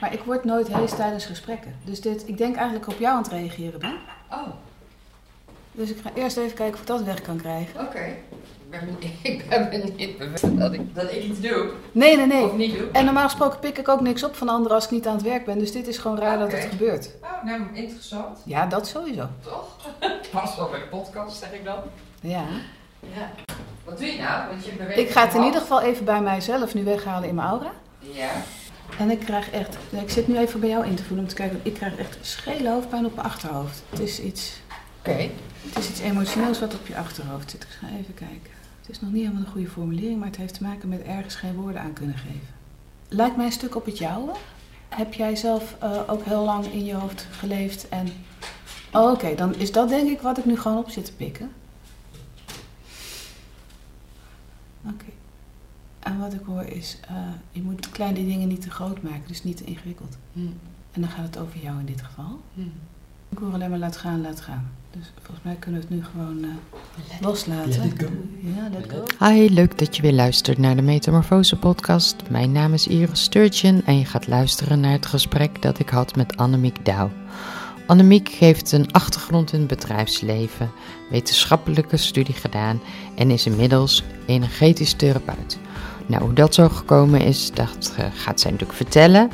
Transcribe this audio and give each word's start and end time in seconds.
Maar 0.00 0.12
ik 0.12 0.20
word 0.22 0.44
nooit 0.44 0.68
hees 0.74 0.90
tijdens 0.94 1.24
gesprekken. 1.24 1.74
Dus 1.84 2.00
dit, 2.00 2.28
ik 2.28 2.38
denk 2.38 2.56
eigenlijk 2.56 2.88
op 2.88 2.98
jou 2.98 3.16
aan 3.16 3.22
het 3.22 3.32
reageren 3.32 3.80
ben. 3.80 3.96
Oh, 4.30 4.38
Dus 5.72 5.90
ik 5.90 5.96
ga 6.02 6.10
eerst 6.14 6.36
even 6.36 6.56
kijken 6.56 6.74
of 6.74 6.80
ik 6.80 6.86
dat 6.86 7.02
weg 7.02 7.22
kan 7.22 7.36
krijgen. 7.36 7.80
oké. 7.80 8.14
Ik 8.70 8.70
ben, 8.70 8.96
ik 9.32 9.48
ben 9.48 9.68
me 9.68 9.92
niet 9.96 10.18
bewust 10.18 10.58
dat 10.58 10.72
ik, 10.72 10.94
dat 10.94 11.12
ik 11.12 11.22
iets 11.22 11.40
doe. 11.40 11.70
Nee, 11.92 12.16
nee, 12.16 12.26
nee. 12.26 12.44
Of 12.44 12.56
niet 12.56 12.78
doe. 12.78 12.90
En 12.92 13.04
normaal 13.04 13.24
gesproken 13.24 13.58
pik 13.58 13.78
ik 13.78 13.88
ook 13.88 14.00
niks 14.00 14.24
op 14.24 14.34
van 14.36 14.48
anderen 14.48 14.74
als 14.74 14.84
ik 14.84 14.90
niet 14.90 15.06
aan 15.06 15.14
het 15.14 15.22
werk 15.22 15.44
ben. 15.44 15.58
Dus 15.58 15.72
dit 15.72 15.86
is 15.86 15.98
gewoon 15.98 16.18
raar 16.18 16.38
dat 16.38 16.52
het 16.52 16.64
gebeurt. 16.64 17.10
Oh, 17.22 17.44
nou, 17.44 17.62
interessant. 17.72 18.38
Ja, 18.44 18.66
dat 18.66 18.86
sowieso. 18.86 19.26
Toch? 19.42 19.76
Pas 20.32 20.56
wel 20.56 20.68
bij 20.68 20.78
de 20.78 20.86
podcast, 20.86 21.38
zeg 21.38 21.52
ik 21.52 21.64
dan. 21.64 21.78
Ja. 22.20 22.44
Ja. 23.00 23.30
Wat 23.84 23.98
doe 23.98 24.06
je 24.06 24.18
nou? 24.18 24.48
Want 24.48 24.64
je 24.64 24.72
beweegt 24.72 24.98
Ik 24.98 25.10
ga 25.10 25.24
het 25.24 25.34
in 25.34 25.42
ieder 25.42 25.60
geval 25.60 25.80
even 25.80 26.04
bij 26.04 26.20
mijzelf 26.20 26.74
nu 26.74 26.84
weghalen 26.84 27.28
in 27.28 27.34
mijn 27.34 27.48
aura. 27.48 27.70
Ja. 27.98 28.30
En 28.98 29.10
ik 29.10 29.18
krijg 29.18 29.50
echt, 29.50 29.76
ik 29.90 30.10
zit 30.10 30.28
nu 30.28 30.38
even 30.38 30.60
bij 30.60 30.68
jou 30.68 30.86
in 30.86 30.94
te 30.94 31.02
voelen 31.04 31.24
om 31.24 31.30
te 31.30 31.36
kijken. 31.36 31.60
Ik 31.62 31.74
krijg 31.74 31.96
echt 31.96 32.18
schele 32.20 32.70
hoofdpijn 32.70 33.04
op 33.06 33.14
mijn 33.14 33.26
achterhoofd. 33.26 33.82
Het 33.90 33.98
is 33.98 34.20
iets, 34.20 34.60
Oké. 34.98 35.30
het 35.68 35.78
is 35.78 35.88
iets 35.88 36.00
emotioneels 36.00 36.60
wat 36.60 36.74
op 36.74 36.86
je 36.86 36.96
achterhoofd 36.96 37.50
zit. 37.50 37.62
Ik 37.62 37.68
ga 37.80 37.86
even 37.86 38.14
kijken. 38.14 38.50
Het 38.80 38.90
is 38.90 39.00
nog 39.00 39.12
niet 39.12 39.22
helemaal 39.22 39.42
een 39.44 39.50
goede 39.52 39.68
formulering, 39.68 40.18
maar 40.18 40.28
het 40.28 40.36
heeft 40.36 40.54
te 40.54 40.62
maken 40.62 40.88
met 40.88 41.02
ergens 41.02 41.34
geen 41.34 41.54
woorden 41.54 41.80
aan 41.80 41.92
kunnen 41.92 42.16
geven. 42.16 42.54
Lijkt 43.08 43.36
mij 43.36 43.46
een 43.46 43.52
stuk 43.52 43.76
op 43.76 43.84
het 43.84 43.98
jouwe. 43.98 44.32
Heb 44.88 45.14
jij 45.14 45.36
zelf 45.36 45.76
eh, 45.78 46.00
ook 46.06 46.24
heel 46.24 46.44
lang 46.44 46.64
in 46.66 46.84
je 46.84 46.94
hoofd 46.94 47.26
geleefd 47.30 47.88
en... 47.88 48.08
Oh, 48.92 49.12
oké, 49.12 49.34
dan 49.34 49.54
is 49.54 49.72
dat 49.72 49.88
denk 49.88 50.08
ik 50.08 50.20
wat 50.20 50.38
ik 50.38 50.44
nu 50.44 50.58
gewoon 50.58 50.78
op 50.78 50.90
zit 50.90 51.04
te 51.04 51.12
pikken. 51.12 51.50
Oké. 54.84 55.04
En 56.08 56.18
wat 56.18 56.32
ik 56.32 56.40
hoor 56.46 56.64
is, 56.64 56.96
eh, 57.08 57.16
je 57.52 57.62
moet 57.62 57.90
kleine 57.90 58.26
dingen 58.26 58.48
niet 58.48 58.62
te 58.62 58.70
groot 58.70 59.02
maken, 59.02 59.22
dus 59.26 59.44
niet 59.44 59.56
te 59.56 59.64
ingewikkeld. 59.64 60.16
Hm. 60.32 60.40
En 60.92 61.00
dan 61.00 61.10
gaat 61.10 61.24
het 61.24 61.38
over 61.38 61.58
jou 61.62 61.78
in 61.78 61.86
dit 61.86 62.02
geval. 62.02 62.40
Hm. 62.54 62.60
Ik 63.28 63.38
hoor 63.38 63.52
alleen 63.52 63.70
maar 63.70 63.78
laat 63.78 63.96
gaan, 63.96 64.20
laat 64.20 64.40
gaan. 64.40 64.70
Dus 64.90 65.12
volgens 65.22 65.44
mij 65.44 65.54
kunnen 65.54 65.80
we 65.80 65.86
het 65.86 65.96
nu 65.96 66.04
gewoon 66.04 66.44
eh, 66.44 67.20
loslaten. 67.20 67.82
let 67.82 67.92
it 67.92 68.02
go. 68.02 68.08
Ja, 68.56 68.68
let 68.72 68.92
go. 68.92 69.26
Hi, 69.26 69.48
leuk 69.48 69.78
dat 69.78 69.96
je 69.96 70.02
weer 70.02 70.12
luistert 70.12 70.58
naar 70.58 70.76
de 70.76 70.82
Metamorfose 70.82 71.56
podcast. 71.56 72.16
Mijn 72.30 72.52
naam 72.52 72.72
is 72.72 72.86
Iris 72.86 73.22
Sturgeon 73.22 73.84
en 73.84 73.98
je 73.98 74.04
gaat 74.04 74.26
luisteren 74.26 74.80
naar 74.80 74.92
het 74.92 75.06
gesprek 75.06 75.62
dat 75.62 75.78
ik 75.78 75.88
had 75.88 76.16
met 76.16 76.36
Annemiek 76.36 76.84
Douw. 76.84 77.10
Annemiek 77.86 78.28
heeft 78.28 78.72
een 78.72 78.92
achtergrond 78.92 79.52
in 79.52 79.58
het 79.58 79.68
bedrijfsleven, 79.68 80.70
wetenschappelijke 81.10 81.96
studie 81.96 82.34
gedaan 82.34 82.80
en 83.14 83.30
is 83.30 83.46
inmiddels 83.46 84.04
energetisch 84.26 84.92
therapeut. 84.92 85.58
Nou, 86.08 86.22
hoe 86.22 86.32
dat 86.32 86.54
zo 86.54 86.68
gekomen 86.68 87.20
is, 87.20 87.50
dat 87.52 87.94
gaat 88.14 88.40
zij 88.40 88.50
natuurlijk 88.50 88.78
vertellen. 88.78 89.30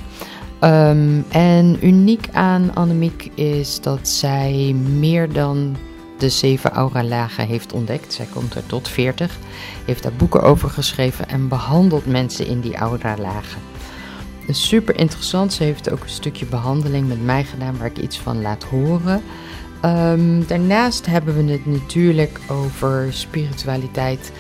Ehm, 0.58 1.20
en 1.28 1.86
uniek 1.86 2.28
aan 2.33 2.75
Annemiek 2.75 3.30
is 3.34 3.80
dat 3.80 4.08
zij 4.08 4.75
meer 4.98 5.33
dan 5.33 5.77
de 6.19 6.28
zeven 6.28 6.70
aura-lagen 6.70 7.47
heeft 7.47 7.72
ontdekt. 7.72 8.12
Zij 8.12 8.27
komt 8.33 8.55
er 8.55 8.67
tot 8.67 8.89
40, 8.89 9.39
heeft 9.84 10.02
daar 10.02 10.12
boeken 10.12 10.42
over 10.42 10.70
geschreven 10.70 11.28
en 11.28 11.48
behandelt 11.48 12.06
mensen 12.06 12.47
in 12.47 12.61
die 12.61 12.77
aura-lagen. 12.77 13.61
Dus 14.47 14.69
super 14.69 14.98
interessant. 14.98 15.52
Ze 15.52 15.62
heeft 15.62 15.91
ook 15.91 16.02
een 16.02 16.08
stukje 16.08 16.47
behandeling 16.47 17.08
met 17.08 17.25
mij 17.25 17.45
gedaan 17.45 17.77
waar 17.78 17.86
ik 17.86 17.98
iets 17.98 18.19
van 18.19 18.42
laat 18.42 18.64
horen. 18.64 19.22
Ehm, 19.80 20.47
daarnaast 20.47 21.06
hebben 21.06 21.47
we 21.47 21.52
het 21.52 21.67
natuurlijk 21.67 22.41
over 22.48 23.06
spiritualiteit 23.12 24.33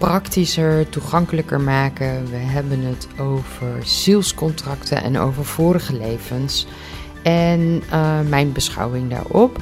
praktischer, 0.00 0.88
toegankelijker 0.88 1.60
maken. 1.60 2.30
We 2.30 2.36
hebben 2.36 2.80
het 2.80 3.08
over 3.18 3.86
zielscontracten 3.86 5.02
en 5.02 5.18
over 5.18 5.44
vorige 5.44 5.96
levens. 5.96 6.66
En 7.22 7.82
eh, 7.90 8.20
mijn 8.20 8.52
beschouwing 8.52 9.10
daarop. 9.10 9.58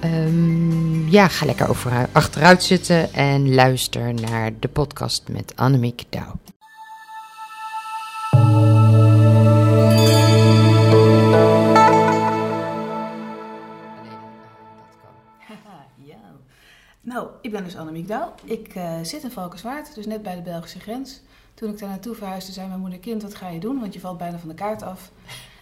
Ehm, 0.00 1.08
ja, 1.08 1.28
ga 1.28 1.46
lekker 1.46 1.68
over, 1.68 2.08
achteruit 2.12 2.62
zitten 2.62 3.12
en 3.12 3.54
luister 3.54 4.14
naar 4.14 4.50
de 4.60 4.68
podcast 4.68 5.22
met 5.28 5.52
Annemiek 5.56 6.02
Douw. 6.08 6.57
Nou, 17.18 17.30
ik 17.40 17.50
ben 17.50 17.64
dus 17.64 17.76
Annemiek 17.76 18.08
Douw. 18.08 18.34
Ik 18.44 18.74
eh, 18.74 18.98
zit 19.02 19.22
in 19.22 19.30
Valkenswaard, 19.30 19.94
dus 19.94 20.06
net 20.06 20.22
bij 20.22 20.34
de 20.34 20.42
Belgische 20.42 20.80
grens. 20.80 21.20
Toen 21.54 21.70
ik 21.70 21.78
daar 21.78 21.88
naartoe 21.88 22.14
verhuisde, 22.14 22.52
zei 22.52 22.68
mijn 22.68 22.80
moeder... 22.80 22.98
Kind, 22.98 23.22
wat 23.22 23.34
ga 23.34 23.48
je 23.48 23.60
doen? 23.60 23.80
Want 23.80 23.94
je 23.94 24.00
valt 24.00 24.18
bijna 24.18 24.38
van 24.38 24.48
de 24.48 24.54
kaart 24.54 24.82
af. 24.82 25.10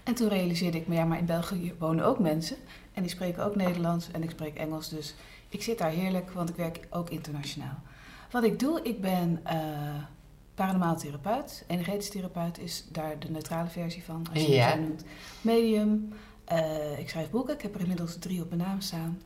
En 0.04 0.14
toen 0.14 0.28
realiseerde 0.28 0.78
ik 0.78 0.86
me, 0.86 0.94
ja, 0.94 1.04
maar 1.04 1.18
in 1.18 1.26
België 1.26 1.74
wonen 1.78 2.04
ook 2.04 2.18
mensen. 2.18 2.56
En 2.92 3.02
die 3.02 3.10
spreken 3.10 3.44
ook 3.44 3.56
Nederlands 3.56 4.10
en 4.10 4.22
ik 4.22 4.30
spreek 4.30 4.56
Engels. 4.56 4.88
Dus 4.88 5.14
ik 5.48 5.62
zit 5.62 5.78
daar 5.78 5.90
heerlijk, 5.90 6.30
want 6.30 6.48
ik 6.48 6.56
werk 6.56 6.80
ook 6.90 7.10
internationaal. 7.10 7.78
Wat 8.30 8.44
ik 8.44 8.58
doe, 8.58 8.80
ik 8.82 9.00
ben 9.00 9.40
eh 9.44 9.56
paranormaal 10.54 10.96
therapeut. 10.96 11.64
Energetisch 11.66 12.10
therapeut 12.10 12.58
is 12.58 12.84
daar 12.92 13.18
de 13.18 13.30
neutrale 13.30 13.68
versie 13.68 14.04
van, 14.04 14.26
als 14.32 14.42
je 14.42 14.52
Ja. 14.52 14.64
het 14.66 14.74
zo 14.74 14.80
noemt. 14.80 15.04
Medium. 15.40 16.12
Eh, 16.46 16.98
ik 16.98 17.08
schrijf 17.08 17.30
boeken. 17.30 17.54
Ik 17.54 17.62
heb 17.62 17.74
er 17.74 17.80
inmiddels 17.80 18.16
drie 18.18 18.42
op 18.42 18.48
mijn 18.48 18.60
naam 18.60 18.80
staan. 18.80 19.22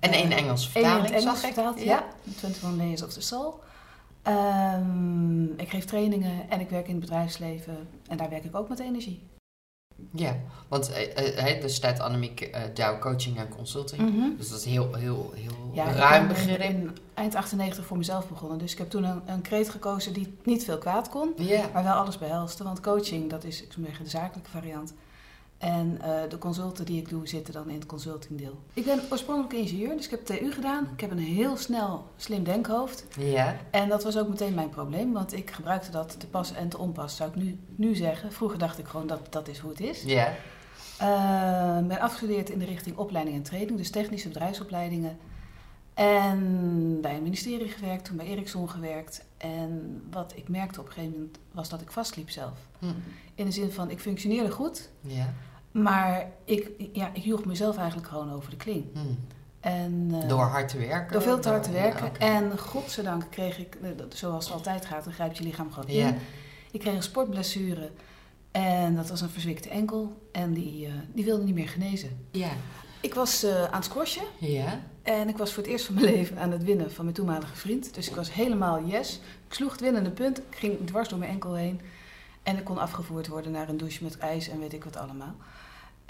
En 0.00 0.12
één 0.12 0.32
Eén 0.32 0.38
in 0.46 0.58
vertaling, 0.58 1.06
Engels 1.06 1.22
zag 1.22 1.34
ik. 1.34 1.54
vertaald, 1.54 1.82
ja. 1.82 2.04
21 2.26 2.62
Layers 2.76 3.02
of 3.02 3.12
the 3.12 3.20
Soul. 3.20 3.60
Ehm, 4.22 5.44
ik 5.44 5.68
geef 5.70 5.84
trainingen 5.84 6.50
en 6.50 6.60
ik 6.60 6.68
werk 6.70 6.86
in 6.86 6.94
het 6.94 7.00
bedrijfsleven. 7.00 7.88
En 8.08 8.16
daar 8.16 8.28
werk 8.28 8.44
ik 8.44 8.56
ook 8.56 8.68
met 8.68 8.78
energie. 8.80 9.22
Ja, 10.10 10.36
want 10.68 10.90
eh, 10.92 11.38
eh, 11.38 11.62
er 11.62 11.70
staat 11.70 12.00
Annemiek 12.00 12.40
eh 12.40 12.62
Douw 12.74 12.98
Coaching 12.98 13.38
en 13.38 13.48
Consulting. 13.48 14.36
Dus 14.38 14.48
dat 14.48 14.58
is 14.58 14.64
heel, 14.64 14.94
heel, 14.94 15.32
heel 15.34 15.70
Ja, 15.72 15.88
ik 15.88 15.96
ruim 15.96 16.26
ben 16.26 16.36
begrip. 16.36 16.60
in 16.60 16.96
eind 17.14 17.34
98 17.34 17.84
voor 17.86 17.96
mezelf 17.96 18.28
begonnen. 18.28 18.58
Dus 18.58 18.72
ik 18.72 18.78
heb 18.78 18.90
toen 18.90 19.04
een, 19.04 19.22
een 19.26 19.40
kreet 19.42 19.68
gekozen 19.68 20.12
die 20.12 20.34
niet 20.44 20.64
veel 20.64 20.78
kwaad 20.78 21.08
kon. 21.08 21.32
Ja. 21.36 21.68
Maar 21.72 21.84
wel 21.84 21.92
alles 21.94 22.18
behelste. 22.18 22.64
Want 22.64 22.80
coaching, 22.80 23.30
dat 23.30 23.44
is 23.44 23.62
ik 23.62 23.72
zeggen, 23.84 24.04
de 24.04 24.10
zakelijke 24.10 24.50
variant. 24.50 24.94
En 25.62 25.98
eh, 26.00 26.28
de 26.28 26.38
consulten 26.38 26.84
die 26.84 27.00
ik 27.00 27.08
doe, 27.08 27.28
zitten 27.28 27.54
dan 27.54 27.68
in 27.68 27.74
het 27.74 27.86
consultingdeel. 27.86 28.58
Ik 28.72 28.84
ben 28.84 29.00
oorspronkelijk 29.10 29.52
ingenieur, 29.52 29.96
dus 29.96 30.04
ik 30.04 30.10
heb 30.10 30.24
TU 30.24 30.52
gedaan. 30.52 30.88
Ik 30.92 31.00
heb 31.00 31.10
een 31.10 31.18
heel 31.18 31.56
snel, 31.56 32.04
slim 32.16 32.44
denkhoofd. 32.44 33.06
Ja. 33.18 33.56
En 33.70 33.88
dat 33.88 34.04
was 34.04 34.18
ook 34.18 34.28
meteen 34.28 34.54
mijn 34.54 34.68
probleem, 34.68 35.12
want 35.12 35.32
ik 35.32 35.50
gebruikte 35.50 35.90
dat 35.90 36.20
te 36.20 36.26
pas 36.26 36.52
en 36.52 36.68
te 36.68 36.78
onpas, 36.78 37.16
zou 37.16 37.30
ik 37.30 37.36
nu, 37.36 37.58
nu 37.76 37.94
zeggen. 37.94 38.32
Vroeger 38.32 38.58
dacht 38.58 38.78
ik 38.78 38.86
gewoon 38.86 39.06
dat 39.06 39.32
dat 39.32 39.48
is 39.48 39.58
hoe 39.58 39.70
het 39.70 39.80
is. 39.80 40.02
Ja. 40.02 40.28
Ik 41.80 41.88
ben 41.88 42.00
afgestudeerd 42.00 42.50
in 42.50 42.58
de 42.58 42.64
richting 42.64 42.96
opleiding 42.96 43.36
en 43.36 43.42
training, 43.42 43.78
dus 43.78 43.90
technische 43.90 44.28
bedrijfsopleidingen. 44.28 45.18
En 45.94 46.98
bij 47.00 47.16
een 47.16 47.22
ministerie 47.22 47.68
gewerkt, 47.68 48.04
toen 48.04 48.16
bij 48.16 48.26
Ericsson 48.26 48.70
gewerkt. 48.70 49.24
En 49.36 50.02
wat 50.10 50.32
ik 50.36 50.48
merkte 50.48 50.80
op 50.80 50.86
een 50.86 50.92
gegeven 50.92 51.18
moment 51.18 51.38
was 51.52 51.68
dat 51.68 51.80
ik 51.80 51.90
vastliep 51.90 52.30
zelf. 52.30 52.58
Hm. 52.78 52.86
In 53.34 53.44
de 53.44 53.52
zin 53.52 53.70
van, 53.70 53.90
ik 53.90 54.00
functioneerde 54.00 54.50
goed, 54.50 54.90
Ja. 55.00 55.32
Maar 55.72 56.26
ik, 56.44 56.70
ja, 56.92 57.10
ik 57.12 57.22
joeg 57.22 57.44
mezelf 57.44 57.76
eigenlijk 57.76 58.08
gewoon 58.08 58.32
over 58.32 58.50
de 58.50 58.56
kling. 58.56 58.84
Hm. 58.92 58.98
En, 59.60 60.08
eh, 60.22 60.28
Door 60.28 60.40
hard 60.44 60.68
te 60.68 60.78
werken? 60.78 61.12
door 61.12 61.22
veel 61.22 61.38
te 61.40 61.48
hard 61.48 61.62
te 61.62 61.70
Ja, 61.72 61.80
werken. 61.82 62.18
En 62.20 62.58
godzijdank 62.58 63.24
kreeg 63.30 63.58
ik, 63.58 63.74
eh, 63.82 63.88
dat- 63.96 64.14
zoals 64.16 64.44
het 64.44 64.54
altijd 64.54 64.86
gaat, 64.86 65.04
dan 65.04 65.12
grijpt 65.12 65.38
je 65.38 65.44
lichaam 65.44 65.72
gewoon 65.72 65.88
in. 65.88 66.14
Ik 66.70 66.80
kreeg 66.80 66.94
een 66.94 67.02
sportblessure. 67.02 67.90
En 68.50 68.94
dat 68.96 69.08
was 69.08 69.20
een 69.20 69.28
verzwikte 69.30 69.68
enkel. 69.68 70.22
En 70.32 70.52
die, 70.52 70.86
eh, 70.86 70.92
die 71.14 71.24
wilde 71.24 71.44
niet 71.44 71.54
meer 71.54 71.68
genezen. 71.68 72.26
Ja. 72.30 72.48
Ik 73.00 73.14
was 73.14 73.44
aan 73.46 73.74
het 73.74 73.84
squashen. 73.84 74.22
Ja. 74.38 74.80
En 75.02 75.28
ik 75.28 75.36
was 75.36 75.52
voor 75.52 75.62
het 75.62 75.72
eerst 75.72 75.84
van 75.86 75.94
mijn 75.94 76.06
leven 76.14 76.38
aan 76.38 76.50
het 76.50 76.64
winnen 76.64 76.92
van 76.92 77.04
mijn 77.04 77.16
toenmalige 77.16 77.56
vriend. 77.56 77.94
Dus 77.94 78.08
ik 78.08 78.14
was 78.16 78.32
helemaal 78.32 78.84
yes. 78.84 79.20
Ik 79.48 79.54
sloeg 79.54 79.70
het 79.72 79.80
winnende 79.80 80.10
punt. 80.10 80.38
Ik 80.38 80.44
ging 80.56 80.86
dwars 80.86 81.08
door 81.08 81.18
mijn 81.18 81.30
enkel 81.30 81.54
heen. 81.54 81.80
En 82.42 82.56
ik 82.58 82.64
kon 82.64 82.78
afgevoerd 82.78 83.28
worden 83.28 83.52
naar 83.52 83.68
een 83.68 83.76
douche 83.76 84.02
met 84.04 84.18
ijs 84.18 84.48
en 84.48 84.58
weet 84.58 84.72
ik 84.72 84.84
wat 84.84 84.96
allemaal. 84.96 85.34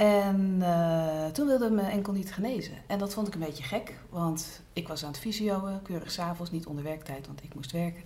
En 0.02 0.56
eh, 0.60 1.26
toen 1.32 1.46
wilde 1.46 1.70
mijn 1.70 1.90
enkel 1.90 2.12
niet 2.12 2.32
genezen. 2.32 2.72
En 2.87 2.99
dat 2.99 3.14
vond 3.14 3.26
ik 3.26 3.34
een 3.34 3.40
beetje 3.40 3.62
gek. 3.62 3.94
Want 4.10 4.60
ik 4.72 4.88
was 4.88 5.02
aan 5.04 5.10
het 5.10 5.19
fysioën, 5.20 5.82
keurig 5.82 6.10
s'avonds, 6.10 6.50
niet 6.50 6.66
onder 6.66 6.84
werktijd, 6.84 7.26
want 7.26 7.43
ik 7.43 7.54
moest 7.54 7.72
werken. 7.72 8.02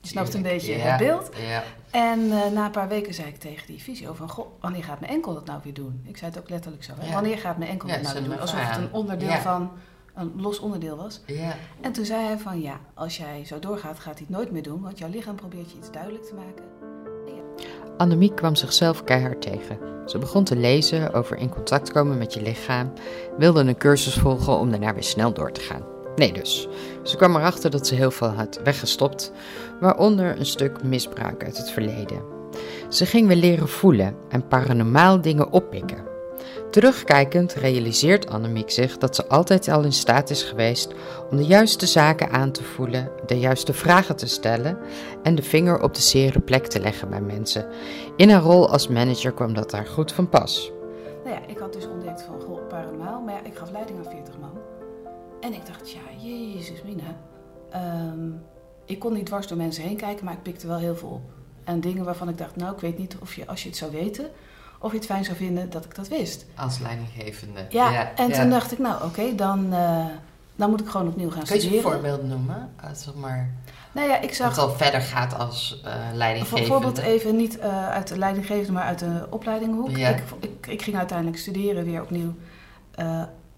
Je 0.00 0.08
snapt 0.08 0.34
een 0.34 0.42
beetje 0.42 0.76
Ja. 0.76 0.84
het 0.84 0.98
beeld. 0.98 1.30
Ja. 1.36 1.62
En 1.90 2.20
eh, 2.32 2.50
na 2.52 2.64
een 2.64 2.70
paar 2.70 2.88
weken 2.88 3.14
zei 3.14 3.28
ik 3.28 3.36
tegen 3.38 3.66
die 3.66 3.80
fysio 3.80 4.14
van... 4.14 4.28
Goh, 4.28 4.46
wanneer 4.60 4.84
gaat 4.84 5.00
mijn 5.00 5.12
enkel 5.12 5.34
dat 5.34 5.44
nou 5.46 5.60
weer 5.62 5.74
doen? 5.74 6.04
Ik 6.04 6.16
zei 6.16 6.30
het 6.30 6.40
ook 6.40 6.48
letterlijk 6.48 6.84
zo. 6.84 6.92
Ja. 7.02 7.12
Wanneer 7.12 7.38
gaat 7.38 7.58
mijn 7.58 7.70
enkel 7.70 7.88
dat 7.88 8.02
nou 8.02 8.14
weer 8.14 8.24
doen? 8.24 8.40
Alsof 8.40 8.60
het 8.60 8.68
aan. 8.68 8.82
een 8.82 8.92
onderdeel 8.92 9.36
van... 9.36 9.70
een 10.14 10.32
los 10.36 10.58
onderdeel 10.58 10.96
was. 10.96 11.20
Ja. 11.26 11.56
En 11.80 11.92
toen 11.92 12.04
zei 12.04 12.24
hij 12.24 12.38
van... 12.38 12.60
Ja, 12.60 12.80
als 12.94 13.16
jij 13.16 13.44
zo 13.44 13.58
doorgaat, 13.58 13.98
gaat 13.98 14.18
hij 14.18 14.26
het 14.28 14.36
nooit 14.36 14.50
meer 14.50 14.62
doen. 14.62 14.80
Want 14.80 14.98
jouw 14.98 15.08
lichaam 15.10 15.36
probeert 15.36 15.70
je 15.70 15.76
iets 15.76 15.90
duidelijk 15.90 16.24
te 16.24 16.34
maken. 16.34 16.83
Annemiek 17.96 18.36
kwam 18.36 18.54
zichzelf 18.54 19.04
keihard 19.04 19.42
tegen. 19.42 19.78
Ze 20.06 20.18
begon 20.18 20.44
te 20.44 20.56
lezen 20.56 21.12
over 21.12 21.36
in 21.36 21.48
contact 21.48 21.92
komen 21.92 22.18
met 22.18 22.34
je 22.34 22.42
lichaam, 22.42 22.92
wilde 23.38 23.60
een 23.60 23.76
cursus 23.76 24.14
volgen 24.14 24.58
om 24.58 24.70
daarna 24.70 24.94
weer 24.94 25.02
snel 25.02 25.32
door 25.32 25.52
te 25.52 25.60
gaan. 25.60 25.82
Nee 26.16 26.32
dus. 26.32 26.68
Ze 27.02 27.16
kwam 27.16 27.36
erachter 27.36 27.70
dat 27.70 27.86
ze 27.86 27.94
heel 27.94 28.10
veel 28.10 28.28
had 28.28 28.60
weggestopt, 28.64 29.32
waaronder 29.80 30.38
een 30.38 30.46
stuk 30.46 30.82
misbruik 30.82 31.44
uit 31.44 31.56
het 31.56 31.70
verleden. 31.70 32.22
Ze 32.88 33.06
ging 33.06 33.26
weer 33.26 33.36
leren 33.36 33.68
voelen 33.68 34.16
en 34.28 34.48
paranormaal 34.48 35.20
dingen 35.20 35.52
oppikken. 35.52 36.13
Terugkijkend 36.74 37.54
realiseert 37.54 38.28
Annemiek 38.28 38.70
zich 38.70 38.98
dat 38.98 39.14
ze 39.14 39.26
altijd 39.26 39.68
al 39.68 39.82
in 39.82 39.92
staat 39.92 40.30
is 40.30 40.42
geweest 40.42 40.94
om 41.30 41.36
de 41.36 41.44
juiste 41.44 41.86
zaken 41.86 42.30
aan 42.30 42.52
te 42.52 42.62
voelen, 42.62 43.10
de 43.26 43.38
juiste 43.38 43.72
vragen 43.72 44.16
te 44.16 44.26
stellen 44.26 44.78
en 45.22 45.34
de 45.34 45.42
vinger 45.42 45.82
op 45.82 45.94
de 45.94 46.00
zere 46.00 46.40
plek 46.40 46.66
te 46.66 46.80
leggen 46.80 47.10
bij 47.10 47.20
mensen. 47.20 47.66
In 48.16 48.30
haar 48.30 48.42
rol 48.42 48.70
als 48.70 48.88
manager 48.88 49.32
kwam 49.32 49.54
dat 49.54 49.70
daar 49.70 49.86
goed 49.86 50.12
van 50.12 50.28
pas. 50.28 50.72
Nou 51.24 51.36
ja, 51.36 51.46
ik 51.46 51.58
had 51.58 51.72
dus 51.72 51.86
ontdekt 51.86 52.22
van, 52.22 52.40
goh, 52.40 52.68
paranormaal, 52.68 53.20
maar 53.20 53.46
ik 53.46 53.56
gaf 53.56 53.70
leiding 53.70 53.98
aan 53.98 54.12
40 54.12 54.38
man. 54.38 54.58
En 55.40 55.52
ik 55.52 55.66
dacht, 55.66 55.90
ja, 55.90 56.26
jezus 56.26 56.82
mina. 56.82 57.20
Ehm, 57.70 58.30
ik 58.84 58.98
kon 58.98 59.12
niet 59.12 59.26
dwars 59.26 59.46
door 59.46 59.58
mensen 59.58 59.82
heen 59.82 59.96
kijken, 59.96 60.24
maar 60.24 60.34
ik 60.34 60.42
pikte 60.42 60.66
wel 60.66 60.78
heel 60.78 60.96
veel 60.96 61.08
op. 61.08 61.32
En 61.64 61.80
dingen 61.80 62.04
waarvan 62.04 62.28
ik 62.28 62.38
dacht, 62.38 62.56
nou, 62.56 62.74
ik 62.74 62.80
weet 62.80 62.98
niet 62.98 63.16
of 63.20 63.34
je, 63.34 63.46
als 63.46 63.62
je 63.62 63.68
het 63.68 63.78
zou 63.78 63.90
weten, 63.92 64.30
of 64.84 64.90
je 64.90 64.96
het 64.96 65.06
fijn 65.06 65.24
zou 65.24 65.36
vinden 65.36 65.70
dat 65.70 65.84
ik 65.84 65.94
dat 65.94 66.08
wist. 66.08 66.44
Als 66.56 66.78
leidinggevende. 66.78 67.66
Ja, 67.68 68.14
en 68.14 68.32
toen 68.32 68.50
dacht 68.50 68.72
ik, 68.72 68.78
nou 68.78 69.04
oké, 69.04 69.34
dan, 69.34 69.66
uh, 69.72 70.04
dan 70.56 70.70
moet 70.70 70.80
ik 70.80 70.88
gewoon 70.88 71.08
opnieuw 71.08 71.30
gaan 71.30 71.44
Kun 71.44 71.60
studeren. 71.60 71.82
Kun 71.82 71.90
je 71.90 71.96
een 71.96 72.02
voorbeeld 72.02 72.28
noemen? 72.28 72.70
Als 72.88 73.04
het 73.04 73.14
maar... 73.14 73.50
Nou 73.92 74.08
ja, 74.08 74.20
ik 74.20 74.34
zag... 74.34 74.48
Het 74.48 74.58
al 74.58 74.70
verder 74.70 75.00
gaat 75.00 75.38
als 75.38 75.80
uh, 75.84 75.92
leidinggevende. 76.12 76.68
Bijvoorbeeld 76.68 76.98
even 76.98 77.36
niet 77.36 77.58
uh, 77.58 77.88
uit 77.88 78.08
de 78.08 78.18
leidinggevende, 78.18 78.72
maar 78.72 78.84
uit 78.84 78.98
de 78.98 79.26
opleidinghoek. 79.30 79.96
Ja. 79.96 80.08
Ik, 80.08 80.22
ik, 80.40 80.66
ik, 80.66 80.82
ging 80.82 80.96
uiteindelijk 80.96 81.38
studeren 81.38 81.84
weer 81.84 82.02
opnieuw 82.02 82.34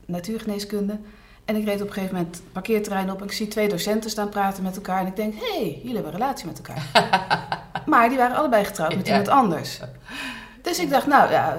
natuurgeneeskunde. 0.06 0.98
En 1.44 1.56
ik 1.56 1.64
reed 1.64 1.80
op 1.80 1.86
een 1.86 1.92
gegeven 1.92 2.16
moment 2.16 2.36
het 2.36 2.52
parkeerterrein 2.52 3.10
op 3.10 3.20
en 3.20 3.26
ik 3.26 3.32
zie 3.32 3.48
twee 3.48 3.68
docenten 3.68 4.10
staan 4.10 4.28
praten 4.28 4.62
met 4.62 4.76
elkaar. 4.76 5.00
En 5.00 5.06
ik 5.06 5.16
denk, 5.16 5.34
hé, 5.34 5.60
hey, 5.60 5.78
jullie 5.82 5.94
hebben 5.94 6.12
een 6.12 6.18
relatie 6.18 6.46
met 6.46 6.56
elkaar. 6.56 7.10
maar 7.92 8.08
die 8.08 8.18
waren 8.18 8.36
allebei 8.36 8.64
getrouwd 8.64 8.96
met 8.96 9.06
iemand 9.06 9.28
anders. 9.28 9.80
Dus 10.66 10.78
ik 10.78 10.90
dacht, 10.90 11.06
nou 11.06 11.30
ja, 11.30 11.56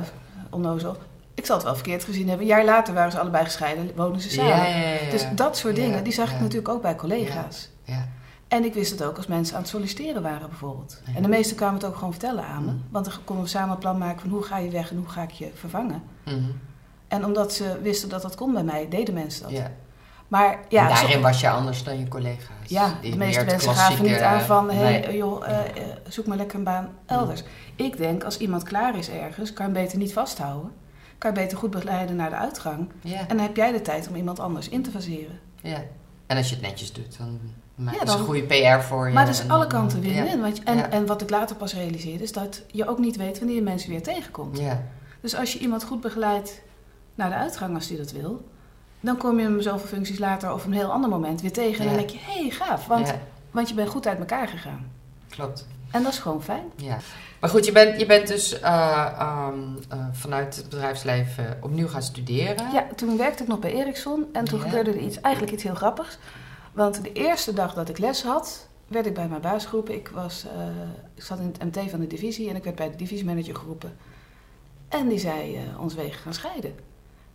onnozel. 0.49 0.97
Ik 1.33 1.45
zal 1.45 1.55
het 1.55 1.65
wel 1.65 1.73
verkeerd 1.75 2.03
gezien 2.03 2.27
hebben. 2.27 2.41
Een 2.47 2.51
jaar 2.55 2.65
later 2.65 2.93
waren 2.93 3.11
ze 3.11 3.19
allebei 3.19 3.43
gescheiden, 3.43 3.91
wonen 3.95 4.19
ze 4.19 4.29
samen. 4.29 4.49
Ja, 4.55 4.65
ja, 4.65 4.77
ja, 4.77 4.89
ja. 5.03 5.09
Dus 5.11 5.25
dat 5.35 5.57
soort 5.57 5.75
dingen, 5.75 6.03
die 6.03 6.13
zag 6.13 6.31
ik 6.31 6.39
natuurlijk 6.39 6.69
ook 6.69 6.81
bij 6.81 6.95
collega's. 6.95 7.69
Ja. 7.83 8.07
En 8.47 8.63
ik 8.63 8.73
wist 8.73 8.91
het 8.91 9.03
ook 9.03 9.17
als 9.17 9.27
mensen 9.27 9.55
aan 9.55 9.61
het 9.61 9.69
solliciteren 9.69 10.21
waren 10.21 10.49
bijvoorbeeld. 10.49 11.01
En 11.15 11.21
de 11.21 11.27
meesten 11.27 11.55
kwamen 11.55 11.75
het 11.75 11.85
ook 11.85 11.95
gewoon 11.95 12.11
vertellen 12.11 12.43
aan 12.45 12.65
me. 12.65 12.71
Mm. 12.71 12.83
Want 12.89 13.05
dan 13.05 13.13
konden 13.23 13.43
we 13.45 13.49
samen 13.51 13.69
een 13.71 13.77
plan 13.77 13.97
maken 13.97 14.19
van 14.19 14.29
hoe 14.29 14.43
ga 14.43 14.57
je 14.57 14.69
weg 14.69 14.89
en 14.91 14.97
hoe 14.97 15.09
ga 15.09 15.21
ik 15.21 15.31
je 15.31 15.51
vervangen. 15.55 16.03
Mhm. 16.25 16.37
En 17.07 17.25
omdat 17.25 17.53
ze 17.53 17.79
wisten 17.81 18.09
dat 18.09 18.21
dat 18.21 18.35
kon 18.35 18.53
bij 18.53 18.63
mij, 18.63 18.87
deden 18.89 19.13
mensen 19.13 19.43
dat. 19.43 19.51
ja. 19.51 19.71
Maar 20.27 20.59
ja, 20.69 20.89
en 20.89 20.95
zo- 20.95 21.01
daarin 21.01 21.21
was 21.21 21.39
je 21.41 21.49
anders 21.49 21.83
dan 21.83 21.99
je 21.99 22.07
collega's. 22.07 22.49
ja, 22.67 22.93
de 23.01 23.15
meeste 23.17 23.43
mensen 23.45 23.73
gaven 23.75 24.05
niet 24.05 24.19
aan 24.19 24.41
van... 24.41 24.69
hé, 24.71 24.83
Nee. 24.83 25.01
hey, 25.03 25.15
joh, 25.15 25.47
eh, 25.47 25.59
eh, 25.59 25.65
zoek 26.07 26.25
maar 26.25 26.37
lekker 26.37 26.57
een 26.57 26.63
baan 26.63 26.89
elders. 27.05 27.43
Ik 27.77 27.97
denk, 27.97 28.23
als 28.23 28.37
iemand 28.37 28.63
klaar 28.63 28.97
is 28.97 29.09
ergens, 29.09 29.53
kan 29.53 29.67
je 29.67 29.71
hem 29.73 29.81
beter 29.83 29.97
niet 29.97 30.13
vasthouden. 30.13 30.71
Kan 31.17 31.33
je 31.33 31.39
beter 31.39 31.57
goed 31.57 31.71
begeleiden 31.71 32.15
naar 32.15 32.29
de 32.29 32.35
uitgang. 32.35 32.89
Ja, 33.01 33.19
En 33.19 33.27
dan 33.27 33.39
heb 33.39 33.55
jij 33.55 33.71
de 33.71 33.81
tijd 33.81 34.07
om 34.07 34.15
iemand 34.15 34.39
anders 34.39 34.69
in 34.69 34.81
te 34.81 34.91
faseren. 34.91 35.39
ja. 35.61 35.83
En 36.27 36.37
als 36.37 36.49
je 36.49 36.55
het 36.55 36.63
netjes 36.63 36.93
doet, 36.93 37.17
dan 37.17 37.39
maak 37.75 37.93
je 37.93 38.05
Ja, 38.05 38.11
een 38.11 38.19
goede 38.19 38.43
PR 38.43 38.83
voor 38.83 39.07
je. 39.07 39.13
Maar 39.13 39.25
het 39.25 39.33
is 39.35 39.41
en 39.41 39.49
alle 39.51 39.67
kanten 39.67 40.01
win-win. 40.01 40.25
Ja. 40.25 40.37
want 40.39 40.57
je- 40.57 40.63
En, 40.63 40.91
en 40.91 41.05
wat 41.05 41.21
ik 41.21 41.29
later 41.29 41.55
pas 41.55 41.73
realiseerde, 41.73 42.23
is 42.23 42.31
dat 42.31 42.63
je 42.71 42.87
ook 42.87 42.97
niet 42.99 43.15
weet 43.15 43.37
wanneer 43.37 43.55
je 43.55 43.61
mensen 43.61 43.89
weer 43.89 44.03
tegenkomt. 44.03 44.57
Ja, 44.59 44.83
Dus 45.21 45.35
als 45.35 45.53
je 45.53 45.59
iemand 45.59 45.83
goed 45.83 46.01
begeleidt 46.01 46.61
naar 47.15 47.29
de 47.29 47.35
uitgang 47.35 47.75
als 47.75 47.87
die 47.87 47.97
dat 47.97 48.11
wil... 48.11 48.45
dan 48.99 49.17
kom 49.17 49.37
je 49.39 49.43
hem 49.45 49.61
zoveel 49.61 49.87
functies 49.87 50.19
later 50.19 50.53
of 50.53 50.65
een 50.65 50.73
heel 50.73 50.91
ander 50.91 51.09
moment 51.09 51.41
weer 51.41 51.53
tegen. 51.53 51.79
En 51.81 51.85
dan 51.87 51.97
denk 51.97 52.09
je, 52.09 52.17
hé, 52.21 52.41
hey, 52.41 52.49
gaaf. 52.49 52.85
Want, 52.87 53.07
want 53.51 53.69
je 53.69 53.75
bent 53.75 53.89
goed 53.89 54.07
uit 54.07 54.19
elkaar 54.19 54.47
gegaan. 54.47 54.91
klopt. 55.29 55.67
En 55.91 56.03
dat 56.03 56.11
is 56.11 56.19
gewoon 56.19 56.43
fijn. 56.43 56.71
Ja. 56.75 56.97
Maar 57.39 57.49
goed, 57.49 57.65
je 57.65 57.71
bent, 57.71 57.99
je 57.99 58.05
bent 58.05 58.27
dus 58.27 58.59
eh, 58.59 59.11
ehm, 59.19 59.59
eh, 59.89 60.05
vanuit 60.11 60.55
het 60.55 60.69
bedrijfsleven 60.69 61.57
opnieuw 61.61 61.87
gaan 61.87 62.01
studeren. 62.01 62.71
Ja, 62.73 62.87
toen 62.95 63.17
werkte 63.17 63.43
ik 63.43 63.49
nog 63.49 63.59
bij 63.59 63.73
Ericsson 63.73 64.25
en 64.33 64.45
toen 64.45 64.59
Ja. 64.59 64.65
gebeurde 64.65 64.91
er 64.91 64.97
iets, 64.97 65.21
eigenlijk 65.21 65.53
iets 65.53 65.63
heel 65.63 65.75
grappigs. 65.75 66.17
Want 66.73 67.03
de 67.03 67.11
eerste 67.11 67.53
dag 67.53 67.73
dat 67.73 67.89
ik 67.89 67.97
les 67.97 68.23
had, 68.23 68.67
werd 68.87 69.05
ik 69.05 69.13
bij 69.13 69.27
mijn 69.27 69.41
baas 69.41 69.65
geroepen. 69.65 69.93
Ik, 69.93 70.07
was, 70.13 70.45
eh, 70.45 70.67
ik 71.15 71.23
zat 71.23 71.39
in 71.39 71.53
het 71.59 71.75
MT 71.75 71.89
van 71.89 71.99
de 71.99 72.07
divisie 72.07 72.49
en 72.49 72.55
ik 72.55 72.63
werd 72.63 72.75
bij 72.75 72.89
de 72.91 72.97
divisiemanager 72.97 73.55
geroepen. 73.55 73.97
En 74.87 75.07
die 75.07 75.19
zei, 75.19 75.59
ons 75.79 75.93
wegen 75.95 76.19
gaan 76.21 76.33
scheiden. 76.33 76.75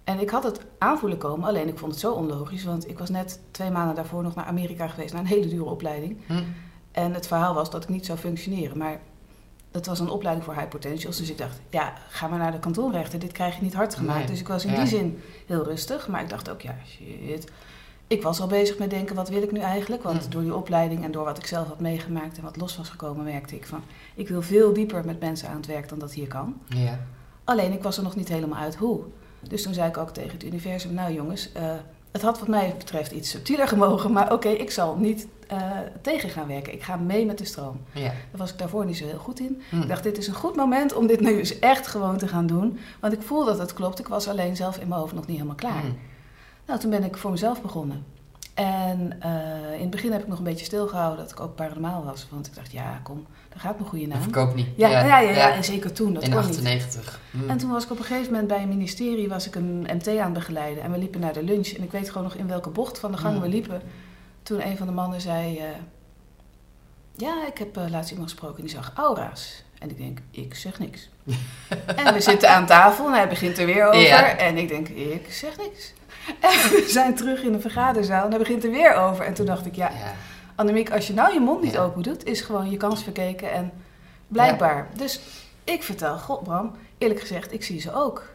En 0.04 0.20
ik 0.20 0.30
had 0.30 0.42
het 0.42 0.60
aanvoelen 0.78 1.18
komen, 1.18 1.48
alleen 1.48 1.68
ik 1.68 1.78
vond 1.78 1.90
het 1.92 2.00
zo 2.00 2.12
onlogisch. 2.12 2.64
Want 2.64 2.88
ik 2.88 2.98
was 2.98 3.08
net 3.10 3.40
twee 3.50 3.70
maanden 3.70 3.94
daarvoor 3.94 4.22
nog 4.22 4.34
naar 4.34 4.44
Amerika 4.44 4.88
geweest, 4.88 5.12
naar 5.12 5.22
een 5.22 5.28
hele 5.28 5.48
dure 5.48 5.64
opleiding. 5.70 6.16
Hm? 6.26 6.42
En 6.92 7.14
het 7.14 7.26
verhaal 7.26 7.54
was 7.54 7.70
dat 7.70 7.82
ik 7.82 7.88
niet 7.88 8.06
zou 8.06 8.18
functioneren. 8.18 8.78
Maar 8.78 9.00
dat 9.70 9.86
was 9.86 10.00
een 10.00 10.08
opleiding 10.10 10.44
voor 10.46 10.54
high 10.54 10.68
potentials. 10.68 11.16
Dus 11.16 11.30
ik 11.30 11.38
dacht, 11.38 11.60
ja, 11.70 11.92
ga 12.08 12.26
maar 12.28 12.38
naar 12.38 12.52
de 12.52 12.58
kantoorrechter. 12.58 13.18
Dit 13.18 13.32
krijg 13.32 13.56
je 13.56 13.62
niet 13.62 13.74
hard 13.74 13.94
gemaakt. 13.94 14.18
Nee. 14.18 14.26
Dus 14.26 14.40
ik 14.40 14.48
was 14.48 14.64
in 14.64 14.72
Ja. 14.72 14.78
die 14.78 14.86
zin 14.86 15.20
heel 15.46 15.64
rustig. 15.64 16.08
Maar 16.08 16.22
ik 16.22 16.28
dacht 16.28 16.50
ook, 16.50 16.60
ja, 16.60 16.74
shit. 16.86 17.50
Ik 18.06 18.22
was 18.22 18.40
al 18.40 18.46
bezig 18.46 18.78
met 18.78 18.90
denken, 18.90 19.14
wat 19.16 19.28
wil 19.28 19.42
ik 19.42 19.52
nu 19.52 19.58
eigenlijk? 19.60 20.02
Want 20.02 20.24
Hm. 20.24 20.30
door 20.30 20.42
die 20.42 20.54
opleiding 20.54 21.04
en 21.04 21.10
door 21.12 21.24
wat 21.24 21.38
ik 21.38 21.46
zelf 21.46 21.68
had 21.68 21.80
meegemaakt 21.80 22.36
en 22.36 22.42
wat 22.42 22.56
los 22.56 22.76
was 22.76 22.88
gekomen, 22.88 23.24
merkte 23.24 23.54
ik 23.54 23.66
van... 23.66 23.82
Ik 24.14 24.28
wil 24.28 24.42
veel 24.42 24.72
dieper 24.72 25.04
met 25.04 25.20
mensen 25.20 25.48
aan 25.48 25.56
het 25.56 25.66
werk 25.66 25.88
dan 25.88 25.98
dat 25.98 26.12
hier 26.12 26.26
kan. 26.28 26.56
Ja. 26.68 26.98
Alleen, 27.44 27.72
ik 27.72 27.82
was 27.82 27.96
er 27.96 28.02
nog 28.02 28.16
niet 28.16 28.28
helemaal 28.28 28.58
uit 28.58 28.74
hoe. 28.76 29.00
Dus 29.40 29.62
toen 29.62 29.74
zei 29.74 29.88
ik 29.88 29.96
ook 29.96 30.10
tegen 30.10 30.30
het 30.32 30.44
universum, 30.44 30.94
nou 30.94 31.12
jongens... 31.12 31.52
eh, 31.52 31.74
het 32.10 32.22
had 32.22 32.38
wat 32.38 32.48
mij 32.48 32.74
betreft 32.78 33.12
iets 33.12 33.30
subtieler 33.30 33.68
gemogen, 33.74 34.12
maar 34.12 34.32
oké, 34.32 34.48
ik 34.48 34.70
zal 34.70 34.96
niet 34.96 35.26
eh, 35.52 35.70
tegen 36.02 36.28
gaan 36.30 36.46
werken. 36.48 36.72
Ik 36.72 36.82
ga 36.82 36.96
mee 36.96 37.26
met 37.26 37.38
de 37.38 37.44
stroom. 37.44 37.80
Ja. 37.92 38.00
Daar 38.02 38.14
was 38.30 38.50
ik 38.52 38.58
daarvoor 38.58 38.84
niet 38.86 38.96
zo 38.96 39.06
heel 39.06 39.18
goed 39.18 39.40
in. 39.40 39.62
Hm. 39.68 39.80
Ik 39.80 39.88
dacht, 39.88 40.02
dit 40.02 40.18
is 40.18 40.26
een 40.28 40.34
goed 40.34 40.56
moment 40.56 40.94
om 40.94 41.06
dit 41.06 41.20
nu 41.20 41.38
eens 41.38 41.58
echt 41.58 41.86
gewoon 41.86 42.16
te 42.16 42.28
gaan 42.28 42.46
doen. 42.46 42.78
Want 43.00 43.12
ik 43.12 43.22
voel 43.22 43.44
dat 43.44 43.58
het 43.58 43.72
klopt. 43.72 43.98
Ik 43.98 44.08
was 44.08 44.28
alleen 44.28 44.56
zelf 44.56 44.78
in 44.78 44.88
mijn 44.88 45.00
hoofd 45.00 45.14
nog 45.14 45.26
niet 45.26 45.36
helemaal 45.36 45.56
klaar. 45.56 45.80
Hm. 45.80 45.86
Nou, 46.66 46.80
toen 46.80 46.90
ben 46.90 47.04
ik 47.04 47.16
voor 47.16 47.30
mezelf 47.30 47.62
begonnen. 47.62 48.04
En 48.54 49.16
eh, 49.20 49.74
in 49.74 49.80
het 49.80 49.90
begin 49.90 50.12
heb 50.12 50.22
ik 50.22 50.28
nog 50.28 50.38
een 50.38 50.44
beetje 50.44 50.64
stilgehouden 50.64 51.18
dat 51.24 51.30
ik 51.32 51.40
ook 51.40 51.54
paranormaal 51.54 52.04
was. 52.04 52.26
Want 52.30 52.46
ik 52.46 52.54
dacht, 52.54 52.72
ja, 52.72 53.00
kom, 53.02 53.26
daar 53.48 53.60
gaat 53.60 53.76
mijn 53.78 53.88
goede 53.88 54.04
Dat 54.04 54.14
naam. 54.14 54.22
verkoopt 54.22 54.54
niet. 54.54 54.66
Ja, 54.76 54.88
ja, 54.88 55.18
ja, 55.20 55.30
ja, 55.30 55.54
en 55.54 55.64
zeker 55.64 55.92
toen. 55.92 56.14
Dat 56.14 56.22
In 56.22 56.30
kon 56.30 56.38
niet. 56.40 56.48
98. 56.48 57.20
Hm. 57.30 57.48
En 57.50 57.56
toen 57.58 57.70
was 57.70 57.84
ik 57.84 57.90
op 57.90 57.98
een 57.98 58.04
gegeven 58.04 58.30
moment 58.30 58.48
bij 58.48 58.62
een 58.62 58.68
ministerie, 58.68 59.28
was 59.28 59.46
ik 59.46 59.54
een 59.54 59.86
MT 59.92 60.08
aan 60.08 60.16
het 60.24 60.32
begeleiden. 60.32 60.82
En 60.82 60.92
we 60.92 60.98
liepen 60.98 61.20
naar 61.20 61.32
de 61.32 61.42
lunch. 61.42 61.68
En 61.68 61.82
ik 61.82 61.90
weet 61.90 62.08
gewoon 62.08 62.22
nog 62.22 62.34
in 62.34 62.46
welke 62.48 62.70
bocht 62.70 62.98
van 62.98 63.12
de 63.12 63.18
gang 63.18 63.32
Hmm. 63.34 63.42
we 63.42 63.48
liepen. 63.48 63.82
Toen 64.52 64.66
een 64.66 64.76
van 64.76 64.86
de 64.86 64.92
mannen 64.92 65.20
zei, 65.20 65.58
eh, 65.58 65.64
ja, 67.16 67.46
ik 67.46 67.58
heb 67.58 67.76
eh, 67.76 67.90
laatst 67.90 68.10
iemand 68.10 68.30
gesproken 68.30 68.56
en 68.56 68.62
die 68.64 68.74
zag 68.74 68.92
aura's. 68.94 69.64
En 69.78 69.90
ik 69.90 69.96
denk, 69.96 70.18
ik 70.30 70.54
zeg 70.54 70.78
niks. 70.78 71.08
en 72.04 72.14
we 72.14 72.20
zitten 72.20 72.50
aan 72.50 72.66
tafel 72.66 73.06
en 73.06 73.12
hij 73.12 73.28
begint 73.28 73.58
er 73.58 73.66
weer 73.66 73.86
over. 73.86 74.00
Ja. 74.00 74.36
En 74.36 74.56
ik 74.56 74.68
denk, 74.68 74.88
ik 74.88 75.32
zeg 75.32 75.56
niks. 75.56 75.92
En 76.40 76.50
we 76.50 76.84
zijn 76.88 77.14
terug 77.14 77.42
in 77.42 77.52
de 77.52 77.60
vergaderzaal 77.60 78.24
en 78.24 78.30
hij 78.30 78.38
begint 78.38 78.64
er 78.64 78.70
weer 78.70 78.94
over. 78.94 79.24
En 79.24 79.34
toen 79.34 79.46
dacht 79.46 79.66
ik, 79.66 79.74
ja, 79.74 79.90
ja. 79.90 80.14
Annemiek, 80.54 80.90
als 80.90 81.06
je 81.06 81.14
nou 81.14 81.32
je 81.32 81.40
mond 81.40 81.62
niet 81.62 81.72
Ja. 81.72 81.82
open 81.82 82.02
doet, 82.02 82.24
is 82.24 82.40
gewoon 82.40 82.70
je 82.70 82.76
kans 82.76 83.02
verkeken 83.02 83.52
en 83.52 83.72
blijkbaar. 84.28 84.88
Dus 84.96 85.20
ik 85.64 85.82
vertel, 85.82 86.18
god 86.18 86.42
Bram, 86.42 86.76
eerlijk 86.98 87.20
gezegd, 87.20 87.52
ik 87.52 87.64
zie 87.64 87.80
ze 87.80 87.94
ook. 87.94 88.28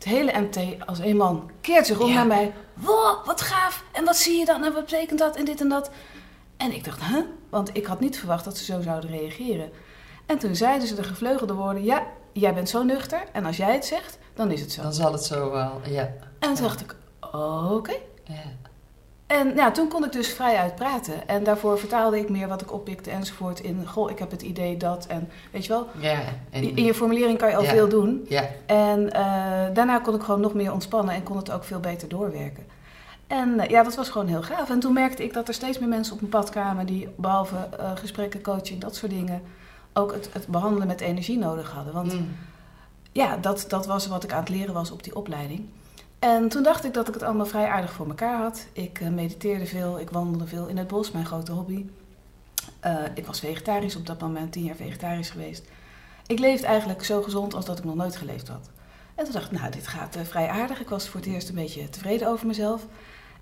Het 0.00 0.08
hele 0.08 0.40
MT 0.40 0.86
als 0.86 0.98
een 0.98 1.16
man 1.16 1.50
keert 1.60 1.86
zich 1.86 2.00
om 2.00 2.08
Ja. 2.08 2.14
naar 2.14 2.26
mij. 2.26 2.52
Wow, 2.74 3.26
wat 3.26 3.40
gaaf. 3.40 3.84
En 3.92 4.04
wat 4.04 4.16
zie 4.16 4.38
je 4.38 4.44
dan? 4.44 4.64
En 4.64 4.72
wat 4.72 4.84
betekent 4.84 5.18
dat? 5.18 5.36
En 5.36 5.44
dit 5.44 5.60
en 5.60 5.68
dat. 5.68 5.90
En 6.56 6.72
ik 6.72 6.84
dacht, 6.84 7.02
huh? 7.04 7.24
Want 7.50 7.76
ik 7.76 7.86
had 7.86 8.00
niet 8.00 8.18
verwacht 8.18 8.44
dat 8.44 8.56
ze 8.58 8.64
zo 8.64 8.80
zouden 8.80 9.10
reageren. 9.10 9.70
En 10.26 10.38
toen 10.38 10.56
zeiden 10.56 10.88
ze 10.88 10.94
de 10.94 11.02
gevleugelde 11.02 11.54
woorden, 11.54 11.84
ja, 11.84 12.06
jij 12.32 12.54
bent 12.54 12.68
zo 12.68 12.82
nuchter. 12.82 13.22
En 13.32 13.44
als 13.44 13.56
jij 13.56 13.72
het 13.72 13.84
zegt, 13.84 14.18
dan 14.34 14.50
is 14.50 14.60
het 14.60 14.72
zo. 14.72 14.82
Dan 14.82 14.92
zal 14.92 15.12
het 15.12 15.24
zo 15.24 15.50
wel. 15.50 15.80
Ja. 15.88 16.12
En 16.38 16.54
toen 16.54 16.62
dacht 16.64 16.80
ik, 16.80 16.96
oké. 17.70 17.94
ja. 18.24 18.34
En 19.38 19.54
ja, 19.54 19.70
toen 19.70 19.88
kon 19.88 20.04
ik 20.04 20.12
dus 20.12 20.32
vrij 20.32 20.56
uitpraten. 20.56 21.28
En 21.28 21.44
daarvoor 21.44 21.78
vertaalde 21.78 22.18
ik 22.18 22.28
meer 22.28 22.48
wat 22.48 22.60
ik 22.60 22.72
oppikte 22.72 23.10
enzovoort 23.10 23.60
in... 23.60 23.86
Goh, 23.86 24.10
ik 24.10 24.18
heb 24.18 24.30
het 24.30 24.42
idee 24.42 24.76
dat... 24.76 25.06
En 25.06 25.28
weet 25.50 25.62
je 25.66 25.72
wel, 25.72 25.86
Ja. 25.98 26.18
En, 26.50 26.76
in 26.76 26.84
je 26.84 26.94
formulering 26.94 27.38
kan 27.38 27.48
je 27.48 27.56
al 27.56 27.62
Ja. 27.62 27.68
veel 27.70 27.88
doen. 27.88 28.26
ja. 28.28 28.44
En 28.66 29.12
eh, 29.12 29.22
daarna 29.74 29.98
kon 29.98 30.14
ik 30.14 30.22
gewoon 30.22 30.40
nog 30.40 30.54
meer 30.54 30.72
ontspannen 30.72 31.14
en 31.14 31.22
kon 31.22 31.36
het 31.36 31.50
ook 31.50 31.64
veel 31.64 31.80
beter 31.80 32.08
doorwerken. 32.08 32.66
En 33.26 33.60
eh, 33.60 33.68
ja, 33.70 33.82
dat 33.82 33.94
was 33.94 34.08
gewoon 34.08 34.26
heel 34.26 34.42
gaaf. 34.42 34.70
En 34.70 34.80
toen 34.80 34.92
merkte 34.92 35.24
ik 35.24 35.32
dat 35.32 35.48
er 35.48 35.54
steeds 35.54 35.78
meer 35.78 35.88
mensen 35.88 36.12
op 36.14 36.20
mijn 36.20 36.32
pad 36.32 36.50
kwamen... 36.50 36.86
die 36.86 37.08
behalve 37.16 37.56
eh, 37.78 37.90
gesprekken, 37.94 38.42
coaching, 38.42 38.80
dat 38.80 38.94
soort 38.96 39.12
dingen... 39.12 39.42
ook 39.92 40.12
het, 40.12 40.28
het 40.32 40.46
behandelen 40.46 40.86
met 40.86 41.00
energie 41.00 41.38
nodig 41.38 41.70
hadden. 41.70 41.92
Want 41.94 42.12
Hm. 42.12 42.18
ja, 43.12 43.36
dat, 43.36 43.64
dat 43.68 43.86
was 43.86 44.06
wat 44.06 44.24
ik 44.24 44.32
aan 44.32 44.40
het 44.40 44.48
leren 44.48 44.74
was 44.74 44.90
op 44.90 45.02
die 45.02 45.16
opleiding. 45.16 45.66
En 46.20 46.48
toen 46.48 46.62
dacht 46.62 46.84
ik 46.84 46.94
dat 46.94 47.08
ik 47.08 47.14
het 47.14 47.22
allemaal 47.22 47.46
vrij 47.46 47.68
aardig 47.68 47.92
voor 47.92 48.08
elkaar 48.08 48.38
had. 48.38 48.66
Ik 48.72 49.00
eh, 49.00 49.08
mediteerde 49.08 49.66
veel, 49.66 50.00
ik 50.00 50.10
wandelde 50.10 50.46
veel 50.46 50.66
in 50.66 50.76
het 50.76 50.88
bos, 50.88 51.10
mijn 51.10 51.26
grote 51.26 51.52
hobby. 51.52 51.86
Eh, 52.80 53.04
ik 53.14 53.26
was 53.26 53.40
vegetarisch 53.40 53.96
op 53.96 54.06
dat 54.06 54.20
moment, 54.20 54.52
tien 54.52 54.64
jaar 54.64 54.76
vegetarisch 54.76 55.30
geweest. 55.30 55.64
Ik 56.26 56.38
leefde 56.38 56.66
eigenlijk 56.66 57.04
zo 57.04 57.22
gezond 57.22 57.54
als 57.54 57.64
dat 57.64 57.78
ik 57.78 57.84
nog 57.84 57.94
nooit 57.94 58.16
geleefd 58.16 58.48
had. 58.48 58.70
En 59.14 59.24
toen 59.24 59.32
dacht 59.32 59.52
ik, 59.52 59.58
nou, 59.58 59.70
dit 59.70 59.86
gaat 59.86 60.16
eh, 60.16 60.22
vrij 60.22 60.48
aardig. 60.48 60.80
Ik 60.80 60.88
was 60.88 61.08
voor 61.08 61.20
het 61.20 61.28
eerst 61.28 61.48
een 61.48 61.54
beetje 61.54 61.88
tevreden 61.88 62.28
over 62.28 62.46
mezelf. 62.46 62.86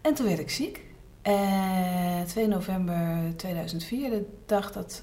En 0.00 0.14
toen 0.14 0.26
werd 0.26 0.38
ik 0.38 0.50
ziek. 0.50 0.84
En 1.22 2.26
2 2.26 2.46
november 2.46 3.32
2004, 3.36 4.10
de 4.10 4.26
dag 4.46 4.72
dat 4.72 5.02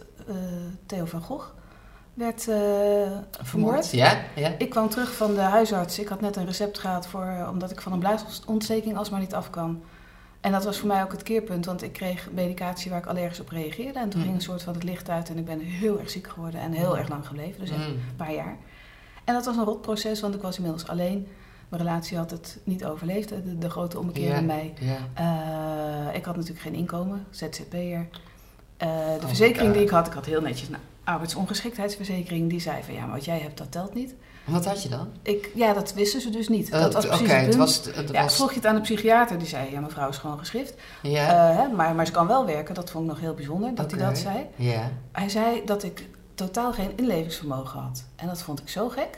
Theo 0.85 1.05
van 1.05 1.21
Gogh 1.21 1.54
werd 2.15 2.47
uh, 2.47 2.55
vermoord. 3.41 3.91
Ja, 3.91 4.17
ja. 4.35 4.51
Ik 4.57 4.69
kwam 4.69 4.89
terug 4.89 5.15
van 5.15 5.33
de 5.33 5.39
huisarts. 5.41 5.99
Ik 5.99 6.07
had 6.07 6.21
net 6.21 6.35
een 6.35 6.45
recept 6.45 6.79
gehad 6.79 7.07
voor, 7.07 7.25
uh, 7.39 7.49
omdat 7.51 7.71
ik 7.71 7.81
van 7.81 7.91
een 7.93 7.99
blaasontsteking 7.99 8.97
alsmaar 8.97 9.19
niet 9.19 9.33
afkwam. 9.33 9.81
En 10.41 10.51
dat 10.51 10.63
was 10.63 10.77
voor 10.77 10.87
mij 10.87 11.03
ook 11.03 11.11
het 11.11 11.23
keerpunt, 11.23 11.65
want 11.65 11.81
ik 11.83 11.93
kreeg 11.93 12.29
medicatie 12.31 12.89
waar 12.91 12.99
ik 12.99 13.05
allergisch 13.05 13.39
op 13.39 13.49
reageerde. 13.49 13.99
En 13.99 14.09
toen 14.09 14.19
Mm. 14.19 14.25
ging 14.25 14.35
een 14.37 14.41
soort 14.43 14.61
van 14.63 14.73
het 14.73 14.83
licht 14.83 15.09
uit 15.09 15.29
en 15.29 15.37
ik 15.37 15.45
ben 15.45 15.59
heel 15.59 15.99
erg 15.99 16.09
ziek 16.09 16.27
geworden 16.27 16.59
en 16.59 16.71
heel 16.71 16.89
Mm. 16.91 16.95
erg 16.95 17.09
lang 17.09 17.27
gebleven. 17.27 17.59
Dus 17.59 17.69
echt 17.69 17.79
Mm. 17.87 17.93
een 17.93 18.15
paar 18.17 18.33
jaar. 18.33 18.57
En 19.23 19.33
dat 19.33 19.45
was 19.45 19.55
een 19.57 19.63
rotproces, 19.63 20.21
want 20.21 20.35
ik 20.35 20.41
was 20.41 20.55
inmiddels 20.57 20.87
alleen. 20.87 21.27
Mijn 21.69 21.83
relatie 21.83 22.17
had 22.17 22.31
het 22.31 22.57
niet 22.63 22.85
overleefd, 22.85 23.29
de, 23.29 23.57
de 23.57 23.69
grote 23.69 23.99
ommekeer 23.99 24.27
Ja. 24.29 24.35
in 24.35 24.45
mij. 24.45 24.73
Eh, 25.13 26.15
ik 26.15 26.25
had 26.25 26.35
natuurlijk 26.35 26.61
geen 26.61 26.73
inkomen, 26.75 27.25
ZZP'er. 27.29 28.07
Eh 28.77 28.87
de 28.87 29.19
Oh, 29.21 29.27
verzekering 29.27 29.73
die 29.73 29.81
ik 29.81 29.89
had, 29.89 30.07
ik 30.07 30.13
had 30.13 30.25
heel 30.25 30.41
netjes 30.41 30.67
een 30.69 30.75
arbeidsongeschiktheidsverzekering. 31.03 32.49
Die 32.49 32.59
zei 32.59 32.83
van 32.83 32.93
ja, 32.93 33.05
maar 33.05 33.15
wat 33.15 33.25
jij 33.25 33.39
hebt, 33.39 33.57
dat 33.57 33.71
telt 33.71 33.93
niet. 33.93 34.15
En 34.45 34.53
Wat 34.53 34.65
had 34.65 34.83
je 34.83 34.89
dan? 34.89 35.07
Ik, 35.21 35.51
ja, 35.55 35.73
dat 35.73 35.93
wisten 35.93 36.21
ze 36.21 36.29
dus 36.29 36.49
niet. 36.49 36.69
Eh, 36.69 36.81
dat 36.81 36.93
was 36.93 37.05
Oké, 37.05 37.15
precies 37.17 37.31
het 37.45 37.55
was... 37.55 37.85
Het 37.93 38.09
ja, 38.11 38.23
was 38.23 38.35
vroeg 38.35 38.49
je 38.49 38.55
het 38.55 38.65
aan 38.65 38.75
de 38.75 38.81
psychiater, 38.81 39.37
die 39.37 39.47
zei 39.47 39.71
ja, 39.71 39.79
mevrouw 39.79 40.09
is 40.09 40.17
gewoon 40.17 40.39
geschrift. 40.39 40.73
Eh, 41.03 41.11
hè, 41.57 41.67
maar, 41.67 41.95
maar 41.95 42.05
ze 42.05 42.11
kan 42.11 42.27
wel 42.27 42.45
werken, 42.45 42.75
dat 42.75 42.91
vond 42.91 43.03
ik 43.05 43.09
nog 43.11 43.19
heel 43.19 43.33
bijzonder 43.33 43.75
dat 43.75 43.91
hij 43.91 43.99
dat 43.99 44.17
zei. 44.17 44.45
ja. 44.55 44.91
Hij 45.11 45.29
zei 45.29 45.61
dat 45.65 45.83
ik 45.83 46.09
totaal 46.35 46.73
geen 46.73 46.91
inlevingsvermogen 46.95 47.79
had. 47.79 48.03
En 48.15 48.27
dat 48.27 48.41
vond 48.41 48.59
ik 48.59 48.69
zo 48.69 48.89
gek, 48.89 49.17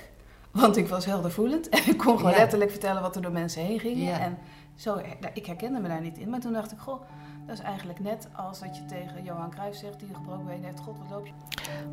want 0.52 0.78
ik 0.78 0.88
was 0.88 1.06
heldervoelend. 1.06 1.70
En 1.70 1.82
ik 1.88 1.98
kon 1.98 2.18
gewoon 2.18 2.32
letterlijk 2.36 2.72
vertellen 2.72 3.02
wat 3.02 3.16
er 3.16 3.22
door 3.22 3.32
mensen 3.32 3.62
heen 3.62 3.80
ging. 3.80 4.10
En 4.10 4.38
zo, 4.76 5.02
ik 5.34 5.46
herkende 5.46 5.80
me 5.80 5.88
daar 5.88 6.02
niet 6.02 6.18
in. 6.18 6.30
Maar 6.30 6.40
toen 6.40 6.54
dacht 6.54 6.72
ik, 6.72 6.78
goh, 6.80 7.02
dat 7.48 7.58
is 7.58 7.64
eigenlijk 7.64 8.00
net 8.00 8.28
als 8.36 8.60
dat 8.60 8.78
je 8.78 8.86
tegen 8.86 9.24
Johan 9.24 9.50
Cruijff 9.50 9.78
zegt... 9.78 10.00
die 10.00 10.10
een 10.10 10.16
gebroken 10.16 10.46
been 10.46 10.64
heeft, 10.64 10.80
god, 10.80 10.96
wat 10.98 11.10
loop 11.10 11.26
je... 11.26 11.32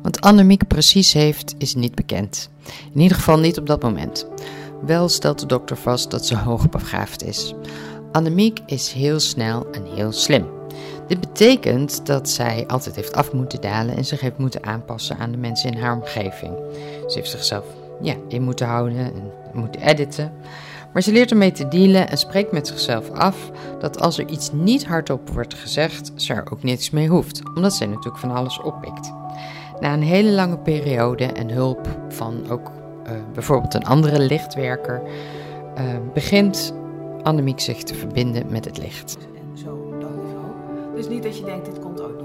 Wat 0.01 0.21
Annemiek 0.21 0.67
precies 0.67 1.13
heeft, 1.13 1.55
is 1.57 1.75
niet 1.75 1.95
bekend. 1.95 2.49
In 2.93 3.01
ieder 3.01 3.17
geval 3.17 3.39
niet 3.39 3.57
op 3.57 3.67
dat 3.67 3.81
moment. 3.81 4.27
Wel 4.81 5.09
stelt 5.09 5.39
de 5.39 5.45
dokter 5.45 5.77
vast 5.77 6.11
dat 6.11 6.25
ze 6.25 6.37
hoogbegaafd 6.37 7.23
is. 7.23 7.53
Annemiek 8.11 8.59
is 8.65 8.91
heel 8.91 9.19
snel 9.19 9.71
en 9.71 9.85
heel 9.85 10.11
slim. 10.11 10.47
Dit 11.07 11.19
betekent 11.19 12.05
dat 12.05 12.29
zij 12.29 12.67
altijd 12.67 12.95
heeft 12.95 13.13
af 13.13 13.33
moeten 13.33 13.61
dalen 13.61 13.95
en 13.95 14.05
zich 14.05 14.19
heeft 14.19 14.37
moeten 14.37 14.63
aanpassen 14.63 15.17
aan 15.17 15.31
de 15.31 15.37
mensen 15.37 15.71
in 15.71 15.79
haar 15.79 15.95
omgeving. 15.95 16.53
Ze 17.07 17.17
heeft 17.17 17.29
zichzelf 17.29 17.65
ja, 18.01 18.15
in 18.27 18.41
moeten 18.41 18.67
houden 18.67 18.97
en 18.97 19.31
moeten 19.53 19.81
editen. 19.81 20.31
Maar 20.95 21.03
ze 21.03 21.11
leert 21.11 21.31
ermee 21.31 21.51
te 21.51 21.67
dealen 21.67 22.09
en 22.09 22.17
spreekt 22.17 22.51
met 22.51 22.67
zichzelf 22.67 23.09
af 23.11 23.51
dat 23.79 24.01
als 24.01 24.17
er 24.17 24.29
iets 24.29 24.51
niet 24.51 24.85
hardop 24.85 25.29
wordt 25.29 25.53
gezegd, 25.53 26.11
ze 26.15 26.33
er 26.33 26.51
ook 26.51 26.63
niks 26.63 26.89
mee 26.89 27.07
hoeft, 27.07 27.41
omdat 27.55 27.73
zij 27.73 27.87
natuurlijk 27.87 28.17
van 28.17 28.31
alles 28.31 28.61
oppikt. 28.61 29.13
Na 29.79 29.93
een 29.93 30.01
hele 30.01 30.31
lange 30.31 30.57
periode 30.57 31.25
en 31.25 31.49
hulp 31.49 31.87
van 32.09 32.49
ook 32.49 32.71
eh, 33.03 33.13
bijvoorbeeld 33.33 33.73
een 33.73 33.85
andere 33.85 34.19
lichtwerker, 34.19 35.01
eh, 35.75 35.83
begint 36.13 36.73
Annemiek 37.23 37.59
zich 37.59 37.83
te 37.83 37.95
verbinden 37.95 38.45
met 38.49 38.65
het 38.65 38.77
licht. 38.77 39.17
Zo 39.53 39.95
dat 39.99 40.09
niveau. 40.09 40.45
Dus 40.95 41.07
niet 41.07 41.23
dat 41.23 41.37
je 41.37 41.43
denkt, 41.43 41.65
dit 41.65 41.79
komt 41.79 41.99
goed. 41.99 42.24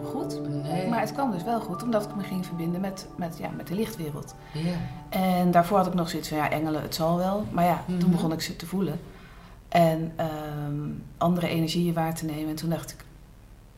Nee. 0.73 0.89
Maar 0.89 1.01
het 1.01 1.13
kwam 1.13 1.31
dus 1.31 1.43
wel 1.43 1.61
goed, 1.61 1.83
omdat 1.83 2.05
ik 2.05 2.15
me 2.17 2.23
ging 2.23 2.47
verbinden 2.47 2.81
met, 2.81 3.07
met, 3.17 3.39
ja, 3.39 3.49
met 3.57 3.67
de 3.67 3.75
lichtwereld. 3.75 4.35
Ja. 4.53 4.75
En 5.09 5.51
daarvoor 5.51 5.77
had 5.77 5.87
ik 5.87 5.95
nog 5.95 6.11
zoiets 6.11 6.29
van, 6.29 6.37
ja, 6.39 6.51
engelen, 6.51 6.83
het 6.83 6.95
zal 6.95 7.17
wel. 7.17 7.45
Maar 7.51 7.65
ja, 7.65 7.85
Mhm. 7.87 7.99
toen 7.99 8.11
begon 8.11 8.33
ik 8.33 8.41
ze 8.41 8.57
te 8.57 8.67
voelen. 8.67 9.01
En 9.69 10.13
ehm, 10.17 10.89
andere 11.19 11.49
energieën 11.49 11.95
waar 11.95 12.15
te 12.15 12.25
nemen. 12.25 12.49
En 12.49 12.55
toen 12.57 12.71
dacht 12.71 12.91
ik, 12.91 13.05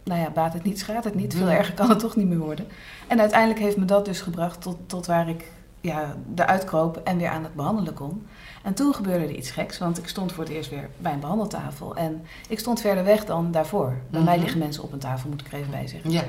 nou 0.05 0.21
ja, 0.21 0.31
baat 0.31 0.53
het 0.53 0.65
niet, 0.65 0.79
schaadt 0.79 1.05
het 1.05 1.15
niet. 1.15 1.35
Veel 1.35 1.47
Mhm. 1.47 1.55
erger 1.57 1.75
kan 1.75 1.89
het 1.89 1.99
toch 1.99 2.17
niet 2.17 2.29
meer 2.29 2.39
worden. 2.39 2.67
En 3.09 3.21
uiteindelijk 3.21 3.61
heeft 3.61 3.77
me 3.77 3.85
dat 3.85 4.05
dus 4.05 4.21
gebracht 4.21 4.61
tot, 4.63 4.77
tot 4.87 5.07
waar 5.07 5.29
ik 5.29 5.51
ja, 5.81 6.17
eruit 6.35 6.65
kroop 6.65 6.97
en 6.97 7.17
weer 7.19 7.29
aan 7.29 7.43
het 7.43 7.55
behandelen 7.55 7.95
kon. 7.95 8.27
En 8.63 8.75
toen 8.75 8.95
gebeurde 8.95 9.25
er 9.25 9.35
iets 9.35 9.51
geks, 9.51 9.79
want 9.79 9.99
ik 9.99 10.09
stond 10.09 10.33
voor 10.33 10.45
het 10.45 10.53
eerst 10.53 10.71
weer 10.71 10.89
bij 10.99 11.13
een 11.13 11.21
behandeltafel. 11.21 11.97
En 11.97 12.23
ik 12.49 12.59
stond 12.59 12.81
verder 12.81 13.05
weg 13.05 13.25
dan 13.25 13.51
daarvoor. 13.51 13.97
Bij 14.11 14.21
mij 14.21 14.33
Mhm. 14.35 14.43
liggen 14.43 14.59
mensen 14.61 14.83
op 14.83 14.93
een 14.93 14.99
tafel, 14.99 15.29
moet 15.31 15.41
ik 15.41 15.47
er 15.53 15.59
even 15.59 15.71
bij 15.71 15.87
zeggen. 15.87 16.11
Ja. 16.11 16.23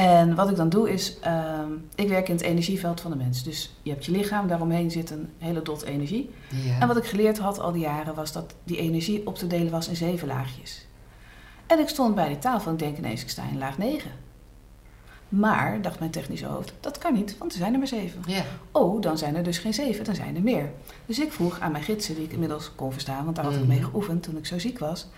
En 0.00 0.34
wat 0.34 0.50
ik 0.50 0.56
dan 0.56 0.68
doe 0.68 0.90
is, 0.92 1.18
ehm, 1.20 1.70
ik 1.94 2.08
werk 2.08 2.28
in 2.28 2.34
het 2.34 2.44
energieveld 2.44 3.00
van 3.00 3.10
de 3.10 3.16
mens. 3.16 3.42
Dus 3.42 3.74
je 3.82 3.90
hebt 3.90 4.04
je 4.04 4.12
lichaam, 4.12 4.46
daaromheen 4.48 4.90
zit 4.90 5.10
een 5.10 5.28
hele 5.38 5.62
dot 5.62 5.82
energie. 5.82 6.30
Ja. 6.48 6.78
En 6.80 6.86
wat 6.88 6.96
ik 6.96 7.04
geleerd 7.04 7.38
had 7.38 7.58
al 7.60 7.72
die 7.72 7.82
jaren 7.82 8.14
was 8.14 8.32
dat 8.32 8.54
die 8.64 8.76
energie 8.76 9.26
op 9.26 9.36
te 9.36 9.46
delen 9.46 9.70
was 9.70 9.88
in 9.88 9.96
zeven 9.96 10.28
laagjes. 10.28 10.86
En 11.66 11.78
ik 11.78 11.88
stond 11.88 12.14
bij 12.14 12.28
die 12.28 12.38
tafel 12.38 12.66
en 12.66 12.72
ik 12.72 12.78
denk 12.78 12.98
ineens, 12.98 13.22
ik 13.22 13.28
sta 13.28 13.42
in 13.52 13.58
laag 13.58 13.78
9. 13.78 14.10
Maar, 15.28 15.82
dacht 15.82 15.98
mijn 15.98 16.10
technische 16.10 16.46
hoofd, 16.46 16.72
dat 16.80 16.98
kan 16.98 17.14
niet, 17.14 17.38
want 17.38 17.52
er 17.52 17.58
zijn 17.58 17.72
er 17.72 17.78
maar 17.78 17.88
zeven. 17.88 18.22
Ja. 18.26 18.42
Oh, 18.72 19.00
dan 19.02 19.18
zijn 19.18 19.36
er 19.36 19.42
dus 19.42 19.58
geen 19.58 19.74
zeven, 19.74 20.04
dan 20.04 20.14
zijn 20.14 20.36
er 20.36 20.42
meer. 20.42 20.70
Dus 21.06 21.18
ik 21.18 21.32
vroeg 21.32 21.60
aan 21.60 21.72
mijn 21.72 21.84
gidsen, 21.84 22.14
die 22.14 22.24
ik 22.24 22.32
inmiddels 22.32 22.72
kon 22.74 22.92
verstaan, 22.92 23.24
want 23.24 23.36
daar 23.36 23.44
had 23.44 23.54
ik 23.54 23.60
Mhm. 23.60 23.68
mee 23.68 23.82
geoefend 23.82 24.22
toen 24.22 24.36
ik 24.36 24.46
zo 24.46 24.58
ziek 24.58 24.78
was. 24.78 25.08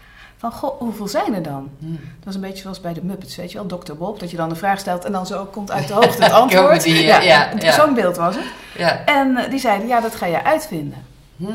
Van, 0.43 0.53
goh, 0.53 0.81
hoeveel 0.81 1.09
zijn 1.09 1.35
er 1.35 1.43
dan? 1.43 1.71
Hm. 1.79 1.91
Dat 1.91 2.25
was 2.25 2.35
een 2.35 2.41
beetje 2.41 2.63
zoals 2.63 2.81
bij 2.81 2.93
de 2.93 3.05
Muppets, 3.05 3.37
weet 3.37 3.53
je 3.53 3.65
wel, 3.65 3.79
Dr. 3.79 3.93
Bob, 3.93 4.21
dat 4.21 4.31
je 4.31 4.37
dan 4.37 4.51
een 4.51 4.57
vraag 4.57 4.79
stelt 4.79 5.05
en 5.05 5.13
dan 5.13 5.27
zo 5.27 5.45
komt 5.45 5.71
uit 5.71 5.89
de 5.89 5.95
hoogte 6.01 6.23
het 6.23 6.33
antwoord. 6.33 6.83
Die, 6.83 7.03
ja, 7.03 7.21
ja. 7.21 7.73
Zo'n 7.73 7.95
beeld 7.95 8.17
was 8.17 8.35
het. 8.35 8.45
Ja. 8.77 9.05
En 9.05 9.37
eh, 9.37 9.51
die 9.51 9.59
zeiden, 9.59 9.89
ja, 9.89 10.01
dat 10.01 10.15
ga 10.15 10.27
je 10.27 10.45
uitvinden. 10.45 11.05
Hm. 11.37 11.47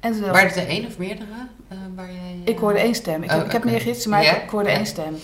En 0.00 0.20
Waren 0.20 0.48
het 0.48 0.56
er 0.56 0.66
één 0.66 0.86
of 0.86 0.98
meerdere 0.98 1.30
eh, 1.68 1.76
waar 1.94 2.12
jij... 2.12 2.40
ik 2.44 2.58
hoorde 2.58 2.78
één 2.78 2.94
stem. 2.94 3.22
Ik 3.22 3.30
heb, 3.30 3.40
Oh, 3.40 3.46
ik 3.46 3.52
heb 3.52 3.64
meer 3.64 3.80
gidsen, 3.80 4.10
maar 4.10 4.24
ik 4.24 4.50
hoorde 4.50 4.70
één 4.70 4.86
stem. 4.86 5.16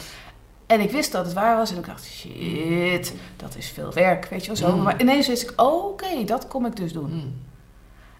En 0.66 0.80
ik 0.80 0.90
wist 0.90 1.12
dat 1.12 1.24
het 1.24 1.34
waar 1.34 1.56
was 1.56 1.70
en 1.70 1.76
ik 1.76 1.86
dacht, 1.86 2.04
shit, 2.04 3.14
dat 3.36 3.56
is 3.56 3.68
veel 3.68 3.92
werk, 3.92 4.26
weet 4.30 4.40
je 4.40 4.46
wel 4.46 4.56
zo. 4.56 4.76
Mm. 4.76 4.82
Maar 4.82 5.00
ineens 5.00 5.26
wist 5.26 5.42
ik, 5.42 5.60
oké, 5.62 6.24
dat 6.24 6.48
kom 6.48 6.66
ik 6.66 6.76
dus 6.76 6.92
doen. 6.92 7.42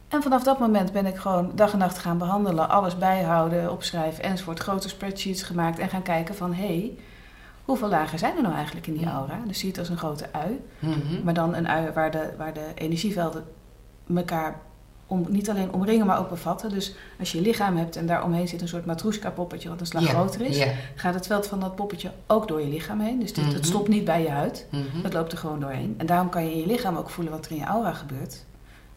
En 0.09 0.23
vanaf 0.23 0.43
dat 0.43 0.59
moment 0.59 0.93
ben 0.93 1.07
ik 1.07 1.17
gewoon 1.17 1.51
dag 1.55 1.73
en 1.73 1.79
nacht 1.79 1.99
gaan 1.99 2.19
behandelen, 2.19 2.69
alles 2.69 2.99
bijhouden, 2.99 3.73
opschrijven 3.73 4.25
enzovoort. 4.25 4.59
Grote 4.59 4.89
spreadsheets 4.89 5.43
gemaakt 5.43 5.79
en 5.79 5.89
gaan 5.89 6.03
kijken 6.03 6.35
van, 6.35 6.55
hé, 6.55 6.67
hey, 6.67 6.99
hoeveel 7.65 7.89
lagen 7.89 8.19
zijn 8.19 8.37
er 8.37 8.43
nou 8.43 8.55
eigenlijk 8.55 8.87
in 8.87 8.93
die 8.93 9.07
Mm. 9.07 9.13
aura? 9.13 9.39
Dus 9.47 9.59
zie 9.59 9.69
het 9.69 9.79
als 9.79 9.89
een 9.89 9.97
grote 9.99 10.27
ui. 10.33 10.61
Mhm. 10.79 11.25
Maar 11.25 11.35
dan 11.35 11.55
een 11.55 11.69
ui 11.69 11.91
waar 11.93 12.11
de, 12.11 12.31
waar 12.39 12.53
de 12.53 12.67
energievelden 12.75 13.45
elkaar 14.17 14.61
om, 15.07 15.27
niet 15.29 15.51
alleen 15.51 15.73
omringen, 15.73 16.07
maar 16.07 16.19
ook 16.19 16.29
bevatten. 16.31 16.71
Dus 16.71 16.95
als 17.19 17.33
je 17.33 17.39
je 17.39 17.45
lichaam 17.45 17.77
hebt 17.77 17.97
en 17.97 18.07
daar 18.07 18.25
omheen 18.25 18.49
zit 18.49 18.61
een 18.61 18.69
soort 18.69 18.87
matroeska 18.87 19.31
poppetje 19.31 19.69
wat 19.69 19.81
een 19.81 19.87
slag 19.87 20.05
groter 20.05 20.41
is, 20.41 20.67
gaat 20.95 21.15
het 21.15 21.27
veld 21.27 21.47
van 21.47 21.61
dat 21.61 21.75
poppetje 21.77 22.11
ook 22.27 22.49
door 22.49 22.61
je 22.61 22.69
lichaam 22.69 23.01
heen. 23.01 23.19
Dus 23.21 23.33
dit, 23.33 23.45
Mhm. 23.45 23.55
het 23.55 23.67
stopt 23.67 23.89
niet 23.89 24.05
bij 24.05 24.23
je 24.23 24.31
huid, 24.31 24.67
Mhm. 24.71 25.03
het 25.03 25.13
loopt 25.13 25.33
er 25.33 25.39
gewoon 25.39 25.61
doorheen. 25.61 25.95
En 25.99 26.07
daarom 26.07 26.29
kan 26.29 26.45
je 26.45 26.53
in 26.53 26.59
je 26.61 26.67
lichaam 26.67 26.97
ook 26.97 27.11
voelen 27.11 27.33
wat 27.33 27.45
er 27.47 27.51
in 27.51 27.57
je 27.59 27.65
aura 27.65 27.93
gebeurt. 27.93 28.45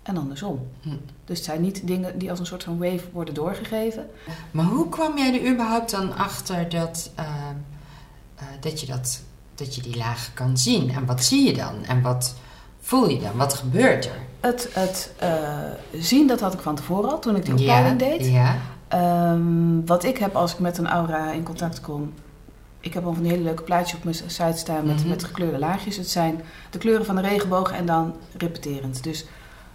En 0.04 0.18
andersom. 0.18 0.68
Hm. 0.82 0.90
Dus 1.26 1.38
het 1.38 1.46
zijn 1.46 1.62
niet 1.62 1.88
dingen 1.88 2.18
die 2.20 2.30
als 2.30 2.40
een 2.40 2.46
soort 2.46 2.64
van 2.64 2.78
wave 2.78 3.04
worden 3.12 3.34
doorgegeven. 3.34 4.10
Maar 4.52 4.66
hoe 4.66 4.90
kwam 4.90 5.18
jij 5.18 5.42
er 5.42 5.52
überhaupt 5.52 5.92
dan 5.92 6.16
achter 6.16 6.70
dat, 6.70 7.12
ehm, 7.16 7.28
eh, 8.36 8.44
dat, 8.60 8.80
je 8.80 8.86
dat, 8.88 9.22
dat 9.56 9.76
je 9.76 9.82
die 9.82 9.98
lagen 9.98 10.34
kan 10.34 10.58
zien? 10.58 10.92
En 10.92 11.06
wat 11.06 11.24
zie 11.24 11.46
je 11.48 11.54
dan? 11.54 11.84
En 11.88 12.02
wat 12.02 12.36
voel 12.80 13.10
je 13.10 13.20
dan? 13.20 13.36
Wat 13.36 13.54
gebeurt 13.54 14.06
er? 14.06 14.20
Het, 14.40 14.70
het 14.74 15.12
eh, 15.18 15.60
zien, 15.94 16.28
dat 16.28 16.40
had 16.40 16.54
ik 16.54 16.60
van 16.60 16.76
tevoren 16.76 17.12
al, 17.12 17.20
toen 17.20 17.36
ik 17.36 17.46
die 17.46 17.54
opleiding 17.54 18.00
deed. 18.00 18.26
Ja. 18.28 18.56
Ehm, 18.88 19.86
wat 19.86 20.04
ik 20.04 20.18
heb 20.18 20.36
als 20.36 20.54
ik 20.54 20.60
met 20.60 20.78
een 20.78 20.88
aura 20.88 21.32
in 21.32 21.44
contact 21.44 21.82
kom. 21.82 22.14
Ik 22.80 22.94
heb 22.94 23.06
al 23.06 23.14
van 23.14 23.22
die 23.24 23.32
hele 23.32 23.44
leuke 23.44 23.64
plaatjes 23.64 23.98
op 23.98 24.04
mijn 24.04 24.16
site 24.16 24.58
staan 24.58 24.86
met, 24.86 25.00
Mhm. 25.00 25.08
met 25.08 25.24
gekleurde 25.24 25.60
laagjes. 25.60 25.98
Het 25.98 26.10
zijn 26.10 26.42
de 26.70 26.78
kleuren 26.78 27.06
van 27.06 27.16
de 27.16 27.22
regenboog 27.22 27.72
en 27.72 27.86
dan 27.86 28.14
repeterend. 28.38 29.04
Dus 29.04 29.26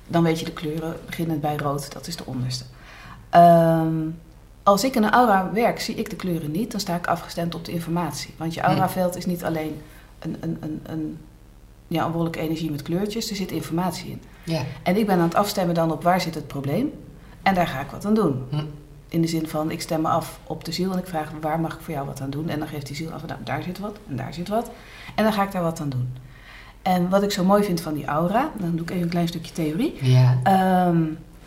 dan 0.07 0.23
weet 0.23 0.39
je 0.39 0.45
de 0.45 0.53
kleuren, 0.53 0.97
beginnend 1.07 1.41
bij 1.41 1.57
rood, 1.57 1.93
dat 1.93 2.07
is 2.07 2.17
de 2.17 2.27
onderste. 2.27 2.65
Ehm, 3.31 4.09
als 4.63 4.85
ik 4.85 4.95
in 4.95 5.03
een 5.03 5.11
aura 5.11 5.51
werk, 5.53 5.81
zie 5.81 5.95
ik 5.95 6.11
de 6.11 6.17
kleuren 6.17 6.51
niet. 6.51 6.71
Dan 6.71 6.81
sta 6.81 6.97
ik 6.97 7.07
afgestemd 7.07 7.55
op 7.55 7.65
de 7.65 7.73
informatie. 7.73 8.35
Want 8.37 8.55
je 8.55 8.61
auraveld 8.61 9.17
is 9.17 9.27
niet 9.27 9.45
alleen 9.45 9.81
een, 10.19 10.37
een, 10.41 10.57
een, 10.61 10.81
een, 10.83 11.19
ja, 11.87 12.05
een 12.05 12.13
wolk 12.13 12.37
energie 12.37 12.71
met 12.71 12.83
kleurtjes. 12.83 13.31
Er 13.31 13.37
zit 13.37 13.51
informatie 13.51 14.11
in. 14.11 14.23
Ja. 14.45 14.63
En 14.83 14.97
ik 14.97 15.07
ben 15.07 15.17
aan 15.17 15.23
het 15.23 15.35
afstemmen 15.35 15.75
dan 15.75 15.93
op 15.93 16.03
waar 16.03 16.21
zit 16.21 16.35
het 16.35 16.47
probleem. 16.47 16.93
En 17.43 17.55
daar 17.55 17.67
ga 17.67 17.81
ik 17.81 17.91
wat 17.91 18.05
aan 18.05 18.15
doen. 18.15 18.45
Hm. 18.51 18.65
In 19.09 19.21
de 19.21 19.29
zin 19.29 19.49
van, 19.49 19.71
ik 19.71 19.81
stem 19.81 20.01
me 20.01 20.09
af 20.09 20.39
op 20.47 20.65
de 20.65 20.73
ziel 20.73 20.93
en 20.93 20.99
ik 20.99 21.07
vraag 21.07 21.31
waar 21.41 21.61
mag 21.61 21.75
ik 21.75 21.81
voor 21.81 21.95
jou 21.95 22.07
wat 22.07 22.21
aan 22.21 22.31
doen. 22.31 22.49
En 22.49 22.59
dan 22.59 22.69
geeft 22.69 22.87
die 22.87 22.97
ziel 22.97 23.11
af, 23.11 23.27
nou, 23.27 23.41
daar 23.45 23.63
zit 23.63 23.79
wat 23.79 23.99
en 24.09 24.17
daar 24.17 24.35
zit 24.35 24.49
wat. 24.49 24.71
En 25.15 25.25
dan 25.25 25.33
ga 25.33 25.43
ik 25.43 25.53
daar 25.53 25.63
wat 25.63 25.81
aan 25.81 25.89
doen. 25.89 26.17
En 26.87 27.09
wat 27.09 27.23
ik 27.23 27.31
zo 27.31 27.45
mooi 27.45 27.65
vind 27.65 27.81
van 27.81 27.95
die 27.95 28.05
aura, 28.05 28.51
dan 28.59 28.71
doe 28.71 28.81
ik 28.81 28.91
even 28.91 29.03
een 29.03 29.09
klein 29.09 29.29
stukje 29.29 29.53
theorie. 29.53 29.99
Ja. 30.01 30.39
Ehm, 30.43 31.03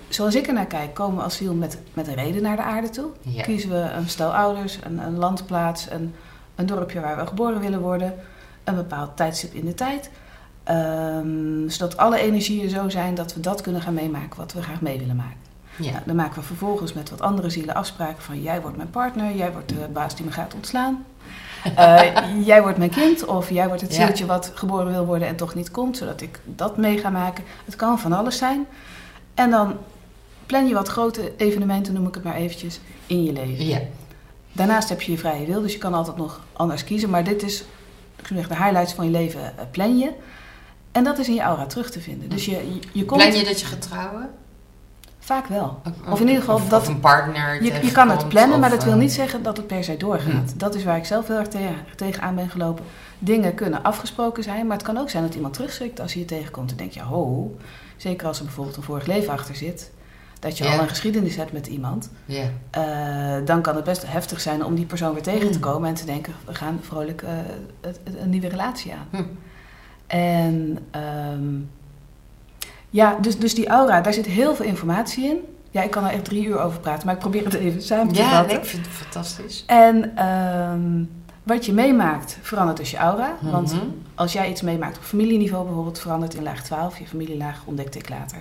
zoals 0.10 0.36
ik 0.36 0.48
er 0.48 0.53
naar 0.53 0.65
kijk, 0.65 0.93
komen 0.93 1.17
we 1.17 1.24
als 1.24 1.36
ziel 1.36 1.53
met, 1.53 1.77
met 1.93 2.08
een 2.08 2.15
reden 2.15 2.41
naar 2.41 2.55
de 2.55 2.62
aarde 2.62 2.89
toe. 2.89 3.10
Ja. 3.22 3.43
Kiezen 3.43 3.69
we 3.69 3.75
een 3.75 4.10
stel 4.10 4.36
ouders, 4.36 4.79
een, 4.84 4.98
een 4.98 5.17
landplaats, 5.17 5.91
een, 5.91 6.13
een 6.55 6.65
dorpje 6.65 7.00
waar 7.00 7.17
we 7.17 7.27
geboren 7.27 7.60
willen 7.60 7.79
worden. 7.79 8.13
Een 8.63 8.75
bepaald 8.75 9.17
tijdstip 9.17 9.53
in 9.53 9.65
de 9.65 9.74
tijd. 9.74 10.10
Ehm, 10.63 11.69
zodat 11.69 11.98
alle 11.98 12.19
energieën 12.19 12.69
zo 12.69 12.89
zijn 12.89 13.15
dat 13.15 13.34
we 13.34 13.39
dat 13.39 13.62
kunnen 13.62 13.81
gaan 13.81 13.93
meemaken 13.93 14.38
wat 14.38 14.53
we 14.53 14.62
graag 14.62 14.81
mee 14.81 15.00
willen 15.00 15.15
maken. 15.15 15.38
Ja. 15.75 15.91
Nou, 15.91 16.03
dan 16.05 16.15
maken 16.15 16.39
we 16.39 16.46
vervolgens 16.46 16.93
met 16.93 17.10
wat 17.10 17.22
andere 17.22 17.50
zielen 17.50 17.75
afspraken 17.75 18.24
van 18.24 18.41
jij 18.41 18.62
wordt 18.62 18.77
mijn 18.77 18.89
partner, 18.89 19.36
jij 19.36 19.51
wordt 19.51 19.69
de 19.69 19.88
baas 19.93 20.15
die 20.15 20.25
me 20.25 20.31
gaat 20.31 20.53
ontslaan. 20.53 21.05
Eh, 21.75 22.01
jij 22.46 22.62
wordt 22.62 22.78
mijn 22.78 22.89
kind 22.89 23.25
of 23.25 23.50
jij 23.50 23.68
wordt 23.68 23.82
het 23.82 23.96
Ja. 23.96 24.06
zieltje 24.06 24.25
wat 24.25 24.51
geboren 24.56 24.92
wil 24.92 25.06
worden 25.06 25.28
en 25.28 25.36
toch 25.36 25.56
niet 25.56 25.72
komt, 25.72 25.98
zodat 25.98 26.22
ik 26.22 26.39
dat 26.46 26.78
mee 26.78 26.98
ga 26.98 27.10
maken. 27.10 27.44
Het 27.66 27.75
kan 27.75 28.00
van 28.00 28.13
alles 28.13 28.38
zijn. 28.38 28.68
En 29.34 29.50
dan 29.50 29.78
plan 30.46 30.68
je 30.68 30.74
wat 30.74 30.88
grote 30.88 31.32
evenementen, 31.38 31.94
noem 31.94 32.08
ik 32.08 32.13
het 32.13 32.24
maar 32.24 32.36
eventjes, 32.36 32.80
in 33.08 33.24
je 33.24 33.34
leven. 33.34 33.66
Ja. 33.66 33.80
Daarnaast 34.51 34.89
heb 34.89 35.01
je 35.01 35.12
je 35.12 35.18
vrije 35.18 35.46
wil, 35.46 35.62
dus 35.62 35.74
je 35.74 35.80
kan 35.80 35.94
altijd 35.94 36.18
nog 36.18 36.42
anders 36.54 36.84
kiezen. 36.84 37.10
Maar 37.10 37.24
dit 37.24 37.44
is, 37.44 37.63
zeggen, 38.34 38.56
de 38.56 38.63
highlights 38.63 38.94
van 38.94 39.06
je 39.06 39.12
leven 39.12 39.58
eh, 39.58 39.66
plan 39.72 39.98
je. 39.98 40.12
En 40.92 41.04
dat 41.04 41.18
is 41.20 41.28
in 41.28 41.34
je 41.34 41.42
aura 41.42 41.66
terug 41.66 41.92
te 41.92 42.00
vinden. 42.01 42.30
Dus 42.30 42.46
je, 42.46 42.51
je, 42.51 42.80
je 42.92 43.06
komt 43.06 43.22
Plan 43.22 43.36
je 43.36 43.44
dat 43.46 43.60
je 43.60 43.66
gaat 43.66 43.82
trouwen? 43.82 44.30
Vaak 45.29 45.48
wel. 45.48 45.81
Of, 46.09 46.19
in 46.19 46.27
ieder 46.27 46.39
geval 46.41 46.55
of, 46.55 46.67
dat- 46.69 46.81
of 46.81 46.88
een 46.88 47.00
partner 47.00 47.63
Je, 47.63 47.74
je 47.86 47.91
kan 47.91 48.09
het 48.09 48.27
plannen, 48.27 48.59
maar 48.59 48.69
dat 48.69 48.83
wil 48.83 48.93
eh, 48.93 49.00
niet 49.00 49.12
zeggen 49.13 49.43
dat 49.43 49.57
het 49.57 49.67
per 49.67 49.83
se 49.83 49.98
doorgaat. 49.98 50.59
Dat 50.59 50.75
is 50.75 50.83
waar 50.83 50.98
ik 50.98 51.05
zelf 51.05 51.27
heel 51.27 51.38
erg 51.38 51.48
te- 51.48 51.74
tegenaan 51.95 52.36
ben 52.36 52.50
gelopen. 52.50 52.86
Dingen 53.19 53.53
kunnen 53.55 53.83
afgesproken 53.83 54.43
zijn, 54.43 54.67
maar 54.67 54.77
het 54.77 54.86
kan 54.86 54.98
ook 54.98 55.09
zijn 55.09 55.24
dat 55.24 55.36
iemand 55.36 55.53
terugschrikt 55.53 56.00
als 56.00 56.13
hij 56.13 56.21
je 56.21 56.27
tegenkomt. 56.27 56.71
en 56.71 56.77
denk 56.77 56.91
je, 56.91 57.01
ho, 57.01 57.55
zeker 57.98 58.27
als 58.27 58.38
er 58.39 58.45
bijvoorbeeld 58.45 58.77
een 58.77 58.83
vorig 58.83 59.05
leven 59.05 59.33
achter 59.33 59.55
zit, 59.55 59.91
dat 60.39 60.57
je 60.57 60.67
al 60.69 60.79
een 60.79 60.88
geschiedenis 60.89 61.36
hebt 61.36 61.51
met 61.53 61.67
iemand, 61.67 62.09
eh, 62.69 62.81
dan 63.45 63.62
kan 63.62 63.75
het 63.75 63.83
best 63.83 64.03
heftig 64.07 64.41
zijn 64.41 64.65
om 64.65 64.75
die 64.75 64.86
persoon 64.86 65.13
weer 65.13 65.24
tegen 65.24 65.51
te 65.51 65.57
Mm. 65.57 65.63
komen 65.63 65.89
en 65.89 65.95
te 65.95 66.05
denken, 66.05 66.33
we 66.45 66.53
gaan 66.55 66.79
vrolijk 66.81 67.21
eh, 67.21 67.91
een 68.21 68.29
nieuwe 68.29 68.48
relatie 68.50 68.91
aan. 68.93 69.07
Hm. 69.12 69.24
En 70.07 70.77
ehm, 70.91 71.53
ja, 72.89 73.17
dus, 73.22 73.38
dus 73.39 73.53
die 73.55 73.67
aura, 73.67 74.01
daar 74.01 74.13
zit 74.13 74.25
heel 74.25 74.55
veel 74.55 74.65
informatie 74.65 75.25
in. 75.25 75.38
Ja, 75.72 75.81
ik 75.84 75.91
kan 75.91 76.03
er 76.05 76.12
echt 76.12 76.25
drie 76.25 76.46
uur 76.46 76.60
over 76.60 76.79
praten, 76.79 77.05
maar 77.05 77.13
ik 77.15 77.22
probeer 77.22 77.43
het 77.43 77.53
even 77.53 77.81
samen 77.81 78.13
te 78.13 78.19
Ja, 78.19 78.29
vatten. 78.39 78.58
ik 78.58 78.65
vind 78.65 78.86
het 78.86 78.96
fantastisch. 78.96 79.63
En 79.67 80.15
ehm, 80.17 81.03
wat 81.43 81.65
je 81.65 81.74
meemaakt 81.74 82.38
verandert 82.41 82.77
dus 82.77 82.91
je 82.91 82.98
aura. 82.98 83.34
Want 83.41 83.74
Mhm. 83.74 83.81
als 84.15 84.34
jij 84.34 84.50
iets 84.50 84.62
meemaakt 84.62 84.98
op 84.98 85.03
familieniveau 85.03 85.65
bijvoorbeeld, 85.65 86.00
verandert 86.00 86.34
in 86.34 86.43
laag 86.43 86.63
12, 86.63 87.00
je 87.00 87.08
familielaag 87.08 87.62
ontdekte 87.65 87.98
ik 88.00 88.10
later, 88.10 88.38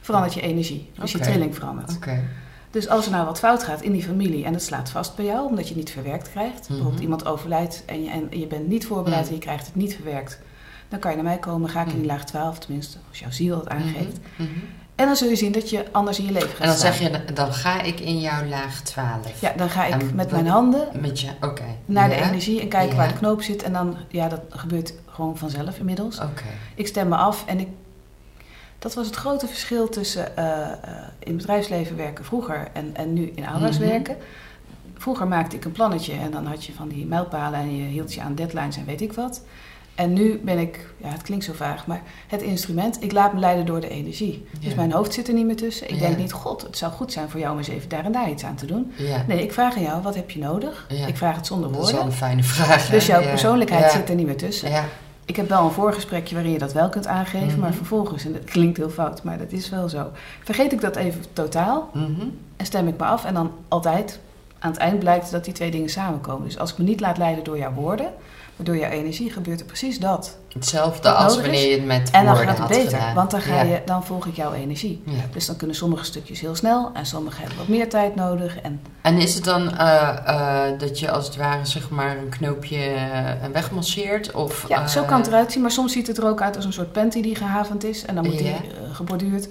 verandert 0.00 0.34
je 0.34 0.40
energie. 0.40 0.90
Dus 1.00 1.12
je 1.12 1.18
trilling 1.18 1.54
verandert. 1.54 1.96
Oké. 1.96 2.20
Dus 2.70 2.88
als 2.88 3.04
er 3.06 3.12
nou 3.12 3.26
wat 3.26 3.38
fout 3.38 3.62
gaat 3.62 3.80
in 3.82 3.92
die 3.92 4.02
familie 4.02 4.44
en 4.44 4.52
het 4.52 4.62
slaat 4.62 4.90
vast 4.90 5.16
bij 5.16 5.24
jou, 5.24 5.46
omdat 5.48 5.62
je 5.68 5.74
het 5.74 5.78
niet 5.84 5.90
verwerkt 5.92 6.30
krijgt, 6.30 6.60
bijvoorbeeld 6.68 6.94
Mhm. 6.94 7.02
iemand 7.02 7.26
overlijdt 7.26 7.82
en 7.86 8.02
je, 8.02 8.10
en 8.10 8.26
je 8.38 8.46
bent 8.46 8.68
niet 8.68 8.86
voorbereid 8.86 9.28
en 9.28 9.34
je 9.34 9.40
krijgt 9.40 9.66
het 9.66 9.74
niet 9.74 9.94
verwerkt, 9.94 10.38
dan 10.92 11.00
kan 11.00 11.10
je 11.10 11.16
naar 11.16 11.26
mij 11.26 11.38
komen, 11.38 11.68
ga 11.70 11.80
ik 11.80 11.88
in 11.92 11.96
die 11.98 12.06
laag 12.06 12.24
12, 12.24 12.58
tenminste, 12.58 12.98
als 13.08 13.18
jouw 13.18 13.30
ziel 13.30 13.56
dat 13.56 13.68
aangeeft. 13.68 14.18
Mhm. 14.36 14.42
Mhm. 14.48 14.58
En 14.94 15.06
dan 15.06 15.16
zul 15.16 15.28
je 15.28 15.36
zien 15.36 15.52
dat 15.52 15.70
je 15.70 15.84
anders 15.92 16.18
in 16.18 16.24
je 16.24 16.32
leven 16.32 16.48
gaat 16.48 16.58
En 16.60 16.66
dan 16.66 16.76
staan. 16.76 16.92
zeg 16.92 17.10
je, 17.26 17.32
dan 17.34 17.52
ga 17.52 17.82
ik 17.82 18.00
in 18.00 18.20
jouw 18.20 18.44
laag 18.44 18.80
12. 18.82 19.40
Ja, 19.40 19.52
dan 19.56 19.70
ga 19.70 19.84
ik 19.86 19.92
En 19.92 20.14
met 20.14 20.30
wat- 20.30 20.40
mijn 20.40 20.52
handen 20.52 20.88
Met 21.00 21.20
je, 21.20 21.28
oké. 21.40 21.64
naar 21.84 22.10
Ja? 22.10 22.16
de 22.16 22.22
energie 22.22 22.60
en 22.60 22.68
kijken 22.68 22.90
Ja. 22.90 22.96
waar 22.96 23.08
de 23.08 23.18
knoop 23.18 23.42
zit. 23.42 23.62
En 23.62 23.72
dan, 23.72 23.96
ja, 24.08 24.28
dat 24.28 24.40
gebeurt 24.48 24.94
gewoon 25.06 25.36
vanzelf 25.38 25.78
inmiddels. 25.78 26.18
Oké. 26.20 26.42
Ik 26.74 26.86
stem 26.86 27.08
me 27.08 27.16
af 27.16 27.44
en 27.46 27.60
ik... 27.60 27.68
Dat 28.78 28.94
was 28.94 29.06
het 29.06 29.14
grote 29.16 29.46
verschil 29.46 29.88
tussen 29.88 30.36
eh, 30.36 30.62
eh, 30.62 30.76
in 31.18 31.36
bedrijfsleven 31.36 31.96
werken 31.96 32.24
vroeger 32.24 32.68
en, 32.72 32.90
en 32.96 33.12
nu 33.12 33.32
in 33.34 33.44
aura's 33.44 33.78
Mhm. 33.78 33.88
werken. 33.88 34.16
Vroeger 34.96 35.26
maakte 35.28 35.56
ik 35.56 35.64
een 35.64 35.72
plannetje 35.72 36.12
en 36.12 36.30
dan 36.30 36.46
had 36.46 36.64
je 36.64 36.72
van 36.72 36.88
die 36.88 37.06
mijlpalen 37.06 37.60
en 37.60 37.76
je 37.76 37.82
hield 37.84 38.14
je 38.14 38.20
aan 38.20 38.34
deadlines 38.34 38.76
en 38.76 38.84
weet 38.84 39.00
ik 39.00 39.12
wat. 39.12 39.42
En 39.94 40.12
nu 40.12 40.40
ben 40.44 40.58
ik, 40.58 40.86
ja 40.96 41.08
het 41.08 41.22
klinkt 41.22 41.44
zo 41.44 41.52
vaag, 41.52 41.86
maar 41.86 42.02
het 42.26 42.42
instrument, 42.42 43.02
ik 43.02 43.12
laat 43.12 43.32
me 43.32 43.40
leiden 43.40 43.66
door 43.66 43.80
de 43.80 43.88
energie. 43.88 44.46
Dus 44.60 44.74
mijn 44.74 44.92
hoofd 44.92 45.12
zit 45.12 45.28
er 45.28 45.34
niet 45.34 45.46
meer 45.46 45.56
tussen. 45.56 45.88
Ik 45.88 45.94
Ja. 45.94 46.00
denk 46.00 46.16
niet, 46.16 46.32
god, 46.32 46.62
het 46.62 46.78
zou 46.78 46.92
goed 46.92 47.12
zijn 47.12 47.28
voor 47.30 47.40
jou 47.40 47.52
om 47.52 47.58
eens 47.58 47.68
even 47.68 47.88
daar 47.88 48.04
en 48.04 48.12
daar 48.12 48.30
iets 48.30 48.44
aan 48.44 48.54
te 48.54 48.66
doen. 48.66 48.92
Ja. 48.96 49.24
Nee, 49.28 49.42
ik 49.42 49.52
vraag 49.52 49.76
aan 49.76 49.82
jou, 49.82 50.02
wat 50.02 50.14
heb 50.14 50.30
je 50.30 50.38
nodig? 50.38 50.86
Ik 51.06 51.16
vraag 51.16 51.36
het 51.36 51.46
zonder 51.46 51.72
Dat 51.72 51.78
is 51.78 51.84
wel 51.84 51.92
woorden. 51.94 52.10
een 52.12 52.18
fijne 52.18 52.42
vraag. 52.42 52.86
hè? 52.88 52.94
Dus 52.94 53.06
jouw 53.06 53.22
persoonlijkheid 53.22 53.90
zit 53.92 54.08
er 54.08 54.14
niet 54.14 54.26
meer 54.26 54.36
tussen. 54.36 54.70
Ja. 54.70 54.84
Ik 55.24 55.36
heb 55.36 55.48
wel 55.48 55.64
een 55.64 55.70
voorgesprekje 55.70 56.34
waarin 56.34 56.52
je 56.52 56.58
dat 56.58 56.72
wel 56.72 56.88
kunt 56.88 57.06
aangeven, 57.06 57.46
Mhm. 57.48 57.58
maar 57.60 57.72
vervolgens, 57.72 58.24
en 58.24 58.32
dat 58.32 58.44
klinkt 58.44 58.76
heel 58.76 58.90
fout, 58.90 59.22
maar 59.22 59.38
dat 59.38 59.52
is 59.52 59.68
wel 59.68 59.88
zo. 59.88 60.10
Vergeet 60.44 60.72
ik 60.72 60.80
dat 60.80 60.96
even 60.96 61.20
totaal 61.32 61.90
Mhm. 61.92 62.20
en 62.56 62.66
stem 62.66 62.88
ik 62.88 62.98
me 62.98 63.04
af 63.04 63.24
en 63.24 63.34
dan 63.34 63.50
altijd 63.68 64.20
aan 64.58 64.70
het 64.70 64.80
eind 64.80 64.98
blijkt 64.98 65.30
dat 65.30 65.44
die 65.44 65.54
twee 65.54 65.70
dingen 65.70 65.88
samenkomen. 65.88 66.44
Dus 66.46 66.58
als 66.58 66.72
ik 66.72 66.78
me 66.78 66.84
niet 66.84 67.00
laat 67.00 67.18
leiden 67.18 67.44
door 67.44 67.58
jouw 67.58 67.72
woorden, 67.72 68.12
door 68.64 68.76
jouw 68.76 68.90
energie, 68.90 69.30
gebeurt 69.32 69.60
er 69.60 69.66
precies 69.66 69.98
dat. 69.98 70.38
Hetzelfde 70.52 71.10
als 71.10 71.40
wanneer 71.40 71.68
je 71.70 71.74
het 71.76 71.84
met 71.84 72.10
En 72.10 72.24
dan 72.24 72.36
gaat 72.36 72.58
het 72.58 72.68
beter, 72.68 72.84
gedaan. 72.98 73.14
want 73.14 73.30
dan, 73.30 73.40
ga 73.40 73.54
Ja. 73.54 73.62
je, 73.62 73.82
dan 73.84 74.04
volg 74.04 74.26
ik 74.26 74.36
jouw 74.36 74.52
energie. 74.52 75.02
Ja. 75.06 75.12
Dus 75.32 75.46
dan 75.46 75.56
kunnen 75.56 75.76
sommige 75.76 76.04
stukjes 76.04 76.40
heel 76.40 76.54
snel 76.54 76.90
en 76.94 77.06
sommige 77.06 77.40
hebben 77.40 77.58
wat 77.58 77.68
meer 77.68 77.88
tijd 77.88 78.14
nodig. 78.14 78.60
En 78.60 78.80
En 79.02 79.18
is 79.18 79.34
het 79.34 79.44
dan 79.44 79.76
eh, 79.78 80.08
eh, 80.26 80.78
dat 80.78 80.98
je 80.98 81.10
als 81.10 81.26
het 81.26 81.36
ware 81.36 81.64
zeg 81.64 81.90
maar 81.90 82.16
een 82.16 82.28
knoopje 82.28 82.76
eh, 82.84 83.48
wegmasseert? 83.52 84.32
Of, 84.32 84.64
ja, 84.68 84.86
zo 84.86 85.02
kan 85.04 85.18
het 85.18 85.26
eruit 85.26 85.52
zien, 85.52 85.62
maar 85.62 85.70
soms 85.70 85.92
ziet 85.92 86.06
het 86.06 86.18
er 86.18 86.26
ook 86.26 86.42
uit 86.42 86.56
als 86.56 86.64
een 86.64 86.72
soort 86.72 86.92
panty 86.92 87.22
die 87.22 87.34
gehavend 87.36 87.84
is 87.84 88.04
en 88.04 88.14
dan 88.14 88.24
moet 88.24 88.38
die 88.38 88.46
Ja. 88.46 88.52
eh, 88.54 88.60
geborduurd. 88.94 89.48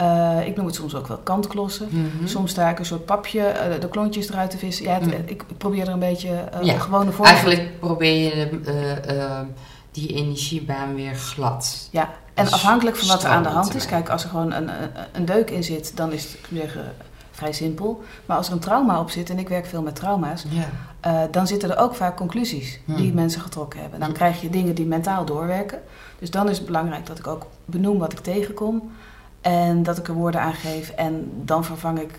Eh, 0.00 0.46
ik 0.46 0.56
noem 0.56 0.66
het 0.66 0.74
soms 0.74 0.94
ook 0.94 1.06
wel 1.06 1.16
kantklossen. 1.18 1.88
mhm. 1.90 2.26
Soms 2.26 2.50
sta 2.50 2.68
ik 2.70 2.78
een 2.78 2.84
soort 2.84 3.04
papje, 3.04 3.42
eh, 3.42 3.80
de 3.80 3.88
klontjes 3.88 4.28
eruit 4.30 4.50
te 4.50 4.58
vissen. 4.58 4.84
Ja, 4.84 4.94
het- 4.94 5.04
Mm. 5.06 5.12
ik, 5.26 5.44
probeer 5.58 5.86
er 5.86 5.92
een 5.92 5.98
beetje 5.98 6.28
eh, 6.28 6.62
Ja, 6.62 6.78
gewone 6.78 7.10
vorm 7.10 7.28
Eigenlijk 7.28 7.80
probeer 7.80 8.24
je 8.36 8.60
de, 8.62 9.44
die 9.92 10.08
energiebaan 10.14 10.94
weer 10.94 11.14
glad. 11.14 11.88
Ja, 11.90 12.08
en 12.34 12.44
Dus 12.44 12.52
afhankelijk 12.52 12.96
van 12.96 13.08
wat 13.08 13.22
er 13.24 13.30
aan 13.30 13.42
de 13.42 13.48
hand 13.48 13.74
is. 13.74 13.86
Kijk, 13.86 14.08
als 14.08 14.22
er 14.22 14.28
gewoon 14.28 14.52
een, 14.52 14.70
een, 15.12 15.24
deuk 15.24 15.50
in 15.50 15.64
zit, 15.64 15.96
dan 15.96 16.12
is 16.12 16.22
het 16.22 16.38
zeggen, 16.52 16.92
vrij 17.30 17.52
simpel. 17.52 18.02
Maar 18.26 18.36
als 18.36 18.46
er 18.46 18.52
een 18.52 18.58
trauma 18.58 19.00
op 19.00 19.10
zit, 19.10 19.30
en 19.30 19.38
ik 19.38 19.48
werk 19.48 19.66
veel 19.66 19.82
met 19.82 19.94
trauma's, 19.94 20.44
Ja. 20.48 21.26
dan 21.26 21.46
zitten 21.46 21.70
er 21.70 21.78
ook 21.78 21.94
vaak 21.94 22.16
conclusies 22.16 22.80
die 22.86 22.96
Hmm. 23.06 23.14
mensen 23.14 23.40
getrokken 23.40 23.80
hebben. 23.80 24.00
Dan 24.00 24.12
krijg 24.12 24.40
je 24.40 24.50
dingen 24.50 24.74
die 24.74 24.86
mentaal 24.86 25.24
doorwerken. 25.24 25.78
Dus 26.18 26.30
dan 26.30 26.48
is 26.48 26.56
het 26.56 26.66
belangrijk 26.66 27.06
dat 27.06 27.18
ik 27.18 27.26
ook 27.26 27.46
benoem 27.64 27.98
wat 27.98 28.12
ik 28.12 28.18
tegenkom. 28.18 28.92
En 29.40 29.82
dat 29.82 29.98
ik 29.98 30.08
er 30.08 30.14
woorden 30.14 30.40
aan 30.40 30.54
geef. 30.54 30.90
En 30.90 31.32
dan 31.44 31.64
vervang 31.64 32.00
ik 32.00 32.14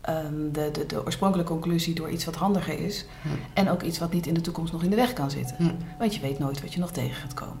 ehm, 0.00 0.52
de, 0.52 0.70
de, 0.72 0.86
de 0.86 1.04
oorspronkelijke 1.04 1.52
conclusie 1.52 1.94
door 1.94 2.10
iets 2.10 2.24
wat 2.24 2.34
handiger 2.34 2.78
is. 2.78 3.06
Hmm. 3.22 3.32
En 3.54 3.70
ook 3.70 3.82
iets 3.82 3.98
wat 3.98 4.12
niet 4.12 4.26
in 4.26 4.34
de 4.34 4.40
toekomst 4.40 4.72
nog 4.72 4.82
in 4.82 4.90
de 4.90 4.96
weg 4.96 5.12
kan 5.12 5.30
zitten. 5.30 5.56
Hm. 5.56 5.70
Want 5.98 6.14
je 6.14 6.20
weet 6.20 6.38
nooit 6.38 6.60
wat 6.62 6.72
je 6.72 6.80
nog 6.80 6.90
tegen 6.90 7.14
gaat 7.14 7.34
komen. 7.34 7.58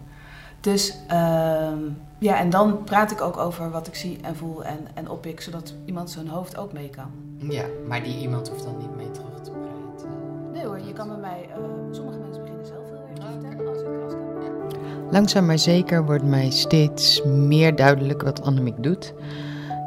Dus 0.64 0.96
ehm, 1.08 1.78
ja, 2.18 2.38
en 2.38 2.50
dan 2.50 2.84
praat 2.84 3.10
ik 3.10 3.20
ook 3.20 3.36
over 3.36 3.70
wat 3.70 3.86
ik 3.86 3.94
zie 3.94 4.18
en 4.22 4.36
voel 4.36 4.64
en, 4.64 4.78
en 4.94 5.08
oppik, 5.08 5.40
zodat 5.40 5.74
iemand 5.84 6.10
zijn 6.10 6.28
hoofd 6.28 6.56
ook 6.56 6.72
mee 6.72 6.90
kan. 6.90 7.10
ja, 7.38 7.64
maar 7.88 8.02
die 8.02 8.18
iemand 8.18 8.48
hoeft 8.48 8.64
dan 8.64 8.78
niet 8.78 8.96
mee 8.96 9.10
terug 9.10 9.40
te 9.42 9.50
praten. 9.50 10.08
Nee 10.52 10.64
hoor, 10.64 10.80
je 10.80 10.92
kan 10.92 11.08
bij 11.08 11.16
mij, 11.16 11.48
eh, 11.50 11.58
sommige 11.90 12.18
mensen 12.18 12.42
beginnen 12.42 12.66
zelf 12.66 12.88
heel 12.88 13.04
erg 13.08 13.18
te 13.18 13.40
vertellen 13.40 13.68
als 13.68 13.80
ik, 13.80 14.02
als 14.04 14.12
ik 14.12 14.23
Langzaam 15.14 15.46
maar 15.46 15.58
zeker 15.58 16.04
wordt 16.04 16.24
mij 16.24 16.50
steeds 16.50 17.22
meer 17.24 17.76
duidelijk 17.76 18.22
wat 18.22 18.42
Annemiek 18.42 18.82
doet. 18.82 19.14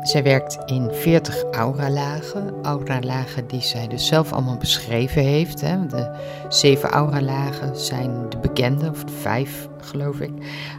Zij 0.04 0.24
werkt 0.24 0.58
in 0.66 0.90
40 0.92 1.44
auralagen. 1.52 2.54
Auralagen 2.62 3.48
die 3.48 3.62
zij 3.62 3.88
dus 3.88 4.08
zelf 4.08 4.34
allemaal 4.34 4.58
beschreven 4.58 5.22
heeft. 5.22 5.62
Hè. 5.62 5.88
De 5.88 6.12
zeven 6.50 6.90
auralagen 6.90 7.78
zijn 7.78 8.30
de 8.30 8.38
bekende, 8.38 8.90
of 8.90 9.04
de 9.04 9.14
vijf 9.14 9.68
geloof 9.82 10.20
ik. 10.20 10.32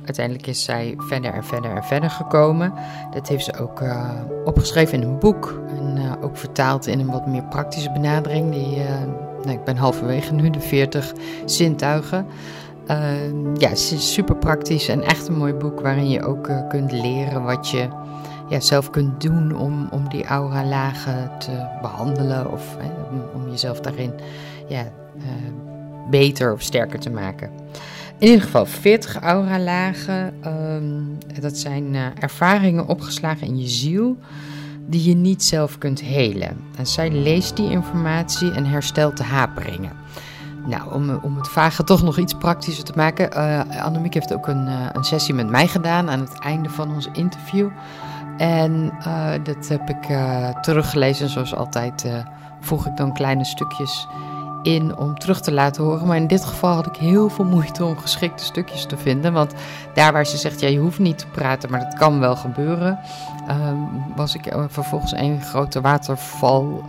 Uiteindelijk 0.05 0.47
is 0.47 0.65
zij 0.65 0.95
verder 0.99 1.33
en 1.33 1.45
verder 1.45 1.77
en 1.77 1.85
verder 1.85 2.11
gekomen. 2.11 2.73
Dat 3.11 3.29
heeft 3.29 3.45
ze 3.45 3.59
ook 3.59 3.81
eh, 3.81 4.11
opgeschreven 4.45 5.03
in 5.03 5.09
een 5.09 5.19
boek. 5.19 5.61
En 5.79 5.97
eh, 5.97 6.25
ook 6.25 6.37
vertaald 6.37 6.87
in 6.87 7.01
een 7.01 7.11
wat 7.11 7.27
meer 7.27 7.45
praktische 7.45 7.93
benadering. 7.93 8.53
Die, 8.53 8.83
eh, 8.83 9.01
nou, 9.43 9.59
ik 9.59 9.65
ben 9.65 9.77
halverwege 9.77 10.35
nu, 10.35 10.51
de 10.51 10.61
40 10.61 11.13
zintuigen. 11.45 12.27
Uh, 12.90 13.55
ja, 13.55 13.68
het 13.68 13.79
is 13.79 14.12
super 14.12 14.37
praktisch 14.37 14.88
en 14.88 15.03
echt 15.03 15.29
een 15.29 15.37
mooi 15.37 15.53
boek 15.53 15.81
waarin 15.81 16.09
je 16.09 16.22
ook 16.22 16.48
uh, 16.48 16.68
kunt 16.68 16.92
leren 16.92 17.42
wat 17.42 17.70
je 17.70 17.88
ja, 18.48 18.61
zelf 18.61 18.90
kunt 18.90 19.20
doen 19.20 19.57
om, 19.57 19.88
om 19.90 20.09
die 20.09 20.24
aura-lagen 20.24 21.31
te 21.38 21.66
behandelen 21.83 22.53
of 22.53 22.77
om, 23.11 23.22
om, 23.35 23.51
jezelf 23.51 23.81
daarin 23.81 24.12
ja, 24.68 24.83
uh, 25.16 25.24
beter 26.11 26.53
of 26.53 26.62
sterker 26.62 26.98
te 26.98 27.11
maken. 27.11 27.51
In 28.18 28.27
ieder 28.27 28.42
geval 28.42 28.66
40 28.66 29.20
aura-lagen, 29.20 30.35
um, 30.46 31.18
dat 31.40 31.57
zijn 31.57 31.94
uh, 31.94 32.07
ervaringen 32.18 32.87
opgeslagen 32.87 33.46
in 33.46 33.59
je 33.59 33.68
ziel 33.68 34.16
die 34.87 35.09
je 35.09 35.14
niet 35.14 35.44
zelf 35.44 35.79
kunt 35.79 36.01
helen. 36.01 36.57
En 36.77 36.87
zij 36.87 37.11
leest 37.11 37.57
die 37.57 37.70
informatie 37.70 38.53
en 38.53 38.64
herstelt 38.64 39.16
de 39.16 39.24
haperingen. 39.24 39.98
Nou, 40.68 40.92
om, 40.92 41.18
om 41.22 41.37
het 41.37 41.48
vage 41.48 41.85
toch 41.85 42.02
nog 42.02 42.18
iets 42.18 42.35
praktischer 42.35 42.85
te 42.85 42.92
maken. 42.96 43.31
Uh, 43.37 43.85
Annemiek 43.85 44.14
heeft 44.14 44.35
ook 44.35 44.46
een, 44.46 44.66
uh, 44.66 44.87
een 44.92 45.04
sessie 45.04 45.35
met 45.35 45.48
mij 45.48 45.66
gedaan 45.68 46.11
aan 46.11 46.20
het 46.20 46.38
einde 46.38 46.70
van 46.70 46.94
ons 46.94 47.09
interview. 47.12 47.68
En 48.37 48.92
uh, 49.07 49.31
dat 49.42 49.68
heb 49.68 49.90
ik 49.90 50.07
teruggelezen. 50.61 51.28
Zoals 51.28 51.54
altijd 51.54 52.07
voeg 52.61 52.87
ik 52.87 52.96
dan 52.96 53.12
kleine 53.12 53.44
stukjes 53.44 54.09
in 54.62 54.96
om 54.96 55.18
terug 55.18 55.40
te 55.40 55.52
laten 55.52 55.85
horen. 55.85 56.07
Maar 56.07 56.16
in 56.16 56.26
dit 56.26 56.44
geval 56.44 56.74
had 56.74 56.87
ik 56.87 56.96
heel 56.96 57.28
veel 57.28 57.44
moeite 57.44 57.85
om 57.85 57.98
geschikte 57.98 58.44
stukjes 58.44 58.87
te 58.87 58.96
vinden. 58.96 59.33
Want 59.33 59.54
daar 59.94 60.12
waar 60.12 60.26
ze 60.26 60.37
zegt, 60.37 60.61
ja, 60.61 60.68
je 60.68 60.78
hoeft 60.78 60.98
niet 60.98 61.18
te 61.18 61.26
praten, 61.26 61.70
maar 61.70 61.81
dat 61.81 61.94
kan 61.94 62.20
wel 62.20 62.37
gebeuren. 62.37 62.98
was 64.16 64.35
ik 64.35 64.54
vervolgens 64.68 65.12
een 65.12 65.42
grote 65.42 65.81
waterval 65.81 66.85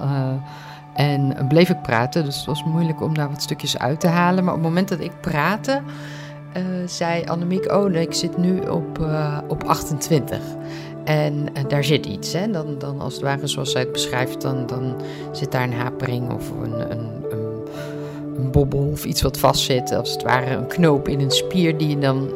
En 1.00 1.48
bleef 1.48 1.70
ik 1.70 1.82
praten, 1.82 2.26
dus 2.26 2.36
het 2.38 2.46
was 2.46 2.64
moeilijk 2.64 3.02
om 3.02 3.14
daar 3.14 3.30
wat 3.30 3.42
stukjes 3.42 3.78
uit 3.78 4.00
te 4.00 4.08
halen. 4.08 4.44
Maar 4.44 4.54
op 4.54 4.60
het 4.60 4.70
moment 4.70 4.90
dat 4.90 5.00
ik 5.00 5.12
praatte, 5.22 5.82
uh, 6.58 6.64
zei 6.86 7.24
Annemiek: 7.26 7.72
Oh, 7.72 7.94
ik 7.94 8.14
zit 8.14 8.38
nu 8.38 8.60
op, 8.60 9.00
uh, 9.00 9.38
op 9.48 9.64
28. 9.64 10.40
En 11.04 11.34
uh, 11.34 11.64
daar 11.68 11.84
zit 11.84 12.06
iets. 12.06 12.34
Hè? 12.34 12.52
Dan, 12.52 12.78
dan 12.78 13.02
als 13.02 13.14
het 13.14 13.22
ware, 13.22 13.48
zoals 13.48 13.72
zij 13.72 13.82
het 13.82 13.92
beschrijft, 13.92 14.42
dan, 14.42 14.66
dan 14.66 15.02
zit 15.32 15.52
daar 15.52 15.64
een 15.64 15.74
hapering 15.74 16.32
of 16.32 16.50
een, 16.64 16.92
een, 16.92 17.19
een, 18.40 18.52
bobbel 18.52 18.90
of 18.92 19.06
iets 19.06 19.22
wat 19.22 19.38
vastzit. 19.38 19.92
Als 19.92 20.12
het 20.12 20.24
ware 20.24 20.56
een 20.56 20.68
knoop 20.68 21.08
in 21.08 21.20
een 21.20 21.32
spier 21.32 21.78
die 21.78 21.90
je 21.90 22.00
dan 22.00 22.30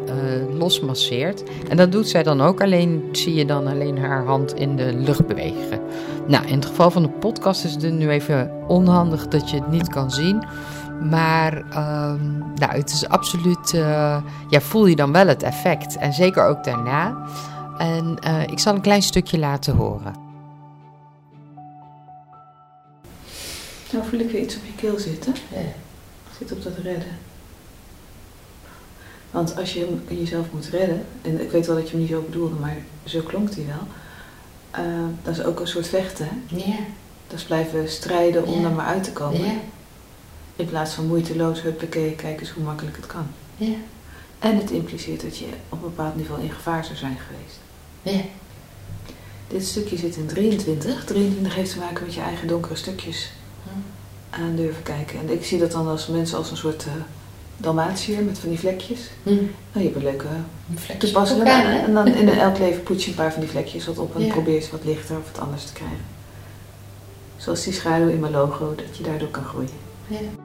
losmasseert. 0.57 1.43
En 1.69 1.77
dat 1.77 1.91
doet 1.91 2.09
zij 2.09 2.23
dan 2.23 2.41
ook, 2.41 2.61
alleen 2.61 3.09
zie 3.11 3.33
je 3.33 3.45
dan 3.45 3.67
alleen 3.67 3.97
haar 3.97 4.25
hand 4.25 4.53
in 4.53 4.75
de 4.75 4.93
lucht 4.93 5.27
bewegen. 5.27 5.79
Nou, 6.27 6.47
in 6.47 6.55
het 6.55 6.65
geval 6.65 6.91
van 6.91 7.01
de 7.01 7.09
podcast 7.09 7.63
is 7.63 7.73
het 7.73 7.93
nu 7.93 8.09
even 8.09 8.51
onhandig 8.67 9.27
dat 9.27 9.49
je 9.49 9.55
het 9.55 9.71
niet 9.71 9.89
kan 9.89 10.11
zien. 10.11 10.45
Maar 11.09 11.57
um, 11.57 12.43
nou, 12.55 12.71
het 12.73 12.91
is 12.91 13.07
absoluut, 13.07 13.73
uh, 13.73 14.23
ja, 14.49 14.61
voel 14.61 14.85
je 14.85 14.95
dan 14.95 15.11
wel 15.11 15.27
het 15.27 15.43
effect. 15.43 15.97
En 15.97 16.13
zeker 16.13 16.45
ook 16.45 16.63
daarna. 16.63 17.17
En 17.77 18.17
uh, 18.27 18.41
ik 18.41 18.59
zal 18.59 18.75
een 18.75 18.81
klein 18.81 19.01
stukje 19.01 19.39
laten 19.39 19.75
horen. 19.75 20.13
Nou 23.91 24.05
voel 24.05 24.19
ik 24.19 24.31
weer 24.31 24.41
iets 24.41 24.55
op 24.55 24.61
je 24.65 24.75
keel 24.75 24.99
zitten. 24.99 25.33
Ja. 25.51 25.82
Zit 26.47 26.57
op 26.57 26.63
dat 26.63 26.77
redden. 26.83 27.17
Want 29.31 29.57
als 29.57 29.73
je 29.73 29.97
jezelf 30.07 30.45
moet 30.51 30.65
redden, 30.65 31.05
en 31.21 31.41
ik 31.41 31.51
weet 31.51 31.65
wel 31.65 31.75
dat 31.75 31.85
je 31.85 31.91
hem 31.91 31.99
niet 31.99 32.09
zo 32.09 32.21
bedoelde, 32.21 32.55
maar 32.55 32.77
zo 33.03 33.21
klonk 33.21 33.49
hij 33.55 33.65
wel. 33.65 33.87
Uh, 34.85 35.07
dat 35.23 35.37
is 35.37 35.43
ook 35.43 35.59
een 35.59 35.67
soort 35.67 35.87
vechten. 35.87 36.43
Ja. 36.47 36.75
Dat 37.27 37.39
is 37.39 37.43
blijven 37.43 37.89
strijden 37.89 38.45
om 38.45 38.65
er 38.65 38.71
maar 38.71 38.85
uit 38.85 39.03
te 39.03 39.11
komen. 39.11 39.45
Ja. 39.45 39.53
In 40.55 40.65
plaats 40.65 40.93
van 40.93 41.07
moeiteloos, 41.07 41.61
huppakee, 41.61 42.15
kijk 42.15 42.39
eens 42.39 42.49
hoe 42.49 42.63
makkelijk 42.63 42.95
het 42.95 43.05
kan. 43.05 43.27
Ja. 43.57 43.75
En 44.39 44.57
het 44.57 44.71
impliceert 44.71 45.21
dat 45.21 45.37
je 45.37 45.45
op 45.69 45.83
een 45.83 45.89
bepaald 45.89 46.15
niveau 46.15 46.41
in 46.41 46.51
gevaar 46.51 46.85
zou 46.85 46.97
zijn 46.97 47.17
geweest. 47.27 47.59
Ja. 48.01 48.29
Dit 49.47 49.65
stukje 49.65 49.97
zit 49.97 50.15
in 50.15 50.27
23. 50.27 51.05
23 51.05 51.55
heeft 51.55 51.71
te 51.71 51.79
maken 51.79 52.05
met 52.05 52.13
je 52.13 52.21
eigen 52.21 52.47
donkere 52.47 52.75
stukjes 52.75 53.31
hm. 53.63 53.92
Aan 54.33 54.55
durven 54.55 54.83
kijken. 54.83 55.19
En 55.19 55.31
ik 55.33 55.45
zie 55.45 55.59
dat 55.59 55.71
dan 55.71 55.87
als 55.87 56.07
mensen 56.07 56.37
als 56.37 56.51
een 56.51 56.57
soort 56.57 56.85
uh, 56.85 56.91
dalmatier 57.57 58.23
met 58.23 58.39
van 58.39 58.49
die 58.49 58.59
vlekjes. 58.59 59.09
Hm. 59.23 59.29
Nou, 59.29 59.45
je 59.73 59.83
hebt 59.83 59.95
een 59.95 60.03
leuke 60.03 60.27
toepassing. 60.97 61.43
En 61.43 61.93
dan 61.93 62.07
in 62.07 62.29
elk 62.29 62.57
leven 62.57 62.83
poets 62.83 63.03
je 63.03 63.09
een 63.09 63.17
paar 63.17 63.31
van 63.31 63.41
die 63.41 63.49
vlekjes 63.49 63.85
wat 63.85 63.97
op 63.97 64.15
en 64.15 64.25
ja. 64.25 64.33
probeer 64.33 64.61
je 64.61 64.67
wat 64.71 64.85
lichter 64.85 65.17
of 65.17 65.31
wat 65.31 65.41
anders 65.41 65.65
te 65.65 65.73
krijgen. 65.73 66.05
Zoals 67.37 67.63
die 67.63 67.73
schaduw 67.73 68.07
in 68.07 68.19
mijn 68.19 68.31
logo, 68.31 68.75
dat 68.75 68.97
je 68.97 69.03
daardoor 69.03 69.29
kan 69.29 69.43
groeien. 69.43 69.69
Ja. 70.07 70.42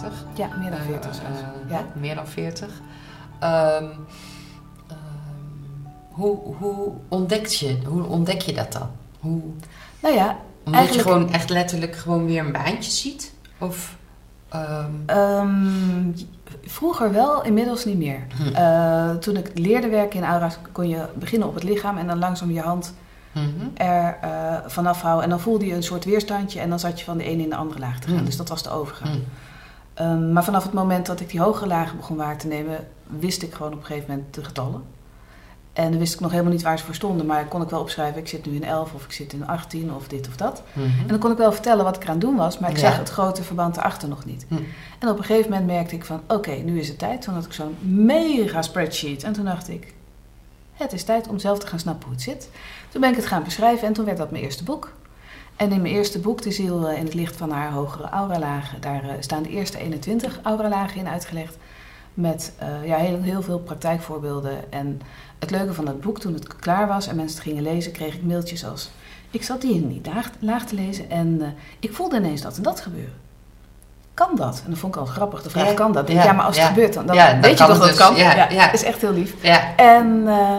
40. 0.00 0.24
Ja, 0.34 0.48
meer 0.58 0.70
dan 0.70 0.80
40 0.80 1.22
uh, 1.22 1.28
uh, 1.28 1.70
ja. 1.70 1.84
Meer 1.92 2.14
dan 2.14 2.26
40. 2.26 2.68
Um, 3.42 3.48
um, 3.50 4.06
hoe, 6.10 6.38
hoe, 6.58 6.92
ontdek 7.08 7.46
je, 7.46 7.78
hoe 7.84 8.04
ontdek 8.04 8.40
je 8.40 8.52
dat 8.52 8.72
dan? 8.72 8.90
Hoe, 9.20 9.42
nou 10.00 10.14
ja, 10.14 10.38
omdat 10.64 10.80
eigenlijk... 10.80 11.08
je 11.08 11.12
gewoon 11.12 11.32
echt 11.32 11.50
letterlijk 11.50 11.96
gewoon 11.96 12.26
weer 12.26 12.44
een 12.44 12.52
baantje 12.52 12.90
ziet? 12.90 13.32
Of... 13.58 13.96
Um... 14.54 16.14
vroeger 16.62 17.12
wel, 17.12 17.44
inmiddels 17.44 17.84
niet 17.84 17.98
meer. 17.98 18.26
Hm. 18.36 18.48
Uh, 18.48 19.10
toen 19.14 19.36
ik 19.36 19.50
leerde 19.54 19.88
werken 19.88 20.18
in 20.18 20.24
aura's 20.24 20.58
kon 20.72 20.88
je 20.88 21.06
beginnen 21.14 21.48
op 21.48 21.54
het 21.54 21.62
lichaam 21.62 21.98
en 21.98 22.06
dan 22.06 22.18
langzaam 22.18 22.50
je 22.50 22.60
hand 22.60 22.94
hm. 23.32 23.40
er 23.74 24.18
uh, 24.24 24.56
vanaf 24.66 25.00
houden. 25.00 25.24
En 25.24 25.30
dan 25.30 25.40
voelde 25.40 25.66
je 25.66 25.74
een 25.74 25.82
soort 25.82 26.04
weerstandje 26.04 26.60
en 26.60 26.68
dan 26.68 26.78
zat 26.78 26.98
je 26.98 27.04
van 27.04 27.18
de 27.18 27.24
ene 27.24 27.42
in 27.42 27.48
de 27.48 27.56
andere 27.56 27.80
laag 27.80 27.98
te 28.00 28.08
gaan. 28.08 28.18
Hm. 28.18 28.24
Dus 28.24 28.36
dat 28.36 28.48
was 28.48 28.62
de 28.62 28.70
overgang. 28.70 29.22
Um, 30.00 30.32
maar 30.32 30.44
vanaf 30.44 30.62
het 30.62 30.72
moment 30.72 31.06
dat 31.06 31.20
ik 31.20 31.30
die 31.30 31.40
hogere 31.40 31.66
lagen 31.66 31.96
begon 31.96 32.16
waar 32.16 32.38
te 32.38 32.46
nemen, 32.46 32.88
wist 33.06 33.42
ik 33.42 33.52
gewoon 33.52 33.72
op 33.72 33.78
een 33.78 33.84
gegeven 33.84 34.10
moment 34.10 34.34
de 34.34 34.44
getallen. 34.44 34.82
En 35.72 35.90
dan 35.90 35.98
wist 35.98 36.14
ik 36.14 36.20
nog 36.20 36.30
helemaal 36.30 36.52
niet 36.52 36.62
waar 36.62 36.78
ze 36.78 36.84
voor 36.84 36.94
stonden, 36.94 37.26
maar 37.26 37.46
kon 37.46 37.62
ik 37.62 37.68
wel 37.68 37.80
opschrijven: 37.80 38.20
ik 38.20 38.28
zit 38.28 38.46
nu 38.46 38.54
in 38.54 38.64
11 38.64 38.94
of 38.94 39.04
ik 39.04 39.12
zit 39.12 39.32
in 39.32 39.46
18 39.46 39.94
of 39.94 40.08
dit 40.08 40.28
of 40.28 40.36
dat. 40.36 40.62
Mm 40.72 40.82
-hmm. 40.82 41.00
En 41.00 41.08
dan 41.08 41.18
kon 41.18 41.30
ik 41.30 41.36
wel 41.36 41.52
vertellen 41.52 41.84
wat 41.84 41.96
ik 41.96 42.06
aan 42.06 42.10
het 42.10 42.20
doen 42.20 42.36
was, 42.36 42.58
maar 42.58 42.70
ik 42.70 42.76
ja. 42.76 42.82
zag 42.82 42.98
het 42.98 43.08
grote 43.08 43.42
verband 43.42 43.76
erachter 43.76 44.08
nog 44.08 44.24
niet. 44.24 44.46
Mm. 44.48 44.66
En 44.98 45.08
op 45.08 45.18
een 45.18 45.24
gegeven 45.24 45.50
moment 45.50 45.68
merkte 45.68 45.94
ik 45.94 46.04
van: 46.04 46.20
oké, 46.22 46.34
okay, 46.34 46.60
nu 46.60 46.78
is 46.78 46.88
het 46.88 46.98
tijd. 46.98 47.22
Toen 47.22 47.34
had 47.34 47.44
ik 47.44 47.52
zo'n 47.52 47.76
mega 47.80 48.62
spreadsheet 48.62 49.22
en 49.22 49.32
toen 49.32 49.44
dacht 49.44 49.68
ik: 49.68 49.94
het 50.72 50.92
is 50.92 51.04
tijd 51.04 51.28
om 51.28 51.38
zelf 51.38 51.58
te 51.58 51.66
gaan 51.66 51.78
snappen 51.78 52.04
hoe 52.04 52.14
het 52.14 52.22
zit. 52.22 52.48
Toen 52.88 53.00
ben 53.00 53.10
ik 53.10 53.16
het 53.16 53.26
gaan 53.26 53.44
beschrijven 53.44 53.86
en 53.86 53.92
toen 53.92 54.04
werd 54.04 54.18
dat 54.18 54.30
mijn 54.30 54.44
eerste 54.44 54.64
boek. 54.64 54.92
En 55.60 55.72
in 55.72 55.82
mijn 55.82 55.94
eerste 55.94 56.18
boek, 56.18 56.42
De 56.42 56.50
Ziel 56.50 56.90
in 56.90 57.04
het 57.04 57.14
licht 57.14 57.36
van 57.36 57.50
haar 57.50 57.70
hogere 57.70 58.08
auralagen, 58.08 58.80
daar 58.80 59.04
uh, 59.04 59.10
staan 59.18 59.42
de 59.42 59.48
eerste 59.48 59.78
21 59.78 60.38
auralagen 60.42 61.00
in 61.00 61.08
uitgelegd. 61.08 61.56
Met 62.14 62.52
uh, 62.62 62.88
ja, 62.88 62.96
heel, 62.96 63.22
heel 63.22 63.42
veel 63.42 63.58
praktijkvoorbeelden 63.58 64.72
en 64.72 65.00
het 65.38 65.50
leuke 65.50 65.74
van 65.74 65.86
het 65.86 66.00
boek, 66.00 66.20
toen 66.20 66.34
het 66.34 66.56
klaar 66.56 66.88
was 66.88 67.06
en 67.06 67.16
mensen 67.16 67.38
het 67.38 67.46
gingen 67.46 67.62
lezen, 67.62 67.92
kreeg 67.92 68.14
ik 68.14 68.22
mailtjes 68.22 68.64
als... 68.66 68.90
Ik 69.30 69.42
zat 69.42 69.62
hier 69.62 69.74
in 69.74 69.88
die 69.88 70.00
laag, 70.04 70.30
laag 70.38 70.64
te 70.64 70.74
lezen 70.74 71.10
en 71.10 71.38
uh, 71.40 71.46
ik 71.80 71.92
voelde 71.92 72.16
ineens 72.16 72.40
dat 72.40 72.56
en 72.56 72.62
dat 72.62 72.80
gebeuren. 72.80 73.14
Kan 74.14 74.36
dat? 74.36 74.62
En 74.64 74.70
dat 74.70 74.78
vond 74.78 74.94
ik 74.94 75.00
al 75.00 75.06
grappig. 75.06 75.42
De 75.42 75.50
vraag, 75.50 75.66
ja, 75.66 75.74
kan 75.74 75.92
dat? 75.92 76.08
Ja, 76.08 76.24
ja, 76.24 76.32
maar 76.32 76.44
als 76.44 76.56
het 76.56 76.64
ja, 76.64 76.72
gebeurt, 76.72 76.94
dan, 76.94 77.06
dan 77.06 77.40
weet 77.40 77.58
je 77.58 77.64
toch 77.64 77.66
dat 77.66 77.76
het 77.76 77.96
dus. 77.96 78.06
kan? 78.06 78.16
Ja, 78.16 78.48
dat 78.48 78.72
is 78.72 78.82
echt 78.82 79.00
heel 79.00 79.12
lief. 79.12 79.34
En 79.76 80.22
uh, 80.26 80.56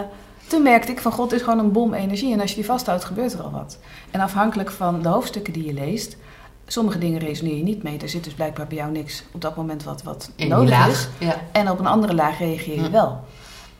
toen 0.52 0.62
merkte 0.62 0.92
ik 0.92 1.00
van, 1.00 1.12
god, 1.12 1.32
is 1.32 1.42
gewoon 1.42 1.58
een 1.58 1.72
bom 1.72 1.94
energie. 1.94 2.32
En 2.32 2.40
als 2.40 2.50
je 2.50 2.56
die 2.56 2.64
vasthoudt, 2.64 3.04
gebeurt 3.04 3.32
er 3.32 3.42
al 3.42 3.50
wat. 3.50 3.78
En 4.10 4.20
afhankelijk 4.20 4.70
van 4.70 5.02
de 5.02 5.08
hoofdstukken 5.08 5.52
die 5.52 5.66
je 5.66 5.72
leest... 5.72 6.16
Sommige 6.66 6.98
dingen 6.98 7.18
resoneer 7.18 7.56
je 7.56 7.62
niet 7.62 7.82
mee. 7.82 7.98
Er 7.98 8.08
zit 8.08 8.24
dus 8.24 8.32
blijkbaar 8.32 8.66
bij 8.66 8.76
jou 8.76 8.92
niks 8.92 9.24
op 9.32 9.40
dat 9.40 9.56
moment 9.56 9.84
wat, 9.84 10.02
wat 10.02 10.30
nodig 10.36 10.88
is. 10.88 11.08
En 11.52 11.70
op 11.70 11.78
een 11.78 11.86
andere 11.86 12.14
laag 12.14 12.38
reageer 12.38 12.74
je 12.74 12.86
hm. 12.86 12.90
wel. 12.90 13.20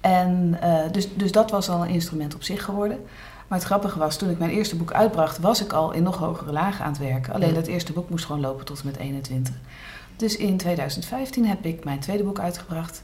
En 0.00 0.58
uh, 0.62 0.78
dus, 0.90 1.08
dus 1.14 1.32
dat 1.32 1.50
was 1.50 1.68
al 1.68 1.82
een 1.82 1.88
instrument 1.88 2.34
op 2.34 2.42
zich 2.42 2.64
geworden. 2.64 2.98
Maar 3.48 3.58
het 3.58 3.66
grappige 3.66 3.98
was, 3.98 4.16
toen 4.16 4.30
ik 4.30 4.38
mijn 4.38 4.50
eerste 4.50 4.76
boek 4.76 4.92
uitbracht, 4.92 5.38
was 5.38 5.62
ik 5.62 5.72
al 5.72 5.92
in 5.92 6.02
nog 6.02 6.16
hogere 6.16 6.52
lagen 6.52 6.84
aan 6.84 6.92
het 6.92 7.00
werken. 7.00 7.34
Alleen 7.34 7.54
dat 7.54 7.66
eerste 7.66 7.92
boek 7.92 8.10
moest 8.10 8.24
gewoon 8.24 8.40
lopen 8.40 8.64
tot 8.64 8.80
en 8.80 8.86
met 8.86 8.96
21. 8.96 9.54
Dus 10.16 10.36
in 10.36 10.56
2015 10.56 11.46
heb 11.46 11.64
ik 11.64 11.84
mijn 11.84 12.00
tweede 12.00 12.24
boek 12.24 12.38
uitgebracht, 12.38 13.02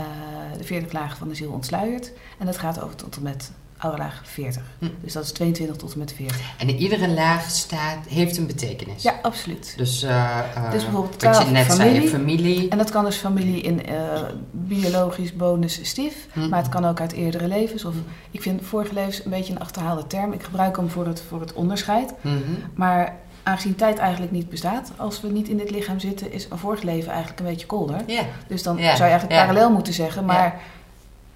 uh, 0.00 0.58
De 0.58 0.64
40 0.64 0.92
Lagen 0.92 1.16
van 1.16 1.28
de 1.28 1.34
Ziel 1.34 1.50
Ontsluierd. 1.50 2.12
En 2.38 2.46
dat 2.46 2.58
gaat 2.58 2.80
over 2.80 2.96
tot 2.96 3.16
en 3.16 3.22
met 3.22 3.50
oude 3.84 3.98
laag 3.98 4.22
40. 4.24 4.62
Hm. 4.78 4.86
Dus 5.00 5.12
dat 5.12 5.24
is 5.24 5.32
22 5.32 5.76
tot 5.76 5.92
en 5.92 5.98
met 5.98 6.12
40. 6.12 6.40
En 6.58 6.70
iedere 6.70 7.08
laag 7.08 7.50
staat, 7.50 8.06
heeft 8.08 8.36
een 8.36 8.46
betekenis? 8.46 9.02
Ja, 9.02 9.18
absoluut. 9.22 9.74
Dus, 9.76 10.02
uh, 10.02 10.70
dus 10.70 10.82
bijvoorbeeld 10.82 11.22
wat 11.22 11.38
je 11.38 11.50
net 11.50 11.66
familie, 11.66 11.94
zei, 11.94 12.08
familie. 12.08 12.68
En 12.68 12.78
dat 12.78 12.90
kan 12.90 13.04
dus 13.04 13.16
familie 13.16 13.60
in 13.60 13.80
uh, 13.88 14.22
biologisch 14.50 15.36
bonus 15.36 15.78
stief. 15.82 16.26
Hm. 16.32 16.48
Maar 16.48 16.58
het 16.58 16.68
kan 16.68 16.84
ook 16.84 17.00
uit 17.00 17.12
eerdere 17.12 17.48
levens. 17.48 17.84
Of, 17.84 17.94
ik 18.30 18.42
vind 18.42 18.64
vorige 18.64 18.94
levens 18.94 19.24
een 19.24 19.30
beetje 19.30 19.52
een 19.52 19.60
achterhaalde 19.60 20.06
term. 20.06 20.32
Ik 20.32 20.42
gebruik 20.42 20.76
hem 20.76 20.90
voor 20.90 21.06
het, 21.06 21.22
voor 21.28 21.40
het 21.40 21.52
onderscheid. 21.52 22.14
-hmm. 22.20 22.42
Maar 22.74 23.16
aangezien 23.44 23.74
tijd 23.74 23.98
eigenlijk 23.98 24.32
niet 24.32 24.48
bestaat, 24.48 24.92
als 24.96 25.20
we 25.20 25.28
niet 25.28 25.48
in 25.48 25.56
dit 25.56 25.70
lichaam 25.70 25.98
zitten, 25.98 26.32
is 26.32 26.46
een 26.50 26.58
vorig 26.58 26.82
leven 26.82 27.10
eigenlijk 27.10 27.40
een 27.40 27.46
beetje 27.46 27.66
kolder. 27.66 28.00
Yeah. 28.06 28.24
Dus 28.46 28.62
dan 28.62 28.76
zou 28.76 28.96
je 28.96 29.02
eigenlijk 29.02 29.40
parallel 29.40 29.70
moeten 29.70 29.92
zeggen. 29.92 30.24
Maar 30.24 30.60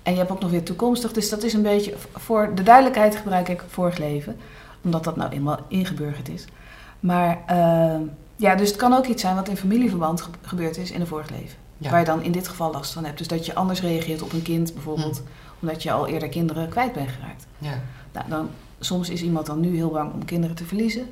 en 0.09 0.15
je 0.15 0.19
hebt 0.19 0.31
ook 0.31 0.41
nog 0.41 0.51
weer 0.51 0.63
toekomstig. 0.63 1.13
Dus 1.13 1.29
dat 1.29 1.43
is 1.43 1.53
een 1.53 1.63
beetje, 1.63 1.95
voor 2.15 2.55
de 2.55 2.63
duidelijkheid 2.63 3.17
gebruik 3.17 3.49
ik 3.49 3.65
vorig 3.69 3.99
leven. 3.99 4.37
Omdat 4.83 5.05
dat 5.05 5.17
nou 5.17 5.31
eenmaal 5.31 5.59
ingeburgerd 5.69 6.29
is. 6.29 6.45
Maar 7.01 7.39
uh, 7.51 8.09
ja, 8.37 8.55
dus 8.55 8.69
het 8.69 8.77
kan 8.77 8.93
ook 8.93 9.07
iets 9.07 9.23
zijn 9.23 9.35
wat 9.35 9.49
in 9.49 9.57
familieverband 9.57 10.21
ge 10.21 10.31
gebeurd 10.43 10.77
is 10.77 10.91
in 10.91 11.01
een 11.01 11.07
vorig 11.07 11.31
leven. 11.31 11.59
Ja. 11.79 11.91
Waar 11.91 11.99
je 11.99 12.05
dan 12.05 12.23
in 12.23 12.33
dit 12.33 12.49
geval 12.49 12.73
last 12.73 12.93
van 12.93 13.05
hebt. 13.05 13.19
Dus 13.19 13.29
dat 13.29 13.47
je 13.47 13.55
anders 13.55 13.81
reageert 13.81 14.23
op 14.23 14.33
een 14.33 14.43
kind 14.43 14.75
bijvoorbeeld. 14.75 15.17
Hm. 15.17 15.23
Omdat 15.61 15.83
je 15.83 15.93
al 15.93 16.07
eerder 16.07 16.29
kinderen 16.29 16.69
kwijt 16.69 16.93
bent 16.93 17.09
geraakt. 17.09 17.47
Ja. 17.59 17.81
Nou, 18.13 18.29
dan, 18.29 18.49
soms 18.81 19.09
is 19.09 19.23
iemand 19.23 19.47
dan 19.47 19.61
nu 19.61 19.77
heel 19.77 19.91
bang 19.91 20.13
om 20.13 20.25
kinderen 20.25 20.57
te 20.57 20.65
verliezen. 20.65 21.09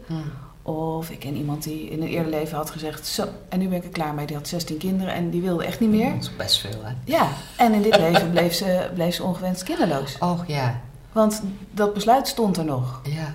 Of 0.67 1.11
ik 1.11 1.19
ken 1.19 1.37
iemand 1.37 1.63
die 1.63 1.91
in 1.91 2.03
een 2.03 2.09
eerder 2.09 2.31
leven 2.31 2.57
had 2.57 2.71
gezegd: 2.71 3.07
Zo, 3.07 3.27
en 3.49 3.59
nu 3.59 3.69
ben 3.69 3.79
ik 3.79 3.85
er 3.85 3.91
klaar 3.91 4.15
mee. 4.15 4.27
Die 4.27 4.37
had 4.37 4.49
16 4.49 4.77
kinderen 4.77 5.15
en 5.15 5.31
die 5.31 5.43
wilde 5.43 5.65
echt 5.65 5.81
niet 5.81 5.91
meer. 5.91 6.13
Dat 6.13 6.23
is 6.23 6.37
best 6.37 6.61
veel, 6.61 6.85
hè? 6.85 6.93
Ja, 7.05 7.29
en 7.57 7.73
in 7.73 7.83
dit 7.83 7.97
leven 7.97 8.31
bleef 8.31 8.55
ze, 8.55 8.91
bleef 8.95 9.15
ze 9.15 9.23
ongewenst 9.23 9.63
kinderloos. 9.63 10.17
Oh 10.19 10.41
ja. 10.47 10.81
Want 11.13 11.43
dat 11.71 11.95
besluit 11.95 12.29
stond 12.29 12.57
er 12.57 12.65
nog. 12.65 13.01
Ja. 13.03 13.35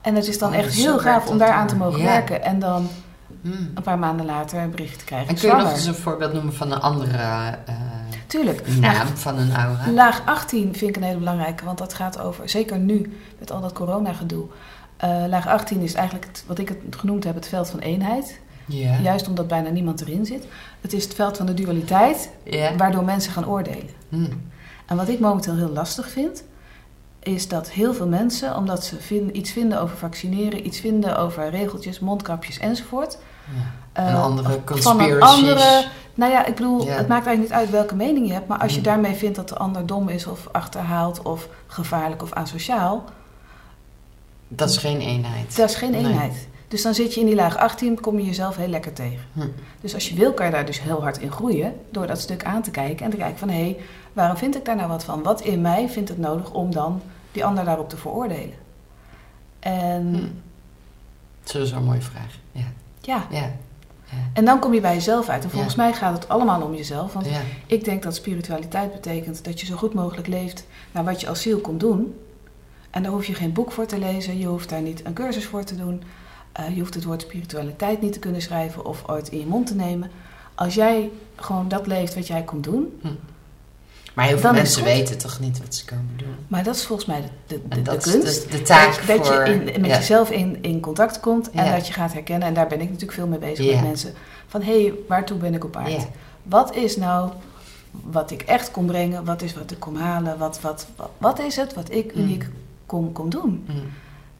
En 0.00 0.14
het 0.14 0.26
is 0.26 0.38
dan 0.38 0.50
oh, 0.50 0.56
echt 0.56 0.74
heel 0.74 0.98
gaaf 0.98 1.28
om 1.28 1.38
daar 1.38 1.52
aan 1.52 1.66
te 1.66 1.76
mogen 1.76 1.98
ja. 1.98 2.04
werken. 2.04 2.42
En 2.42 2.58
dan 2.58 2.88
hmm. 3.40 3.70
een 3.74 3.82
paar 3.82 3.98
maanden 3.98 4.26
later 4.26 4.58
een 4.58 4.70
bericht 4.70 4.98
te 4.98 5.04
krijgen. 5.04 5.28
En 5.28 5.34
kun 5.34 5.48
je 5.48 5.54
nog 5.54 5.72
eens 5.72 5.86
een 5.86 5.94
voorbeeld 5.94 6.32
noemen 6.32 6.54
van 6.54 6.72
een 6.72 6.80
andere 6.80 7.18
uh, 7.18 7.48
Tuurlijk. 8.26 8.76
naam 8.80 9.06
van 9.06 9.38
een 9.38 9.54
aura? 9.54 9.90
Laag 9.90 10.22
18 10.24 10.74
vind 10.76 10.90
ik 10.90 10.96
een 10.96 11.08
hele 11.08 11.18
belangrijke, 11.18 11.64
want 11.64 11.78
dat 11.78 11.94
gaat 11.94 12.18
over, 12.18 12.48
zeker 12.48 12.78
nu 12.78 13.18
met 13.38 13.50
al 13.50 13.60
dat 13.60 13.72
corona-gedoe. 13.72 14.46
Uh, 15.04 15.24
laag 15.28 15.46
18 15.46 15.80
is 15.80 15.94
eigenlijk 15.94 16.26
het, 16.26 16.44
wat 16.46 16.58
ik 16.58 16.68
het 16.68 16.78
genoemd 16.90 17.24
heb, 17.24 17.34
het 17.34 17.48
veld 17.48 17.70
van 17.70 17.78
eenheid. 17.80 18.40
Juist 19.02 19.28
omdat 19.28 19.48
bijna 19.48 19.68
niemand 19.68 20.00
erin 20.00 20.26
zit. 20.26 20.44
Het 20.80 20.92
is 20.92 21.04
het 21.04 21.14
veld 21.14 21.36
van 21.36 21.46
de 21.46 21.54
dualiteit, 21.54 22.30
waardoor 22.76 23.04
mensen 23.04 23.32
gaan 23.32 23.46
oordelen. 23.48 23.90
Hm. 24.08 24.24
En 24.86 24.96
wat 24.96 25.08
ik 25.08 25.20
momenteel 25.20 25.56
heel 25.56 25.68
lastig 25.72 26.08
vind, 26.10 26.42
is 27.22 27.48
dat 27.48 27.70
heel 27.70 27.94
veel 27.94 28.06
mensen, 28.08 28.56
omdat 28.56 28.84
ze 28.84 29.30
iets 29.32 29.50
vinden 29.52 29.80
over 29.80 29.96
vaccineren, 29.96 30.66
iets 30.66 30.80
vinden 30.80 31.18
over 31.18 31.50
regeltjes, 31.50 32.00
mondkapjes 32.00 32.58
enzovoort. 32.58 33.18
Ja. 33.94 34.08
eh, 34.08 34.22
andere 34.22 34.48
Van 34.48 34.64
conspiracies. 34.64 35.12
een 35.14 35.22
andere. 35.22 35.84
Nou 36.14 36.32
ja, 36.32 36.46
ik 36.46 36.54
bedoel, 36.54 36.78
het 36.78 37.08
maakt 37.08 37.26
eigenlijk 37.26 37.40
niet 37.40 37.52
uit 37.52 37.70
welke 37.70 37.94
mening 37.94 38.26
je 38.26 38.32
hebt, 38.32 38.48
maar 38.48 38.58
als 38.58 38.72
je 38.72 38.78
Hm. 38.78 38.84
daarmee 38.84 39.14
vindt 39.14 39.36
dat 39.36 39.48
de 39.48 39.56
ander 39.56 39.86
dom 39.86 40.08
is 40.08 40.26
of 40.26 40.48
achterhaald 40.52 41.22
of 41.22 41.48
gevaarlijk 41.66 42.22
of 42.22 42.32
asociaal, 42.32 43.04
Dat 44.48 44.68
is 44.70 44.76
geen 44.76 45.00
eenheid. 45.00 45.56
dat 45.56 45.68
is 45.70 45.74
geen 45.76 45.90
Nee. 45.90 46.04
eenheid. 46.04 46.46
Dus 46.68 46.82
dan 46.82 46.94
zit 46.94 47.14
je 47.14 47.20
in 47.20 47.26
die 47.26 47.34
laag 47.34 47.56
18, 47.56 48.00
kom 48.00 48.18
je 48.18 48.24
jezelf 48.24 48.56
heel 48.56 48.68
lekker 48.68 48.92
tegen. 48.92 49.24
Hm. 49.32 49.46
Dus 49.80 49.94
als 49.94 50.08
je 50.08 50.14
wil, 50.14 50.32
kan 50.32 50.46
je 50.46 50.52
daar 50.52 50.66
dus 50.66 50.80
heel 50.82 51.02
hard 51.02 51.18
in 51.18 51.30
groeien. 51.32 51.74
Door 51.90 52.06
dat 52.06 52.20
stuk 52.20 52.44
aan 52.44 52.62
te 52.62 52.70
kijken 52.70 53.04
en 53.04 53.10
te 53.10 53.16
kijken 53.16 53.38
van... 53.38 53.48
hé, 53.48 53.54
hey, 53.60 53.76
waarom 54.12 54.36
vind 54.36 54.56
ik 54.56 54.64
daar 54.64 54.76
nou 54.76 54.88
wat 54.88 55.04
van? 55.04 55.22
Wat 55.22 55.40
in 55.40 55.60
mij 55.60 55.88
vindt 55.88 56.08
het 56.08 56.18
nodig 56.18 56.50
om 56.52 56.72
dan 56.72 57.02
die 57.32 57.44
ander 57.44 57.64
daarop 57.64 57.88
te 57.88 57.96
veroordelen? 57.96 58.54
En 59.58 60.14
Hm. 60.14 60.26
Dat 61.52 61.62
is 61.62 61.70
een 61.70 61.84
mooie 61.84 62.00
vraag. 62.00 62.38
Ja. 62.52 62.64
ja, 63.00 63.26
Ja. 63.30 63.50
en 64.32 64.44
dan 64.44 64.58
kom 64.58 64.74
je 64.74 64.80
bij 64.80 64.94
jezelf 64.94 65.28
uit. 65.28 65.44
En 65.44 65.50
volgens 65.50 65.74
Ja. 65.74 65.82
mij 65.82 65.92
gaat 65.92 66.12
het 66.14 66.28
allemaal 66.28 66.62
om 66.62 66.74
jezelf. 66.74 67.12
Want 67.12 67.26
ja. 67.26 67.40
ik 67.66 67.84
denk 67.84 68.02
dat 68.02 68.14
spiritualiteit 68.14 68.92
betekent 68.92 69.44
dat 69.44 69.60
je 69.60 69.66
zo 69.66 69.76
goed 69.76 69.94
mogelijk 69.94 70.26
leeft... 70.26 70.66
naar 70.92 71.04
wat 71.04 71.20
je 71.20 71.28
als 71.28 71.42
ziel 71.42 71.58
komt 71.60 71.80
doen. 71.80 72.14
En 72.90 73.02
daar 73.02 73.12
hoef 73.12 73.26
je 73.26 73.34
geen 73.34 73.52
boek 73.52 73.72
voor 73.72 73.86
te 73.86 73.98
lezen. 73.98 74.38
Je 74.38 74.46
hoeft 74.46 74.68
daar 74.68 74.80
niet 74.82 75.04
een 75.04 75.12
cursus 75.12 75.44
voor 75.44 75.64
te 75.64 75.76
doen. 75.76 76.02
Eh, 76.52 76.74
je 76.74 76.80
hoeft 76.80 76.94
het 76.94 77.04
woord 77.04 77.20
spiritualiteit 77.22 78.00
niet 78.00 78.12
te 78.12 78.18
kunnen 78.18 78.42
schrijven 78.42 78.84
of 78.84 79.02
ooit 79.06 79.28
in 79.28 79.38
je 79.38 79.46
mond 79.46 79.66
te 79.66 79.74
nemen. 79.74 80.10
Als 80.54 80.74
jij 80.74 81.10
gewoon 81.36 81.68
dat 81.68 81.86
leeft 81.86 82.14
wat 82.14 82.26
jij 82.26 82.42
komt 82.42 82.64
doen, 82.64 83.00
Maar 84.14 84.26
heel 84.26 84.38
veel 84.38 84.52
mensen 84.52 84.84
weten 84.84 85.18
toch 85.18 85.40
niet 85.40 85.58
wat 85.58 85.74
ze 85.74 85.84
komen 85.84 86.14
doen. 86.16 86.34
Maar 86.48 86.62
dat 86.64 86.74
is 86.76 86.84
volgens 86.86 87.08
mij 87.08 87.20
de, 87.20 87.28
de, 87.46 87.68
de, 87.68 87.74
de 87.74 87.82
dat 87.82 88.02
kunst. 88.02 88.26
is 88.26 88.46
de, 88.46 88.62
taak 88.62 89.06
dat, 89.06 89.16
dat 89.16 89.26
voor... 89.26 89.48
je 89.48 89.54
in, 89.54 89.80
met 89.80 89.90
ja. 89.90 89.96
jezelf 89.96 90.30
in, 90.30 90.58
in 90.62 90.80
contact 90.80 91.20
komt 91.20 91.50
en 91.50 91.64
Ja. 91.64 91.74
dat 91.74 91.86
je 91.86 91.92
gaat 91.92 92.12
herkennen. 92.12 92.48
En 92.48 92.54
daar 92.54 92.66
ben 92.66 92.80
ik 92.80 92.84
natuurlijk 92.86 93.12
veel 93.12 93.26
mee 93.26 93.38
bezig 93.38 93.64
Ja. 93.64 93.74
met 93.74 93.82
mensen. 93.84 94.12
Van 94.46 94.62
hé, 94.62 94.82
hey, 94.82 94.94
waartoe 95.08 95.38
ben 95.38 95.54
ik 95.54 95.64
op 95.64 95.76
aarde? 95.76 96.06
Wat 96.42 96.74
is 96.76 96.96
nou 96.96 97.30
wat 97.90 98.30
ik 98.30 98.42
echt 98.42 98.70
kom 98.70 98.86
brengen? 98.86 99.24
Wat 99.24 99.42
is 99.42 99.54
wat 99.54 99.70
ik 99.70 99.78
kom 99.80 99.96
halen? 99.96 100.38
Wat, 100.38 100.60
wat, 100.60 100.86
wat, 100.96 101.10
wat 101.18 101.38
is 101.38 101.56
het 101.56 101.74
wat 101.74 101.90
ik 101.90 102.14
Mm. 102.14 102.38
Kom, 102.88 103.12
kom 103.12 103.30
doen? 103.30 103.64
Hm. 103.66 103.72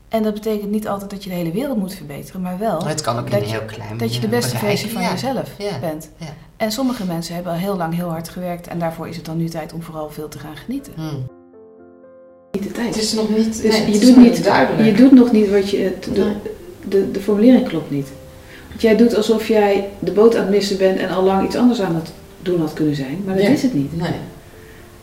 En 0.08 0.22
dat 0.22 0.34
betekent 0.34 0.70
niet 0.70 0.88
altijd 0.88 1.10
dat 1.10 1.24
je 1.24 1.30
de 1.30 1.36
hele 1.36 1.50
wereld 1.52 1.76
moet 1.78 1.94
verbeteren, 1.94 2.40
maar 2.40 2.58
wel 2.58 2.86
Het 2.86 3.00
kan 3.00 3.18
ook 3.18 3.24
in 3.24 3.30
dat 3.30 3.40
een 3.40 3.46
je- 3.46 3.52
heel 3.52 3.64
klein 3.66 3.96
dat 3.98 4.14
je 4.14 4.20
de 4.20 4.26
eh, 4.26 4.32
beste 4.32 4.52
bereik. 4.54 4.70
versie 4.70 4.92
van 4.92 5.02
Ja. 5.02 5.10
jezelf 5.10 5.50
Ja. 5.58 5.78
bent. 5.80 6.10
Ja. 6.16 6.26
En 6.56 6.72
sommige 6.72 7.04
mensen 7.04 7.34
hebben 7.34 7.52
al 7.52 7.58
heel 7.58 7.76
lang 7.76 7.94
heel 7.94 8.08
hard 8.08 8.28
gewerkt 8.28 8.66
en 8.66 8.78
daarvoor 8.78 9.08
is 9.08 9.16
het 9.16 9.24
dan 9.24 9.36
nu 9.36 9.48
tijd 9.48 9.72
om 9.72 9.82
vooral 9.82 10.10
veel 10.10 10.28
te 10.28 10.38
gaan 10.38 10.56
genieten. 10.56 10.92
Hm. 10.96 11.02
Niet 12.52 12.62
de 12.62 12.70
tijd. 12.72 12.86
Het 12.94 13.02
is 13.02 13.12
nog 13.12 13.28
niet, 13.28 13.62
nee, 13.62 13.92
je, 13.92 13.98
doet 13.98 14.16
nog 14.16 14.24
niet, 14.24 14.44
duidelijk. 14.44 14.84
je 14.88 14.94
doet 14.94 15.12
nog 15.12 15.32
niet 15.32 15.50
wat 15.50 15.70
je. 15.70 15.76
Het, 15.78 16.04
de, 16.14 16.32
de, 16.88 17.10
de 17.10 17.20
formulering 17.20 17.68
klopt 17.68 17.90
niet. 17.90 18.08
Want 18.68 18.80
jij 18.80 18.96
doet 18.96 19.16
alsof 19.16 19.48
jij 19.48 19.88
de 19.98 20.12
boot 20.12 20.34
aan 20.36 20.40
het 20.42 20.50
missen 20.50 20.78
bent 20.78 20.98
en 20.98 21.08
al 21.08 21.22
lang 21.22 21.46
iets 21.46 21.56
anders 21.56 21.80
aan 21.80 21.94
het 21.94 22.12
doen 22.42 22.60
had 22.60 22.72
kunnen 22.72 22.94
zijn. 22.94 23.22
Maar 23.24 23.34
dat 23.34 23.44
Ja. 23.44 23.50
is 23.50 23.62
het 23.62 23.74
niet. 23.74 23.96
Nee. 23.96 24.12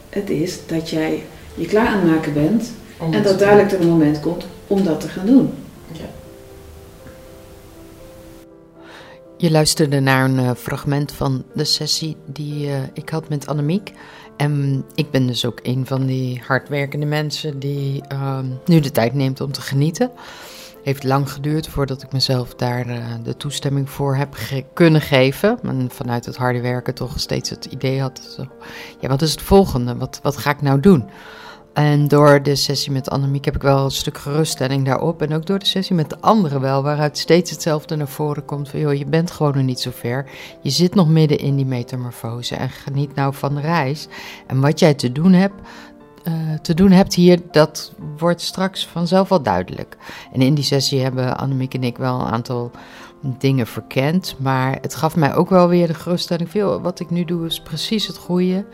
Het 0.10 0.30
is 0.30 0.58
dat 0.66 0.90
jij 0.90 1.24
je 1.56 1.66
klaar 1.66 1.88
aan 1.88 2.00
het 2.00 2.10
maken 2.12 2.34
bent 2.34 2.72
Om 3.00 3.14
en 3.14 3.24
dat 3.24 3.32
te 3.32 3.38
duidelijk 3.38 3.72
er 3.72 3.82
een 3.82 3.88
moment 3.88 4.20
komt 4.20 4.46
om 4.68 4.84
dat 4.84 5.00
te 5.02 5.08
gaan 5.08 5.26
doen. 5.26 5.54
Ja. 5.92 6.06
Je 9.38 9.52
luisterde 9.52 10.00
naar 10.00 10.26
een 10.26 10.40
eh, 10.40 10.52
fragment 10.58 11.12
van 11.12 11.44
de 11.54 11.64
sessie 11.64 12.18
die 12.26 12.68
eh, 12.68 12.78
ik 12.94 13.10
had 13.10 13.30
met 13.30 13.48
Annemiek. 13.48 13.92
En 14.38 14.84
ik 14.96 15.12
ben 15.12 15.28
dus 15.28 15.46
ook 15.46 15.60
een 15.64 15.86
van 15.86 16.06
die 16.06 16.42
hardwerkende 16.48 17.06
mensen 17.06 17.60
die 17.60 18.02
ehm, 18.08 18.46
nu 18.66 18.80
de 18.80 18.92
tijd 18.92 19.14
neemt 19.14 19.42
om 19.42 19.52
te 19.52 19.62
genieten. 19.62 20.12
Heeft 20.84 21.04
lang 21.04 21.32
geduurd 21.32 21.68
voordat 21.68 22.04
ik 22.04 22.12
mezelf 22.12 22.54
daar 22.56 22.88
eh, 22.88 23.06
de 23.24 23.38
toestemming 23.38 23.90
voor 23.90 24.16
heb 24.16 24.34
ge- 24.34 24.66
kunnen 24.74 25.02
geven. 25.02 25.60
En 25.64 25.90
vanuit 25.92 26.26
het 26.26 26.36
harde 26.38 26.62
werken 26.62 26.94
toch 26.94 27.20
steeds 27.20 27.50
het 27.50 27.66
idee 27.66 28.02
had: 28.02 28.22
zo, 28.36 28.46
ja, 29.00 29.08
wat 29.08 29.22
is 29.22 29.32
het 29.32 29.42
volgende? 29.42 29.96
Wat, 29.96 30.20
wat 30.24 30.38
ga 30.38 30.50
ik 30.50 30.62
nou 30.62 30.80
doen? 30.80 31.10
En 31.76 32.08
door 32.08 32.44
de 32.44 32.56
sessie 32.56 32.92
met 32.92 33.10
Annemiek 33.10 33.46
heb 33.46 33.56
ik 33.56 33.62
wel 33.62 33.84
een 33.84 33.92
stuk 33.92 34.18
geruststelling 34.18 34.86
daarop. 34.86 35.22
En 35.22 35.34
ook 35.34 35.46
door 35.46 35.60
de 35.60 35.66
sessie 35.66 35.96
met 35.96 36.10
de 36.10 36.20
anderen 36.20 36.62
wel, 36.62 36.84
waaruit 36.84 37.18
steeds 37.18 37.52
hetzelfde 37.52 37.96
naar 37.96 38.08
voren 38.08 38.46
komt. 38.46 38.70
Van 38.70 38.80
joh, 38.80 38.94
je 38.94 39.06
bent 39.06 39.32
gewoon 39.32 39.56
nog 39.56 39.64
niet 39.64 39.80
zo 39.80 39.92
ver. 39.94 40.30
Je 40.62 40.70
zit 40.70 40.96
nog 40.96 41.08
midden 41.08 41.38
in 41.38 41.56
die 41.56 41.66
metamorfose 41.66 42.56
en 42.56 42.70
geniet 42.70 43.16
nou 43.16 43.34
van 43.34 43.56
de 43.56 43.62
reis. 43.62 44.08
En 44.48 44.62
wat 44.62 44.80
jij 44.80 44.94
te 44.94 45.12
doen 45.12 45.34
hebt, 45.34 45.54
eh, 46.24 46.34
te 46.62 46.74
doen 46.74 46.92
hebt 46.92 47.14
hier, 47.14 47.40
dat 47.52 47.94
wordt 48.18 48.42
straks 48.42 48.88
vanzelf 48.88 49.30
wel 49.30 49.42
duidelijk. 49.42 49.98
En 50.34 50.42
in 50.42 50.54
die 50.54 50.64
sessie 50.64 51.02
hebben 51.02 51.38
Annemiek 51.38 51.74
en 51.74 51.84
ik 51.84 51.98
wel 51.98 52.20
een 52.20 52.32
aantal 52.32 52.72
dingen 53.38 53.68
verkend. 53.68 54.36
Maar 54.40 54.78
het 54.82 54.96
gaf 54.96 55.16
mij 55.16 55.36
ook 55.36 55.50
wel 55.50 55.68
weer 55.68 55.88
de 55.88 55.94
geruststelling 55.94 56.52
joh, 56.52 56.84
wat 56.84 57.00
ik 57.00 57.10
nu 57.10 57.26
doe 57.26 57.46
is 57.46 57.62
precies 57.62 58.08
het 58.08 58.18
goede. 58.18 58.66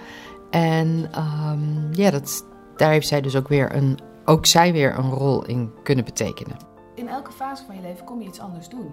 En 0.50 1.08
ehm, 1.12 1.94
ja, 1.94 2.12
dat, 2.12 2.44
daar 2.82 2.92
heeft 2.92 3.08
zij 3.08 3.22
dus 3.22 3.36
ook 3.36 3.48
weer 3.48 3.76
een, 3.76 4.00
ook 4.26 4.46
zij 4.46 4.72
weer 4.74 4.98
een 4.98 5.12
rol 5.12 5.46
in 5.46 5.72
kunnen 5.84 6.06
betekenen. 6.06 6.58
In 6.96 7.08
elke 7.08 7.32
fase 7.32 7.64
van 7.66 7.76
je 7.76 7.82
leven 7.82 8.06
kom 8.06 8.22
je 8.22 8.28
iets 8.28 8.40
anders 8.40 8.70
doen. 8.70 8.92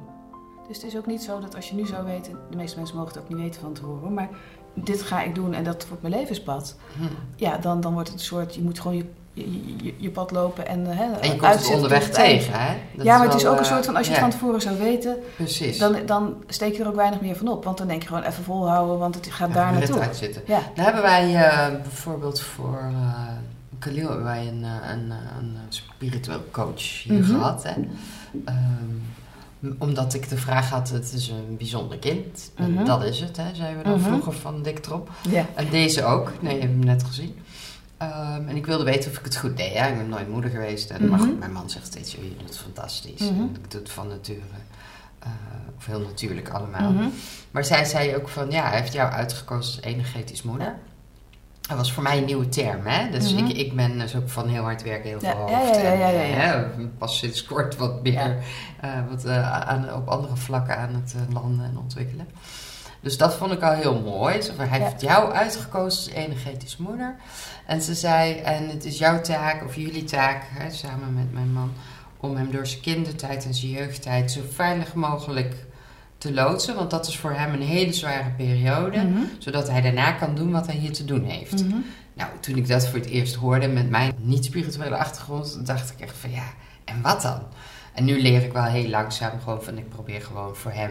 Dus 0.68 0.76
het 0.76 0.86
is 0.86 0.96
ook 0.96 1.06
niet 1.06 1.22
zo 1.22 1.40
dat 1.40 1.56
als 1.56 1.68
je 1.68 1.74
nu 1.74 1.86
zou 1.86 2.04
weten, 2.04 2.32
de 2.50 2.56
meeste 2.56 2.78
mensen 2.78 2.96
mogen 2.96 3.12
het 3.12 3.22
ook 3.22 3.28
niet 3.28 3.38
weten 3.38 3.60
van 3.60 3.72
tevoren, 3.72 4.14
maar 4.14 4.28
dit 4.74 5.02
ga 5.02 5.22
ik 5.22 5.34
doen 5.34 5.54
en 5.54 5.64
dat 5.64 5.86
wordt 5.88 6.02
mijn 6.02 6.14
levenspad. 6.14 6.76
Hm. 6.96 7.04
Ja, 7.36 7.56
dan, 7.56 7.80
dan 7.80 7.92
wordt 7.92 8.08
het 8.08 8.18
een 8.18 8.24
soort, 8.24 8.54
je 8.54 8.62
moet 8.62 8.80
gewoon 8.80 8.96
je, 8.96 9.04
je, 9.32 9.84
je, 9.84 9.94
je 9.96 10.10
pad 10.10 10.30
lopen 10.30 10.66
en, 10.66 10.90
eh, 10.90 10.96
hè, 10.96 11.04
En 11.04 11.32
je 11.32 11.36
komt 11.36 11.54
het 11.54 11.74
onderweg 11.74 12.04
het 12.04 12.14
tegen, 12.14 12.52
hè? 12.52 12.74
Dat 12.94 13.06
ja, 13.06 13.18
maar 13.18 13.26
het 13.26 13.36
is 13.36 13.46
ook 13.46 13.56
een 13.56 13.64
eh, 13.64 13.70
soort 13.70 13.84
van, 13.84 13.96
als 13.96 14.06
je 14.06 14.12
ja, 14.12 14.18
het 14.18 14.30
van 14.30 14.38
tevoren 14.40 14.60
zou 14.60 14.78
weten, 14.78 15.16
Precies. 15.36 15.78
dan, 15.78 15.96
dan 16.06 16.44
steek 16.46 16.74
je 16.74 16.82
er 16.82 16.88
ook 16.88 16.94
weinig 16.94 17.20
meer 17.20 17.36
van 17.36 17.48
op. 17.48 17.64
Want 17.64 17.78
dan 17.78 17.86
denk 17.88 18.02
je 18.02 18.08
gewoon 18.08 18.22
even 18.22 18.44
volhouden, 18.44 18.98
want 18.98 19.14
het 19.14 19.26
gaat 19.26 19.48
Ja, 19.48 19.54
daar 19.54 19.72
naartoe. 19.72 20.00
Ja, 20.46 20.60
Daar 20.74 20.84
hebben 20.84 21.02
wij 21.02 21.34
eh, 21.34 21.82
bijvoorbeeld 21.82 22.40
voor 22.40 22.90
uh, 22.92 23.28
Khalil 23.78 24.06
hebben 24.06 24.24
wij 24.24 24.48
een, 24.48 24.64
eh, 24.64 24.90
een, 24.90 25.10
eh, 25.10 25.16
een 25.40 25.56
spiritueel 25.68 26.44
coach 26.50 27.02
hier 27.02 27.18
Mhm. 27.22 27.30
gehad. 27.32 27.62
Hè? 27.62 27.72
Ehm, 28.44 29.72
omdat 29.78 30.14
ik 30.14 30.28
de 30.28 30.36
vraag 30.36 30.70
had, 30.70 30.88
het 30.90 31.12
is 31.12 31.28
een 31.28 31.56
bijzonder 31.56 31.98
kind. 31.98 32.50
En 32.54 32.72
Mhm. 32.72 32.84
dat 32.84 33.04
is 33.04 33.20
het, 33.20 33.36
hè, 33.36 33.54
zeiden 33.54 33.78
we 33.82 33.88
dan 33.88 33.98
Mhm. 33.98 34.08
vroeger 34.08 34.32
van 34.32 34.62
Dick 34.62 34.78
Trop. 34.78 35.10
En 35.54 35.70
deze 35.70 36.04
ook. 36.04 36.32
Nee, 36.40 36.54
je 36.54 36.60
hebt 36.60 36.72
hem 36.72 36.84
net 36.84 37.04
gezien. 37.04 37.36
Ehm, 37.96 38.48
en 38.48 38.56
ik 38.56 38.66
wilde 38.66 38.84
weten 38.84 39.10
of 39.10 39.18
ik 39.18 39.24
het 39.24 39.36
goed 39.36 39.56
deed. 39.56 39.72
Ja, 39.72 39.86
ik 39.86 39.96
ben 39.96 40.08
nooit 40.08 40.28
moeder 40.28 40.50
geweest. 40.50 40.90
En, 40.90 41.08
Maar 41.08 41.18
goed, 41.18 41.38
mijn 41.38 41.52
man 41.52 41.70
zegt 41.70 41.86
steeds, 41.86 42.16
"Oh, 42.16 42.22
je 42.22 42.36
doet 42.38 42.48
het 42.48 42.58
fantastisch. 42.58 43.20
En 43.20 43.56
ik 43.62 43.70
doe 43.70 43.80
het 43.80 43.90
van 43.90 44.08
nature. 44.08 44.38
eh, 45.18 45.28
of 45.76 45.86
heel 45.86 46.00
natuurlijk 46.00 46.48
allemaal. 46.48 46.92
Maar 47.50 47.64
zij 47.64 47.84
zei 47.84 48.16
ook 48.16 48.28
van, 48.28 48.50
ja, 48.50 48.68
hij 48.68 48.78
heeft 48.80 48.92
jou 48.92 49.10
uitgekozen 49.12 49.74
als 49.76 49.84
energetisch 49.84 50.42
moeder. 50.42 50.74
Dat 51.68 51.76
was 51.76 51.92
voor 51.92 52.02
mij 52.02 52.18
een 52.18 52.24
nieuwe 52.24 52.48
term, 52.48 52.86
hè. 52.86 53.10
Dus 53.10 53.34
Mhm. 53.34 53.44
ik, 53.46 53.56
ik 53.56 53.76
ben 53.76 53.98
dus 53.98 54.16
ook 54.16 54.28
van 54.28 54.48
heel 54.48 54.62
hard 54.62 54.82
werken, 54.82 55.08
heel 55.08 55.20
veel 55.20 55.28
ja, 55.48 55.58
hoofd. 55.58 55.80
ja, 55.80 55.92
ja, 55.92 56.10
en, 56.12 56.40
hè, 56.40 56.66
pas 56.98 57.18
sinds 57.18 57.44
kort 57.44 57.76
wat 57.76 58.02
meer 58.02 58.36
eh, 58.80 58.90
wat, 59.10 59.24
eh, 59.24 59.52
aan, 59.68 59.94
op 59.94 60.08
andere 60.08 60.36
vlakken 60.36 60.76
aan 60.78 60.94
het 60.94 61.14
eh, 61.16 61.34
landen 61.34 61.64
en 61.64 61.78
ontwikkelen. 61.78 62.28
Dus 63.00 63.16
dat 63.16 63.34
vond 63.34 63.52
ik 63.52 63.62
al 63.62 63.72
heel 63.72 64.00
mooi. 64.00 64.38
Hij 64.56 64.80
heeft 64.80 65.00
jou 65.00 65.32
uitgekozen 65.32 65.84
als 66.14 66.16
energetisch 66.24 66.76
moeder. 66.76 67.14
En 67.66 67.82
ze 67.82 67.94
zei, 67.94 68.34
en 68.34 68.68
het 68.68 68.84
is 68.84 68.98
jouw 68.98 69.20
taak, 69.20 69.64
of 69.64 69.74
jullie 69.76 70.04
taak, 70.04 70.42
hè, 70.48 70.70
samen 70.70 71.14
met 71.14 71.32
mijn 71.32 71.52
man, 71.52 71.72
om 72.20 72.36
hem 72.36 72.50
door 72.50 72.66
zijn 72.66 72.80
kindertijd 72.80 73.44
en 73.44 73.54
zijn 73.54 73.72
jeugdtijd 73.72 74.32
zo 74.32 74.40
veilig 74.52 74.94
mogelijk 74.94 75.54
te 76.18 76.32
loodsen. 76.32 76.74
Want 76.74 76.90
dat 76.90 77.06
is 77.06 77.16
voor 77.18 77.32
hem 77.32 77.52
een 77.52 77.62
hele 77.62 77.92
zware 77.92 78.30
periode. 78.36 78.98
Mhm. 78.98 79.18
Zodat 79.38 79.70
hij 79.70 79.80
daarna 79.80 80.12
kan 80.12 80.34
doen 80.34 80.50
wat 80.50 80.66
hij 80.66 80.76
hier 80.76 80.92
te 80.92 81.04
doen 81.04 81.24
heeft. 81.24 81.64
Mhm. 81.64 81.76
Nou, 82.14 82.30
toen 82.40 82.56
ik 82.56 82.68
dat 82.68 82.86
voor 82.88 82.98
het 82.98 83.08
eerst 83.08 83.34
hoorde 83.34 83.68
met 83.68 83.90
mijn 83.90 84.12
niet-spirituele 84.18 84.96
achtergrond, 84.96 85.66
dacht 85.66 85.90
ik 85.90 86.00
echt 86.00 86.16
van 86.18 86.30
ja, 86.30 86.44
en 86.84 87.00
wat 87.02 87.22
dan? 87.22 87.40
En 87.94 88.04
nu 88.04 88.20
leer 88.22 88.42
ik 88.44 88.52
wel 88.52 88.62
heel 88.64 88.88
langzaam 88.88 89.40
gewoon 89.40 89.62
van, 89.62 89.78
ik 89.78 89.88
probeer 89.88 90.20
gewoon 90.22 90.56
voor 90.56 90.70
hem 90.72 90.90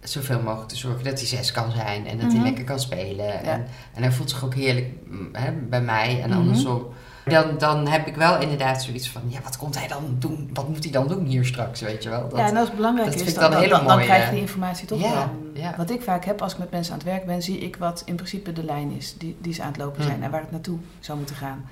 zoveel 0.00 0.40
mogelijk 0.42 0.68
te 0.68 0.76
zorgen 0.76 1.04
dat 1.04 1.18
hij 1.18 1.26
zes 1.28 1.52
kan 1.52 1.70
zijn 1.72 2.06
en 2.06 2.16
dat 2.18 2.26
Mhm. 2.26 2.36
hij 2.36 2.44
lekker 2.44 2.64
kan 2.64 2.80
spelen. 2.80 3.42
En, 3.42 3.66
en 3.94 4.02
hij 4.02 4.12
voelt 4.12 4.30
zich 4.30 4.44
ook 4.44 4.54
heerlijk 4.54 4.88
mm, 5.06 5.28
hè, 5.32 5.52
bij 5.52 5.80
mij 5.82 6.22
en 6.22 6.28
Mhm. 6.30 6.38
andersom. 6.38 6.86
Dan, 7.30 7.58
dan 7.58 7.86
heb 7.86 8.06
ik 8.06 8.16
wel 8.16 8.40
inderdaad 8.40 8.82
zoiets 8.82 9.10
van, 9.10 9.22
ja, 9.26 9.40
wat 9.42 9.56
komt 9.56 9.78
hij 9.78 9.88
dan 9.88 10.16
doen? 10.18 10.50
Wat 10.52 10.68
moet 10.68 10.82
hij 10.82 10.92
dan 10.92 11.08
doen 11.08 11.24
hier 11.24 11.44
straks, 11.44 11.80
weet 11.80 12.02
je 12.02 12.08
wel? 12.08 12.28
Dat, 12.28 12.38
ja, 12.38 12.46
en 12.46 12.56
als 12.56 12.66
het 12.68 12.76
belangrijk 12.76 13.10
dat 13.12 13.20
is, 13.20 13.34
dan, 13.34 13.50
dan 13.50 13.68
dan, 13.68 13.86
dan, 13.86 13.98
krijg 13.98 14.24
je 14.24 14.30
die 14.30 14.40
informatie 14.40 14.86
toch 14.86 15.00
ja, 15.00 15.12
wel. 15.12 15.28
ja. 15.52 15.74
Wat 15.76 15.90
ik 15.90 16.02
vaak 16.02 16.24
heb 16.24 16.42
als 16.42 16.52
ik 16.52 16.58
met 16.58 16.70
mensen 16.70 16.92
aan 16.92 16.98
het 16.98 17.08
werk 17.08 17.26
ben, 17.26 17.42
zie 17.42 17.58
ik 17.58 17.76
wat 17.76 18.02
in 18.04 18.14
principe 18.14 18.52
de 18.52 18.64
lijn 18.64 18.90
is 18.90 19.14
die, 19.18 19.36
die 19.40 19.52
ze 19.54 19.62
aan 19.62 19.68
het 19.68 19.76
lopen 19.76 20.02
Hm. 20.02 20.08
zijn 20.08 20.22
en 20.22 20.30
waar 20.30 20.40
het 20.40 20.50
naartoe 20.50 20.78
zou 21.00 21.18
moeten 21.18 21.36
gaan. 21.36 21.64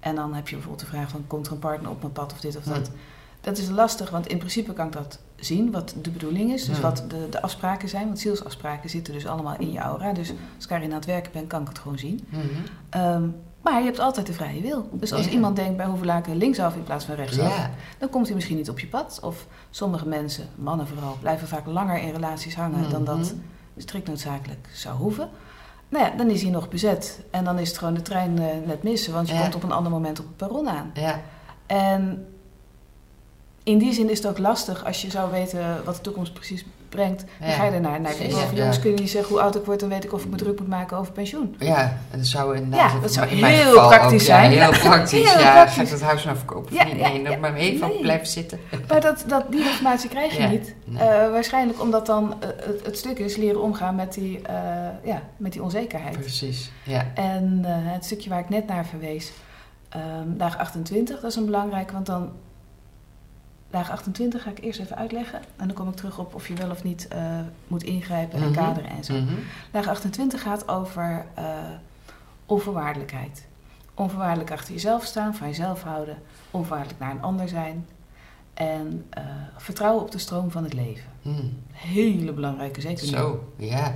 En 0.00 0.14
dan 0.14 0.34
heb 0.34 0.48
je 0.48 0.54
bijvoorbeeld 0.54 0.84
de 0.90 0.96
vraag 0.96 1.08
van, 1.10 1.24
komt 1.26 1.46
er 1.46 1.52
een 1.52 1.58
partner 1.58 1.90
op 1.90 2.00
mijn 2.00 2.12
pad 2.12 2.32
of 2.32 2.40
dit 2.40 2.56
of 2.56 2.64
dat. 2.64 2.86
Hm. 2.86 2.92
Dat 3.40 3.58
is 3.58 3.68
lastig, 3.68 4.10
want 4.10 4.26
in 4.26 4.38
principe 4.38 4.72
kan 4.72 4.86
ik 4.86 4.92
dat 4.92 5.18
zien, 5.36 5.70
wat 5.70 5.94
de 6.02 6.10
bedoeling 6.10 6.52
is. 6.52 6.64
Dus 6.64 6.74
Hmm. 6.74 6.82
wat 6.84 7.04
de, 7.08 7.26
de 7.30 7.42
afspraken 7.42 7.88
zijn. 7.88 8.06
Want 8.06 8.18
zielsafspraken 8.18 8.90
zitten 8.90 9.12
dus 9.14 9.26
allemaal 9.26 9.56
in 9.58 9.72
je 9.72 9.78
aura. 9.78 10.12
Dus 10.12 10.28
als 10.28 10.64
ik 10.64 10.68
daarin 10.70 10.88
aan 10.90 10.96
het 10.96 11.04
werken 11.04 11.32
ben, 11.32 11.46
kan 11.46 11.60
ik 11.62 11.68
het 11.68 11.78
gewoon 11.78 11.98
zien. 11.98 12.26
Ehm, 12.90 13.22
maar 13.62 13.78
je 13.78 13.84
hebt 13.84 13.98
altijd 13.98 14.26
de 14.26 14.32
vrije 14.32 14.60
wil. 14.60 14.88
Dus 14.92 15.12
als 15.12 15.24
Ja. 15.24 15.30
iemand 15.30 15.56
denkt 15.56 15.76
bij 15.76 15.86
hoevelaken 15.86 16.36
linksaf 16.36 16.74
in 16.76 16.82
plaats 16.84 17.04
van 17.04 17.14
rechtsaf, 17.14 17.56
Ja, 17.56 17.70
dan 17.98 18.08
komt 18.10 18.26
hij 18.26 18.34
misschien 18.34 18.56
niet 18.56 18.70
op 18.70 18.78
je 18.78 18.86
pad. 18.86 19.18
Of 19.22 19.46
sommige 19.70 20.08
mensen, 20.08 20.48
mannen 20.54 20.86
vooral, 20.86 21.16
blijven 21.20 21.48
vaak 21.48 21.66
langer 21.66 21.98
in 22.02 22.12
relaties 22.12 22.54
hangen 22.54 22.90
dan 22.90 23.04
dat 23.04 23.16
Mhm. 23.18 23.34
strikt 23.76 24.06
noodzakelijk 24.08 24.68
zou 24.72 24.96
hoeven. 24.96 25.28
Nou 25.88 26.04
ja, 26.04 26.10
dan 26.16 26.30
is 26.30 26.42
hij 26.42 26.50
nog 26.50 26.68
bezet. 26.68 27.20
En 27.30 27.44
dan 27.44 27.58
is 27.58 27.68
het 27.68 27.78
gewoon 27.78 27.94
de 27.94 28.02
trein 28.02 28.38
eh, 28.38 28.44
net 28.66 28.82
missen, 28.82 29.12
want 29.12 29.28
je 29.28 29.34
Ja. 29.34 29.40
komt 29.42 29.54
op 29.54 29.62
een 29.62 29.72
ander 29.72 29.92
moment 29.92 30.18
op 30.20 30.26
het 30.26 30.36
perron 30.36 30.68
aan. 30.68 30.90
Ja, 30.94 31.20
En 31.66 32.26
in 33.62 33.78
die 33.78 33.92
zin 33.92 34.10
is 34.10 34.18
het 34.18 34.26
ook 34.26 34.38
lastig 34.38 34.84
als 34.84 35.02
je 35.02 35.10
zou 35.10 35.30
weten 35.30 35.84
wat 35.84 35.94
de 35.94 36.00
toekomst 36.00 36.32
precies 36.32 36.64
brengt. 36.88 37.24
Dan 37.40 37.48
Ja. 37.48 37.54
ga 37.54 37.64
je 37.64 37.70
ernaar. 37.70 38.00
Nou, 38.00 38.14
ja, 38.22 38.28
ja. 38.28 38.46
jongens, 38.54 38.78
kun 38.80 38.90
je 38.90 38.96
niet 38.96 39.10
zeggen 39.10 39.32
hoe 39.34 39.42
oud 39.42 39.56
ik 39.56 39.64
word, 39.64 39.80
dan 39.80 39.88
weet 39.88 40.04
ik 40.04 40.12
of 40.12 40.24
ik 40.24 40.30
me 40.30 40.36
druk 40.36 40.58
moet 40.58 40.68
maken 40.68 40.96
over 40.96 41.12
pensioen. 41.12 41.56
ja, 41.58 41.96
dat 42.16 42.26
zou 42.26 42.56
inderdaad 42.56 42.92
Ja, 42.92 42.98
dat 43.00 43.12
zou 43.12 43.28
in 43.28 43.38
mijn 43.40 43.54
heel 43.54 43.72
praktisch 43.72 44.12
ook, 44.12 44.20
zijn. 44.20 44.50
Heel 44.60 44.70
praktisch. 44.70 45.32
Ja, 45.32 45.52
praktisch. 45.52 45.74
ga 45.76 45.82
ik 45.82 45.88
het 45.88 46.02
huis 46.02 46.24
nou 46.24 46.36
verkopen? 46.36 46.74
Ja, 46.74 46.84
nee, 46.84 47.22
nog 47.22 47.38
maar 47.38 47.54
even 47.54 47.88
Nee. 47.88 48.00
blijven 48.00 48.26
zitten. 48.26 48.58
Maar 48.88 49.00
dat, 49.00 49.24
dat, 49.26 49.44
die 49.50 49.60
informatie 49.64 50.08
krijg 50.10 50.36
je 50.36 50.42
niet. 50.46 50.74
nee. 50.84 51.02
Eh, 51.02 51.30
waarschijnlijk 51.30 51.80
omdat 51.80 52.06
dan 52.06 52.34
eh, 52.40 52.48
het, 52.66 52.84
het 52.84 52.98
stuk 52.98 53.18
is 53.18 53.36
leren 53.36 53.62
omgaan 53.62 53.94
met 53.94 54.14
die, 54.14 54.40
eh, 54.42 54.54
ja, 55.04 55.22
met 55.36 55.52
die 55.52 55.62
onzekerheid. 55.62 56.18
Precies, 56.20 56.70
ja. 56.84 57.06
En 57.14 57.60
het 57.64 58.04
stukje 58.04 58.30
waar 58.30 58.40
ik 58.40 58.48
net 58.48 58.66
naar 58.66 58.86
verwees, 58.86 59.32
ehm 59.88 60.00
dag 60.26 60.58
28, 60.58 61.20
dat 61.20 61.30
is 61.30 61.36
een 61.36 61.44
belangrijke, 61.44 61.92
want 61.92 62.06
dan 62.06 62.30
dag 63.72 63.90
28 63.90 64.42
ga 64.42 64.50
ik 64.50 64.58
eerst 64.60 64.80
even 64.80 64.96
uitleggen. 64.96 65.40
En 65.56 65.66
dan 65.66 65.76
kom 65.76 65.88
ik 65.88 65.94
terug 65.94 66.18
op 66.18 66.34
of 66.34 66.48
je 66.48 66.54
wel 66.54 66.70
of 66.70 66.82
niet 66.84 67.08
eh, 67.08 67.38
moet 67.68 67.82
ingrijpen 67.82 68.38
en 68.38 68.44
Mhm. 68.50 68.54
kaderen 68.54 68.90
en 68.90 69.04
zo. 69.04 69.14
Mhm. 69.14 69.34
Dag 69.70 69.88
28 69.88 70.42
gaat 70.42 70.68
over 70.68 71.24
eh, 71.34 71.44
onvoorwaardelijkheid. 72.46 73.46
Onvoorwaardelijk 73.94 74.50
achter 74.50 74.72
jezelf 74.72 75.04
staan, 75.04 75.34
van 75.34 75.46
jezelf 75.46 75.82
houden, 75.82 76.16
onvoorwaardelijk 76.50 77.00
naar 77.00 77.10
een 77.10 77.22
ander 77.22 77.48
zijn. 77.48 77.86
En 78.54 79.06
eh, 79.10 79.22
vertrouwen 79.56 80.02
op 80.02 80.10
de 80.10 80.18
stroom 80.18 80.50
van 80.50 80.64
het 80.64 80.72
leven. 80.72 81.04
Mhm. 81.22 81.46
Hele 81.72 82.32
belangrijke, 82.32 82.80
zeker. 82.80 83.06
Zo, 83.06 83.52
ja. 83.56 83.94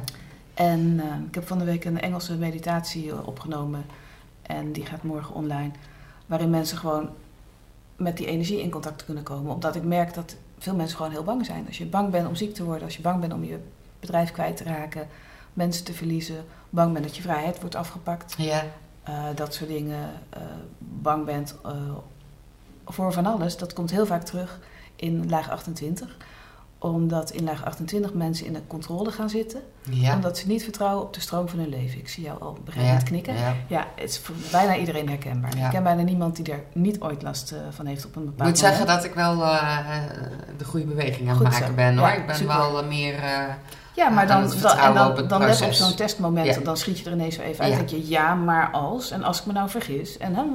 En 0.55 1.01
ik 1.29 1.35
heb 1.35 1.47
van 1.47 1.59
de 1.59 1.65
week 1.65 1.85
een 1.85 2.01
Engelse 2.01 2.37
meditatie 2.37 3.27
opgenomen. 3.27 3.85
En 4.43 4.73
die 4.73 4.87
gaat 4.87 5.03
morgen 5.03 5.35
online. 5.35 5.71
Waarin 6.27 6.51
mensen 6.51 6.79
gewoon 6.79 7.09
met 7.97 8.17
die 8.17 8.27
energie 8.27 8.61
in 8.61 8.71
contact 8.71 9.05
kunnen 9.05 9.23
komen. 9.23 9.53
Omdat 9.53 9.77
ik 9.77 9.83
merk 9.83 10.15
dat 10.15 10.37
veel 10.59 10.75
mensen 10.75 10.97
gewoon 10.97 11.13
heel 11.13 11.25
bang 11.25 11.47
zijn. 11.47 11.67
Als 11.67 11.79
je 11.79 11.87
bang 11.87 12.11
bent 12.11 12.29
om 12.29 12.35
ziek 12.35 12.55
te 12.55 12.65
worden, 12.65 12.85
als 12.85 12.97
je 12.97 13.03
bang 13.03 13.21
bent 13.21 13.33
om 13.33 13.45
je 13.45 13.59
bedrijf 14.01 14.31
kwijt 14.31 14.57
te 14.57 14.65
raken, 14.65 15.09
mensen 15.53 15.85
te 15.85 15.93
verliezen, 15.93 16.45
bang 16.71 16.93
bent 16.93 17.05
dat 17.05 17.17
je 17.17 17.23
vrijheid 17.23 17.61
wordt 17.61 17.75
afgepakt, 17.75 18.35
Ja, 18.39 18.65
eh, 19.03 19.25
dat 19.35 19.55
soort 19.55 19.71
dingen, 19.71 20.11
eh, 20.29 20.41
bang 20.79 21.25
bent 21.25 21.57
eh, 21.65 21.73
voor 22.85 23.13
van 23.13 23.27
alles, 23.27 23.57
dat 23.57 23.73
komt 23.73 23.91
heel 23.91 24.07
vaak 24.07 24.23
terug 24.23 24.61
in 24.97 25.29
laag 25.29 25.51
28 25.51 26.17
omdat 26.79 27.31
in 27.31 27.45
laag 27.45 27.65
28 27.65 28.13
mensen 28.15 28.47
in 28.47 28.53
de 28.53 28.61
controle 28.67 29.11
gaan 29.11 29.31
zitten 29.31 29.61
ja. 29.91 30.15
omdat 30.15 30.39
ze 30.39 30.47
niet 30.47 30.63
vertrouwen 30.63 31.05
op 31.05 31.15
de 31.15 31.21
stroom 31.21 31.49
van 31.49 31.59
hun 31.59 31.69
leven. 31.69 31.99
Ik 31.99 32.09
zie 32.09 32.25
jou 32.25 32.41
al 32.41 32.59
begrijpend 32.65 33.03
knikken. 33.03 33.35
Ja. 33.37 33.55
Ja. 33.69 33.87
het 33.97 34.11
is 34.11 34.19
voor 34.19 34.35
bijna 34.51 34.77
iedereen 34.77 35.09
herkenbaar. 35.09 35.57
Ja. 35.57 35.65
Ik 35.65 35.71
ken 35.71 35.83
bijna 35.83 36.03
niemand 36.03 36.37
die 36.37 36.53
er 36.53 36.63
niet 36.73 37.01
ooit 37.01 37.23
last 37.23 37.53
eh, 37.53 37.59
van 37.71 37.87
heeft 37.87 38.05
op 38.07 38.17
een 38.17 38.23
Ik 38.23 38.29
bepaald 38.29 38.49
moet 38.49 38.59
zeggen 38.59 38.79
moment. 38.81 38.97
dat 39.03 39.11
ik 39.11 39.15
wel 39.17 39.43
eh, 39.45 39.79
de 40.59 40.65
goede 40.65 40.87
beweging 40.87 41.29
aan 41.31 41.35
het 41.39 41.51
maken 41.53 41.75
ben 41.75 41.99
hoor. 41.99 42.07
Ja, 42.09 42.15
ik 42.15 42.27
ben 42.27 42.37
super. 42.37 42.57
wel 42.57 42.85
meer... 42.85 43.15
eh, 43.15 43.39
Ja, 43.95 44.09
maar 44.09 44.27
dan, 44.27 44.51
dan, 44.61 44.79
en 44.79 44.95
dan, 44.95 45.11
op 45.11 45.17
het 45.17 45.29
dan 45.29 45.41
net 45.41 45.51
op 45.53 45.57
proces. 45.57 45.79
zo'n 45.79 45.95
testmoment, 45.95 46.47
Ja. 46.55 46.61
dan 46.61 46.77
schiet 46.77 46.99
je 46.99 47.05
er 47.07 47.13
ineens 47.13 47.35
zo 47.35 47.43
even 47.43 47.65
uit. 47.65 47.73
Ja. 47.73 47.79
Dat 47.79 47.91
je 47.91 48.09
ja, 48.09 48.35
maar 48.35 48.71
als. 48.71 49.11
En 49.11 49.23
als 49.23 49.41
ik 49.41 49.47
me 49.47 49.53
nou 49.53 49.69
vergis. 49.71 50.19
En 50.19 50.35
dan, 50.35 50.55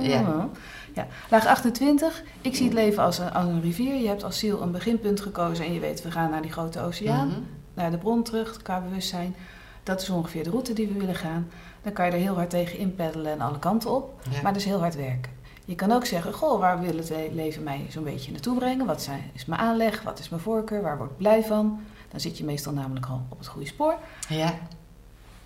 Ja. 0.94 1.08
Laag 1.30 1.46
28. 1.46 2.24
Ik 2.42 2.56
zie 2.56 2.66
het 2.66 2.74
leven 2.74 3.04
als 3.04 3.18
een, 3.18 3.34
als 3.34 3.46
een 3.46 3.62
rivier. 3.62 3.96
Je 3.96 4.08
hebt 4.08 4.24
als 4.24 4.40
ziel 4.40 4.62
een 4.62 4.72
beginpunt 4.72 5.22
gekozen. 5.22 5.66
En 5.66 5.74
je 5.74 5.80
weet, 5.80 6.02
we 6.02 6.12
gaan 6.12 6.30
naar 6.30 6.42
die 6.42 6.52
grote 6.52 6.82
oceaan. 6.82 7.28
mhm. 7.28 7.40
naar 7.74 7.92
de 7.92 7.98
bron 7.98 8.24
terug, 8.24 8.62
qua 8.62 8.80
bewustzijn. 8.82 9.36
Dat 9.84 10.02
is 10.02 10.10
ongeveer 10.10 10.44
de 10.44 10.50
route 10.50 10.74
die 10.74 10.88
we 10.88 11.00
willen 11.00 11.16
gaan. 11.16 11.48
Dan 11.82 11.94
kan 11.94 12.06
je 12.06 12.12
er 12.12 12.18
heel 12.18 12.36
hard 12.36 12.50
tegen 12.50 12.78
inpeddelen 12.78 13.32
en 13.32 13.42
alle 13.42 13.60
kanten 13.60 13.92
op. 13.96 14.22
Ja. 14.30 14.42
Maar 14.42 14.52
dat 14.52 14.62
is 14.62 14.68
heel 14.68 14.80
hard 14.80 14.96
werken. 14.96 15.32
Je 15.66 15.76
kan 15.76 15.92
ook 15.92 16.06
zeggen, 16.06 16.34
goh, 16.34 16.60
waar 16.60 16.80
wil 16.82 16.98
het 16.98 17.12
leven 17.32 17.64
mij 17.64 17.86
zo'n 17.90 18.04
beetje 18.04 18.32
naartoe 18.32 18.58
brengen? 18.58 18.86
Wat 18.86 19.02
zijn, 19.02 19.32
is 19.34 19.46
mijn 19.46 19.62
aanleg? 19.62 20.02
Wat 20.02 20.20
is 20.20 20.30
mijn 20.30 20.42
voorkeur? 20.42 20.82
Waar 20.82 20.98
word 20.98 21.10
ik 21.10 21.18
blij 21.18 21.44
van? 21.44 21.80
Dan 22.10 22.20
zit 22.20 22.38
je 22.38 22.44
meestal 22.44 22.74
namelijk 22.74 23.06
al 23.06 23.22
op 23.30 23.38
het 23.38 23.48
goede 23.48 23.68
spoor. 23.68 23.96
ja. 24.28 24.54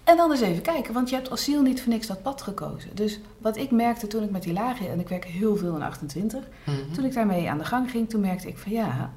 En 0.06 0.18
dan 0.18 0.32
eens 0.32 0.42
even 0.42 0.62
kijken, 0.62 0.94
want 0.94 1.10
je 1.10 1.16
hebt 1.16 1.30
als 1.30 1.44
ziel 1.44 1.62
niet 1.62 1.82
voor 1.82 1.92
niks 1.92 2.08
dat 2.08 2.22
pad 2.22 2.42
gekozen. 2.42 2.90
Dus 2.96 3.20
wat 3.38 3.58
ik 3.58 3.72
merkte 3.72 4.08
toen 4.08 4.24
ik 4.24 4.30
met 4.32 4.44
die 4.44 4.54
lagen, 4.54 4.90
en 4.92 5.00
ik 5.00 5.10
werk 5.10 5.26
heel 5.26 5.56
veel 5.58 5.76
in 5.76 5.82
28, 5.82 6.40
Mhm. 6.66 6.76
toen 6.94 7.06
ik 7.06 7.14
daarmee 7.14 7.50
aan 7.50 7.58
de 7.58 7.66
gang 7.66 7.92
ging, 7.92 8.10
toen 8.10 8.22
merkte 8.22 8.48
ik 8.48 8.58
van 8.58 8.72
ja, 8.72 9.12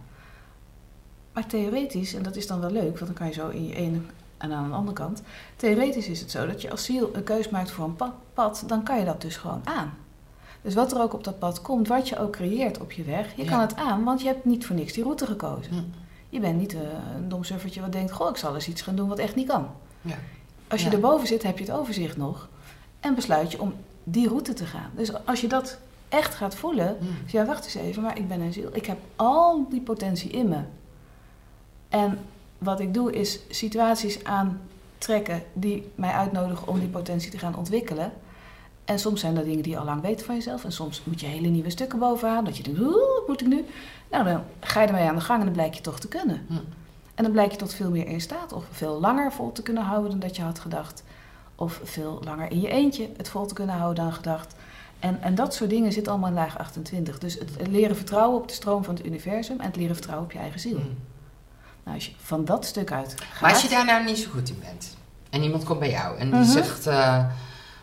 maar 1.33 1.47
theoretisch, 1.47 2.15
en 2.15 2.23
dat 2.23 2.37
is 2.37 2.47
dan 2.47 2.61
wel 2.61 2.71
leuk, 2.71 2.93
want 2.99 3.07
dan 3.07 3.13
kan 3.15 3.27
je 3.27 3.33
zo 3.33 3.49
in 3.49 3.67
je 3.67 3.75
ene 3.75 3.99
en 4.39 4.53
aan 4.53 4.69
de 4.69 4.75
andere 4.75 4.97
kant. 4.97 5.23
Theoretisch 5.57 6.09
is 6.09 6.21
het 6.21 6.31
zo 6.31 6.47
dat 6.47 6.63
je 6.63 6.71
als 6.71 6.85
ziel 6.85 7.11
een 7.13 7.25
keus 7.25 7.49
maakt 7.49 7.71
voor 7.71 7.85
een 7.85 7.97
pa- 7.97 8.15
pad, 8.35 8.65
dan 8.67 8.83
kan 8.83 8.99
je 8.99 9.05
dat 9.05 9.21
dus 9.21 9.37
gewoon 9.37 9.61
aan. 9.65 9.93
Dus 10.63 10.75
wat 10.75 10.93
er 10.93 11.01
ook 11.03 11.15
op 11.15 11.25
dat 11.25 11.39
pad 11.39 11.63
komt, 11.63 11.89
wat 11.89 12.09
je 12.09 12.19
ook 12.19 12.33
creëert 12.33 12.81
op 12.81 12.93
je 12.93 13.03
weg, 13.05 13.37
je 13.37 13.45
Ja. 13.45 13.51
kan 13.51 13.61
het 13.61 13.77
aan, 13.77 14.05
want 14.05 14.21
je 14.21 14.27
hebt 14.27 14.45
niet 14.45 14.67
voor 14.67 14.77
niks 14.77 14.93
die 14.93 15.03
route 15.03 15.27
gekozen. 15.27 15.73
Hm. 15.73 15.81
Je 16.29 16.41
bent 16.41 16.59
niet 16.59 16.75
eh, 16.75 16.81
een 17.17 17.29
dom 17.29 17.45
suffertje 17.45 17.81
wat 17.81 17.93
denkt, 17.93 18.13
goh, 18.13 18.29
ik 18.31 18.37
zal 18.37 18.55
eens 18.55 18.69
iets 18.69 18.83
gaan 18.83 18.97
doen 18.97 19.09
wat 19.09 19.19
echt 19.19 19.35
niet 19.35 19.49
kan. 19.49 19.67
Ja. 20.01 20.17
Als 20.69 20.83
je 20.83 20.91
erboven 20.91 21.27
zit, 21.27 21.43
heb 21.43 21.59
je 21.59 21.65
het 21.65 21.73
overzicht 21.75 22.17
nog 22.17 22.49
en 23.01 23.15
besluit 23.15 23.53
je 23.53 23.61
om 23.61 23.75
die 24.05 24.29
route 24.29 24.53
te 24.53 24.65
gaan. 24.65 24.91
Dus 24.97 25.25
als 25.27 25.41
je 25.41 25.47
dat 25.49 25.79
echt 26.09 26.35
gaat 26.35 26.55
voelen, 26.55 26.97
Mhm. 27.01 27.11
dus 27.23 27.33
ja, 27.33 27.45
wacht 27.45 27.65
eens 27.65 27.75
even, 27.75 28.03
maar 28.03 28.19
ik 28.19 28.29
ben 28.29 28.41
een 28.41 28.53
ziel. 28.53 28.69
Ik 28.73 28.87
heb 28.87 28.99
al 29.17 29.67
die 29.71 29.81
potentie 29.81 30.31
in 30.31 30.49
me. 30.49 30.59
En 31.89 32.19
wat 32.59 32.81
ik 32.81 32.95
doe 32.95 33.13
is 33.13 33.39
situaties 33.49 34.19
aantrekken 34.25 35.43
die 35.53 35.91
mij 35.95 36.11
uitnodigen 36.13 36.69
om 36.69 36.79
die 36.79 36.89
potentie 36.89 37.31
te 37.31 37.39
gaan 37.39 37.57
ontwikkelen. 37.57 38.13
En 38.85 38.99
soms 38.99 39.21
zijn 39.21 39.35
dat 39.35 39.45
dingen 39.45 39.63
die 39.63 39.73
je 39.73 39.79
al 39.79 39.85
lang 39.85 40.03
weet 40.03 40.23
van 40.23 40.35
jezelf. 40.35 40.65
En 40.65 40.73
soms 40.73 41.03
moet 41.05 41.21
je 41.21 41.27
hele 41.27 41.49
nieuwe 41.49 41.71
stukken 41.71 41.99
bovenaan. 41.99 42.45
Dat 42.45 42.57
je 42.57 42.63
denkt, 42.63 42.81
"Oeh, 42.81 42.95
wat 43.19 43.27
moet 43.27 43.41
ik 43.41 43.47
nu? 43.47 43.65
Nou, 44.11 44.25
dan 44.25 44.43
ga 44.61 44.81
je 44.81 44.87
ermee 44.87 45.09
aan 45.09 45.15
de 45.15 45.21
gang 45.21 45.39
en 45.39 45.45
dan 45.45 45.55
blijkt 45.55 45.77
je 45.77 45.83
toch 45.83 46.01
te 46.01 46.09
kunnen. 46.09 46.45
Hm. 46.49 46.55
En 47.19 47.25
dan 47.25 47.33
blijkt 47.33 47.53
je 47.53 47.59
tot 47.59 47.75
veel 47.75 47.91
meer 47.91 48.07
in 48.07 48.21
staat. 48.21 48.53
Of 48.53 48.65
veel 48.73 49.01
langer 49.01 49.33
vol 49.33 49.53
te 49.53 49.63
kunnen 49.63 49.83
houden 49.83 50.11
dan 50.11 50.19
dat 50.19 50.37
je 50.37 50.43
had 50.43 50.59
gedacht. 50.59 51.03
Of 51.55 51.81
veel 51.85 52.21
langer 52.25 52.51
in 52.51 52.61
je 52.61 52.69
eentje 52.69 53.09
het 53.17 53.29
vol 53.29 53.47
te 53.47 53.55
kunnen 53.55 53.77
houden 53.77 54.05
dan 54.05 54.13
gedacht. 54.13 54.55
En, 54.99 55.23
en 55.23 55.35
dat 55.35 55.55
soort 55.55 55.71
dingen 55.71 55.93
zit 55.93 56.09
allemaal 56.09 56.29
in 56.29 56.35
laag 56.35 56.59
28. 56.59 57.19
Dus 57.19 57.35
het, 57.35 57.69
leren 57.69 57.97
vertrouwen 57.97 58.39
op 58.41 58.49
de 58.49 58.55
stroom 58.55 58.85
van 58.85 58.95
het 58.95 59.07
universum 59.07 59.61
en 59.61 59.67
het 59.67 59.77
leren 59.77 59.95
vertrouwen 59.95 60.27
op 60.27 60.33
je 60.33 60.39
eigen 60.39 60.61
ziel. 60.61 60.77
Hm. 60.77 60.83
Nou, 61.85 61.97
als 61.97 62.07
je 62.07 62.13
van 62.23 62.45
dat 62.45 62.65
stuk 62.65 62.93
uit 62.93 63.15
gaat... 63.21 63.41
Maar 63.41 63.53
als 63.53 63.63
je 63.63 63.69
daar 63.69 63.85
nou 63.85 64.05
niet 64.05 64.19
zo 64.19 64.31
goed 64.31 64.49
in 64.49 64.59
bent 64.61 64.97
en 65.31 65.43
iemand 65.43 65.65
komt 65.65 65.79
bij 65.79 65.91
jou 65.91 66.19
en 66.19 66.31
die 66.31 66.41
Mhm. 66.41 66.51
zegt, 66.51 66.87
eh, 66.87 67.25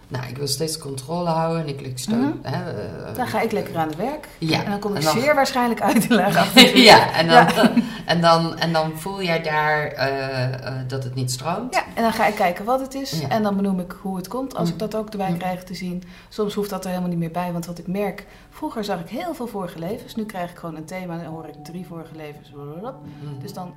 nou 0.07 0.25
ik 0.27 0.37
wil 0.37 0.47
steeds 0.47 0.77
controle 0.77 1.29
houden 1.29 1.61
en 1.61 1.67
ik 1.69 1.81
lik 1.81 1.97
steun. 1.99 2.19
Mhm. 2.19 2.31
hè, 2.53 2.71
eh, 2.71 3.15
Dan 3.15 3.27
ga 3.27 3.41
ik 3.41 3.51
lekker 3.51 3.77
aan 3.77 3.87
het 3.87 3.95
werk. 3.97 4.27
Ja, 4.37 4.63
En 4.63 4.69
dan 4.71 4.79
kom 4.79 4.95
ik 4.95 5.01
dan- 5.03 5.19
zeer 5.19 5.35
waarschijnlijk 5.35 5.81
uit 5.81 6.09
in 6.09 6.15
laag 6.15 6.37
28. 6.45 6.83
ja, 6.83 7.13
en 7.13 7.27
dan, 7.27 7.35
Ja. 7.35 7.71
En, 8.05 8.21
dan, 8.21 8.57
en 8.57 8.73
dan 8.73 8.91
voel 8.95 9.23
jij 9.23 9.41
daar 9.41 9.87
eh, 9.87 10.43
eh, 10.67 10.73
dat 10.87 11.03
het 11.03 11.15
niet 11.15 11.31
stroomt. 11.31 11.73
Ja, 11.75 11.83
en 11.95 12.03
dan 12.03 12.13
ga 12.13 12.25
ik 12.27 12.35
kijken 12.35 12.65
wat 12.65 12.79
het 12.79 12.93
is. 12.93 13.19
Ja. 13.19 13.27
En 13.29 13.43
dan 13.43 13.55
benoem 13.55 13.79
ik 13.79 13.95
hoe 14.01 14.15
het 14.17 14.27
komt. 14.27 14.55
Als 14.55 14.67
ik 14.67 14.73
Mm. 14.73 14.79
dat 14.79 14.95
ook 14.95 15.09
erbij 15.09 15.29
Mm. 15.31 15.37
krijg 15.37 15.63
te 15.63 15.73
zien. 15.75 16.03
Soms 16.29 16.53
hoeft 16.53 16.69
dat 16.69 16.83
er 16.83 16.89
helemaal 16.89 17.09
niet 17.09 17.19
meer 17.19 17.31
bij. 17.31 17.51
Want 17.51 17.65
wat 17.65 17.77
ik 17.79 17.87
merk... 17.87 18.25
Vroeger 18.49 18.83
zag 18.83 18.99
ik 18.99 19.09
heel 19.09 19.33
veel 19.33 19.47
vorige 19.47 19.79
levens. 19.79 20.15
Nu 20.15 20.25
krijg 20.25 20.51
ik 20.51 20.57
gewoon 20.57 20.75
een 20.75 20.85
thema. 20.85 21.13
En 21.13 21.23
dan 21.23 21.33
hoor 21.33 21.47
ik 21.47 21.63
drie 21.63 21.85
vorige 21.87 22.15
levens. 22.15 22.51
Mhm. 22.51 22.93
Dus 23.41 23.53
dan... 23.53 23.73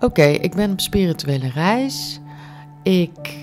Oké, 0.00 0.22
ik 0.24 0.54
ben 0.54 0.70
op 0.70 0.80
spirituele 0.80 1.48
reis. 1.50 2.20
Ik 2.82 3.41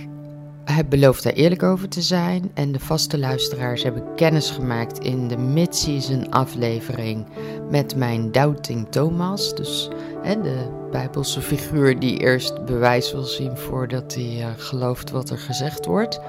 heb 0.76 0.90
beloofd 0.90 1.24
daar 1.24 1.34
eerlijk 1.34 1.64
over 1.64 1.90
te 1.90 2.02
zijn. 2.02 2.52
En 2.54 2.72
de 2.72 2.80
vaste 2.80 3.18
luisteraars 3.18 3.84
hebben 3.84 4.16
kennis 4.16 4.50
gemaakt 4.50 5.00
in 5.00 5.28
de 5.28 5.38
mid-season 5.38 6.30
aflevering 6.30 7.26
met 7.70 7.96
mijn 7.96 8.32
doubting 8.32 8.88
Thomas. 8.90 9.56
Dus 9.56 9.90
de 10.24 10.88
Bijbelse 10.92 11.42
figuur 11.42 12.00
die 12.00 12.18
eerst 12.18 12.66
bewijs 12.66 13.12
wil 13.12 13.24
zien 13.24 13.58
voordat 13.58 14.16
hij 14.16 14.42
eh, 14.42 14.48
gelooft 14.58 15.12
wat 15.12 15.30
er 15.30 15.38
gezegd 15.38 15.86
wordt. 15.86 16.20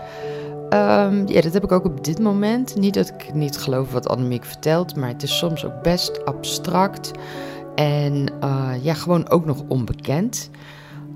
Ehm, 0.69 1.27
ja, 1.27 1.41
dat 1.41 1.53
heb 1.53 1.65
ik 1.65 1.73
ook 1.73 1.85
op 1.85 2.05
dit 2.05 2.19
moment. 2.19 2.77
Niet 2.77 2.95
dat 2.95 3.09
ik 3.09 3.35
niet 3.35 3.57
geloof 3.57 3.93
wat 3.93 4.09
Annemiek 4.09 4.45
vertelt, 4.45 4.97
maar 4.97 5.09
het 5.09 5.23
is 5.23 5.39
soms 5.39 5.65
ook 5.65 5.83
best 5.83 6.25
abstract. 6.25 7.11
En 7.75 8.27
eh, 8.41 8.73
ja, 8.83 8.95
gewoon 8.95 9.29
ook 9.31 9.45
nog 9.45 9.63
onbekend. 9.69 10.51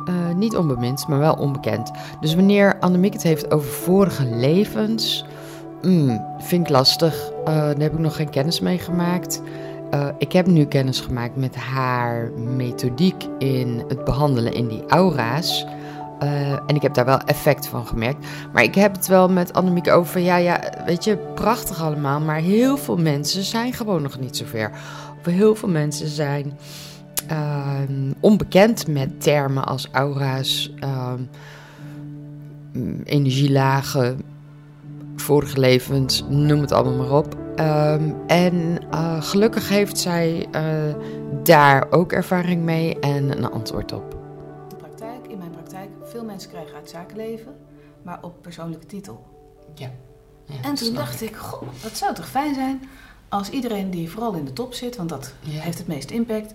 Eh, 0.05 0.35
niet 0.37 0.57
onbemind, 0.57 1.09
maar 1.09 1.19
wel 1.19 1.35
onbekend. 1.35 1.91
Dus 2.21 2.35
wanneer 2.35 2.79
Annemiek 2.81 3.13
het 3.13 3.23
heeft 3.23 3.51
over 3.51 3.71
vorige 3.71 4.25
levens, 4.27 5.25
mm, 5.83 6.25
vind 6.39 6.67
ik 6.67 6.73
lastig. 6.73 7.31
Eh, 7.45 7.55
daar 7.55 7.79
heb 7.79 7.93
ik 7.93 7.99
nog 7.99 8.17
geen 8.17 8.31
kennis 8.31 8.61
mee 8.61 8.79
gemaakt. 8.79 9.43
eh, 9.91 10.09
ik 10.19 10.33
heb 10.33 10.47
nu 10.47 10.65
kennis 10.65 11.01
gemaakt 11.01 11.37
met 11.37 11.57
haar 11.57 12.31
methodiek 12.37 13.25
in 13.39 13.85
het 13.89 14.05
behandelen 14.05 14.53
in 14.53 14.69
die 14.69 14.85
aura's. 14.89 15.67
En 16.67 16.75
ik 16.75 16.83
heb 16.83 16.95
daar 16.95 17.05
wel 17.05 17.19
effect 17.19 17.67
van 17.67 17.87
gemerkt. 17.87 18.27
Maar 18.53 18.63
ik 18.63 18.75
heb 18.75 18.95
het 18.95 19.07
wel 19.07 19.29
met 19.29 19.53
Annemiek 19.53 19.89
over. 19.91 20.21
Ja, 20.21 20.37
ja, 20.37 20.61
weet 20.87 21.05
je, 21.05 21.17
prachtig 21.17 21.83
allemaal. 21.83 22.21
Maar 22.21 22.37
heel 22.37 22.77
veel 22.77 22.97
mensen 22.97 23.43
zijn 23.43 23.73
gewoon 23.73 24.03
nog 24.03 24.19
niet 24.19 24.37
zover. 24.37 24.71
Of 25.21 25.33
heel 25.33 25.55
veel 25.55 25.69
mensen 25.69 26.09
zijn 26.09 26.59
ehm, 27.29 28.13
onbekend 28.21 28.87
met 28.87 29.23
termen 29.23 29.65
als 29.67 29.89
aura's, 29.93 30.73
ehm, 30.81 31.23
energielagen, 33.05 34.23
vorige 35.17 35.59
levens, 35.61 36.25
noem 36.29 36.61
het 36.61 36.73
allemaal 36.73 37.07
maar 37.07 37.17
op. 37.19 37.37
Ehm, 37.57 38.11
en 38.27 38.79
eh, 38.91 39.23
gelukkig 39.23 39.69
heeft 39.69 39.99
zij 39.99 40.47
eh, 40.53 40.95
daar 41.43 41.87
ook 41.91 42.13
ervaring 42.13 42.63
mee 42.63 42.99
en 42.99 43.37
een 43.37 43.51
antwoord 43.51 43.93
op. 43.93 44.17
De 44.69 44.77
praktijk, 44.77 45.27
in 45.29 45.39
mijn 45.39 45.51
praktijk, 45.51 45.89
veel 46.05 46.25
mensen 46.25 46.51
krijgen 46.51 46.75
uit 46.75 46.91
zakenleven, 46.91 47.53
maar 48.03 48.19
op 48.23 48.35
persoonlijke 48.43 48.87
titel. 48.87 49.25
Ja. 49.75 49.91
Ja, 50.47 50.55
En 50.69 50.75
toen 50.75 50.95
dacht 50.95 51.23
ik. 51.23 51.37
goh, 51.37 51.69
dat 51.83 51.97
zou 51.97 52.15
toch 52.15 52.29
fijn 52.29 52.55
zijn 52.55 52.83
als 53.29 53.51
iedereen 53.51 53.91
die 53.91 54.11
vooral 54.11 54.33
in 54.35 54.45
de 54.45 54.53
top 54.53 54.75
zit, 54.75 54.97
want 54.97 55.09
dat 55.09 55.35
Ja. 55.41 55.61
heeft 55.61 55.79
het 55.79 55.87
meeste 55.87 56.15
impact, 56.15 56.55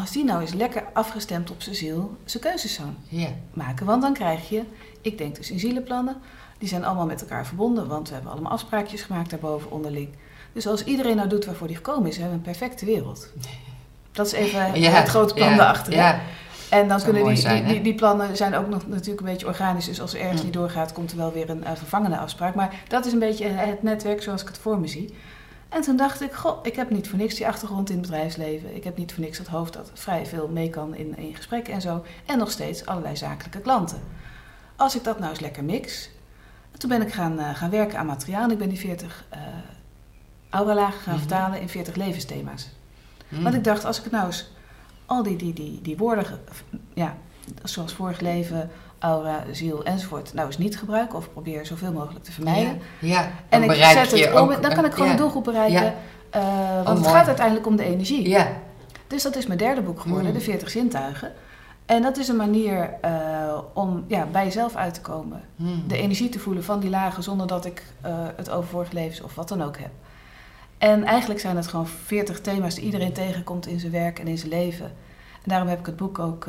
als 0.00 0.10
die 0.10 0.24
nou 0.24 0.40
eens 0.40 0.52
lekker 0.52 0.84
afgestemd 0.92 1.50
op 1.50 1.62
zijn 1.62 1.74
ziel 1.76 2.16
zijn 2.24 2.42
keuzes 2.42 2.74
zou 2.74 2.88
Ja. 3.08 3.28
maken. 3.52 3.86
Want 3.86 4.02
dan 4.02 4.12
krijg 4.12 4.48
je, 4.48 4.62
ik 5.00 5.18
denk 5.18 5.36
dus 5.36 5.50
in 5.50 5.58
zielenplannen, 5.58 6.16
die 6.58 6.68
zijn 6.68 6.84
allemaal 6.84 7.06
met 7.06 7.20
elkaar 7.20 7.46
verbonden, 7.46 7.86
want 7.86 8.08
we 8.08 8.14
hebben 8.14 8.32
allemaal 8.32 8.52
afspraakjes 8.52 9.02
gemaakt 9.02 9.30
daarboven 9.30 9.70
onderling. 9.70 10.08
Dus 10.52 10.66
als 10.66 10.84
iedereen 10.84 11.16
nou 11.16 11.28
doet 11.28 11.44
waarvoor 11.44 11.66
die 11.66 11.76
gekomen 11.76 12.08
is, 12.08 12.16
hebben 12.16 12.32
we 12.32 12.38
een 12.38 12.56
perfecte 12.58 12.84
wereld. 12.84 13.28
Dat 14.12 14.26
is 14.26 14.32
even 14.32 14.80
Ja, 14.80 14.90
het 14.90 15.08
grote 15.08 15.34
plan 15.34 15.56
daarachter. 15.56 15.92
Ja, 15.92 16.20
En 16.70 16.88
dan 16.88 17.02
kunnen 17.02 17.24
die, 17.24 17.36
zijn, 17.36 17.66
die, 17.66 17.80
die, 17.82 17.94
plannen 17.94 18.36
zijn 18.36 18.54
ook 18.54 18.68
nog 18.68 18.86
natuurlijk 18.88 19.20
een 19.20 19.32
beetje 19.32 19.46
organisch. 19.46 19.84
Dus 19.84 20.00
als 20.00 20.14
er 20.14 20.20
ergens 20.20 20.38
Mm. 20.40 20.44
niet 20.44 20.54
doorgaat, 20.54 20.92
komt 20.92 21.10
er 21.10 21.16
wel 21.16 21.32
weer 21.32 21.50
een 21.50 21.64
eh, 21.64 21.72
vervangende 21.74 22.18
afspraak. 22.18 22.54
Maar 22.54 22.74
dat 22.88 23.06
is 23.06 23.12
een 23.12 23.18
beetje 23.18 23.46
het 23.46 23.82
netwerk 23.82 24.22
zoals 24.22 24.42
ik 24.42 24.48
het 24.48 24.58
voor 24.58 24.78
me 24.78 24.86
zie. 24.86 25.14
En 25.68 25.80
toen 25.82 25.96
dacht 25.96 26.20
ik, 26.20 26.32
goh, 26.32 26.58
ik 26.62 26.76
heb 26.76 26.90
niet 26.90 27.08
voor 27.08 27.18
niks 27.18 27.34
die 27.34 27.46
achtergrond 27.46 27.90
in 27.90 27.96
het 27.98 28.06
bedrijfsleven. 28.06 28.76
Ik 28.76 28.84
heb 28.84 28.96
niet 28.96 29.12
voor 29.12 29.22
niks 29.24 29.38
dat 29.38 29.46
hoofd 29.46 29.72
dat 29.72 29.90
vrij 29.94 30.26
veel 30.26 30.48
mee 30.48 30.70
kan 30.70 30.94
in, 30.94 31.16
in 31.16 31.34
gesprekken 31.36 31.72
en 31.74 31.80
zo. 31.80 32.04
En 32.26 32.38
nog 32.38 32.50
steeds 32.50 32.86
allerlei 32.86 33.16
zakelijke 33.16 33.60
klanten. 33.60 34.00
Als 34.76 34.96
ik 34.96 35.04
dat 35.04 35.18
nou 35.18 35.30
eens 35.30 35.40
lekker 35.40 35.64
mix. 35.64 36.10
Toen 36.78 36.88
ben 36.88 37.02
ik 37.02 37.12
gaan, 37.12 37.38
eh, 37.38 37.54
gaan 37.54 37.70
werken 37.70 37.98
aan 37.98 38.06
materiaal. 38.06 38.50
Ik 38.50 38.58
ben 38.58 38.68
die 38.68 38.78
40 38.78 39.24
eh 39.28 39.40
auralagen 40.50 41.00
gaan 41.00 41.12
Mhm. 41.14 41.22
vertalen 41.22 41.60
in 41.60 41.68
40 41.68 41.94
levensthema's. 41.94 42.68
Hm. 43.28 43.42
Want 43.42 43.54
ik 43.54 43.64
dacht, 43.64 43.84
als 43.84 44.02
ik 44.02 44.10
nou 44.10 44.26
eens 44.26 44.50
al 45.06 45.22
die, 45.22 45.36
die, 45.36 45.52
die, 45.52 45.80
die 45.82 45.96
woorden, 45.96 46.24
ja, 46.94 47.16
zoals 47.62 47.92
vorig 47.92 48.20
leven, 48.20 48.70
aura, 49.04 49.44
ziel 49.52 49.84
enzovoort, 49.84 50.34
nou 50.34 50.46
eens 50.46 50.58
niet 50.58 50.78
gebruik 50.78 51.14
of 51.14 51.32
probeer 51.32 51.66
zoveel 51.66 51.92
mogelijk 51.92 52.24
te 52.24 52.32
vermijden. 52.32 52.80
Ja, 52.98 53.08
ja. 53.08 53.22
En 53.22 53.60
dan 53.60 53.62
ik 53.62 53.68
bereik 53.68 53.98
zet 53.98 54.18
je 54.18 54.24
het 54.24 54.34
om, 54.34 54.40
ook 54.50 54.62
dan 54.62 54.74
kan 54.74 54.84
ik 54.84 54.92
gewoon 54.92 55.06
ja. 55.06 55.12
een 55.12 55.18
doelgroep 55.18 55.44
bereiken. 55.44 55.82
Ja. 55.82 55.94
eh, 56.30 56.84
want 56.84 56.98
Oh, 56.98 57.04
het 57.04 57.14
gaat 57.14 57.26
uiteindelijk 57.26 57.66
om 57.66 57.76
de 57.76 57.84
energie. 57.84 58.28
Ja, 58.28 58.48
Dus 59.06 59.22
dat 59.22 59.36
is 59.36 59.46
mijn 59.46 59.58
derde 59.58 59.82
boek 59.82 60.00
geworden, 60.00 60.28
Mm. 60.28 60.38
De 60.38 60.40
40 60.40 60.70
Zintuigen. 60.70 61.32
En 61.86 62.02
dat 62.02 62.16
is 62.16 62.28
een 62.28 62.36
manier 62.36 62.94
eh, 63.00 63.58
om 63.72 64.04
ja, 64.08 64.26
bij 64.32 64.44
jezelf 64.44 64.74
uit 64.76 64.94
te 64.94 65.00
komen. 65.00 65.42
Hm. 65.56 65.64
De 65.86 65.96
energie 65.96 66.28
te 66.28 66.38
voelen 66.38 66.64
van 66.64 66.80
die 66.80 66.90
lagen 66.90 67.22
zonder 67.22 67.46
dat 67.46 67.64
ik 67.64 67.82
eh, 68.00 68.12
het 68.36 68.50
over 68.50 68.68
vorige 68.68 68.94
levens 68.94 69.20
of 69.20 69.34
wat 69.34 69.48
dan 69.48 69.62
ook 69.62 69.78
heb. 69.78 69.90
En 70.78 71.04
eigenlijk 71.04 71.40
zijn 71.40 71.56
het 71.56 71.66
gewoon 71.66 71.86
40 71.86 72.40
thema's 72.40 72.74
die 72.74 72.84
iedereen 72.84 73.12
tegenkomt 73.12 73.66
in 73.66 73.80
zijn 73.80 73.92
werk 73.92 74.18
en 74.18 74.26
in 74.26 74.38
zijn 74.38 74.50
leven. 74.50 74.84
En 75.42 75.50
daarom 75.50 75.68
heb 75.68 75.78
ik 75.78 75.86
het 75.86 75.96
boek 75.96 76.18
ook 76.18 76.46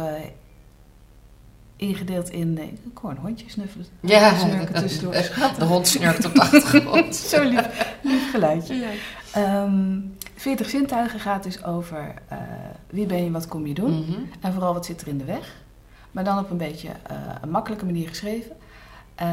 ingedeeld 1.75 2.29
in. 2.29 2.53
Nee, 2.53 2.73
ik 2.91 2.97
hoor 2.97 3.09
een 3.11 3.17
hondje 3.17 3.49
snuffelen. 3.49 3.85
Ja, 3.99 4.37
Snurken 4.37 4.75
tussendoor. 4.81 5.13
de 5.59 5.65
hond 5.65 5.87
snurkt 5.87 6.25
op 6.25 6.33
de 6.33 6.41
achtergrond. 6.41 7.15
Zo 7.33 7.43
lief, 7.43 7.95
lief 8.01 8.31
geluidje. 8.31 8.85
Ehm 9.33 9.99
40 10.35 10.69
zintuigen 10.69 11.19
gaat 11.19 11.43
dus 11.43 11.63
over 11.63 12.13
eh, 12.27 12.37
wie 12.89 13.05
ben 13.05 13.23
je, 13.23 13.31
wat 13.31 13.47
kom 13.47 13.67
je 13.67 13.73
doen. 13.73 13.99
Mhm. 13.99 14.19
En 14.39 14.53
vooral 14.53 14.73
wat 14.73 14.85
zit 14.85 15.01
er 15.01 15.07
in 15.07 15.17
de 15.17 15.23
weg. 15.25 15.55
Maar 16.11 16.23
dan 16.23 16.39
op 16.39 16.49
een 16.49 16.57
beetje 16.57 16.89
eh, 17.03 17.15
een 17.41 17.49
makkelijke 17.49 17.85
manier 17.85 18.07
geschreven. 18.07 18.51
Eh 19.15 19.27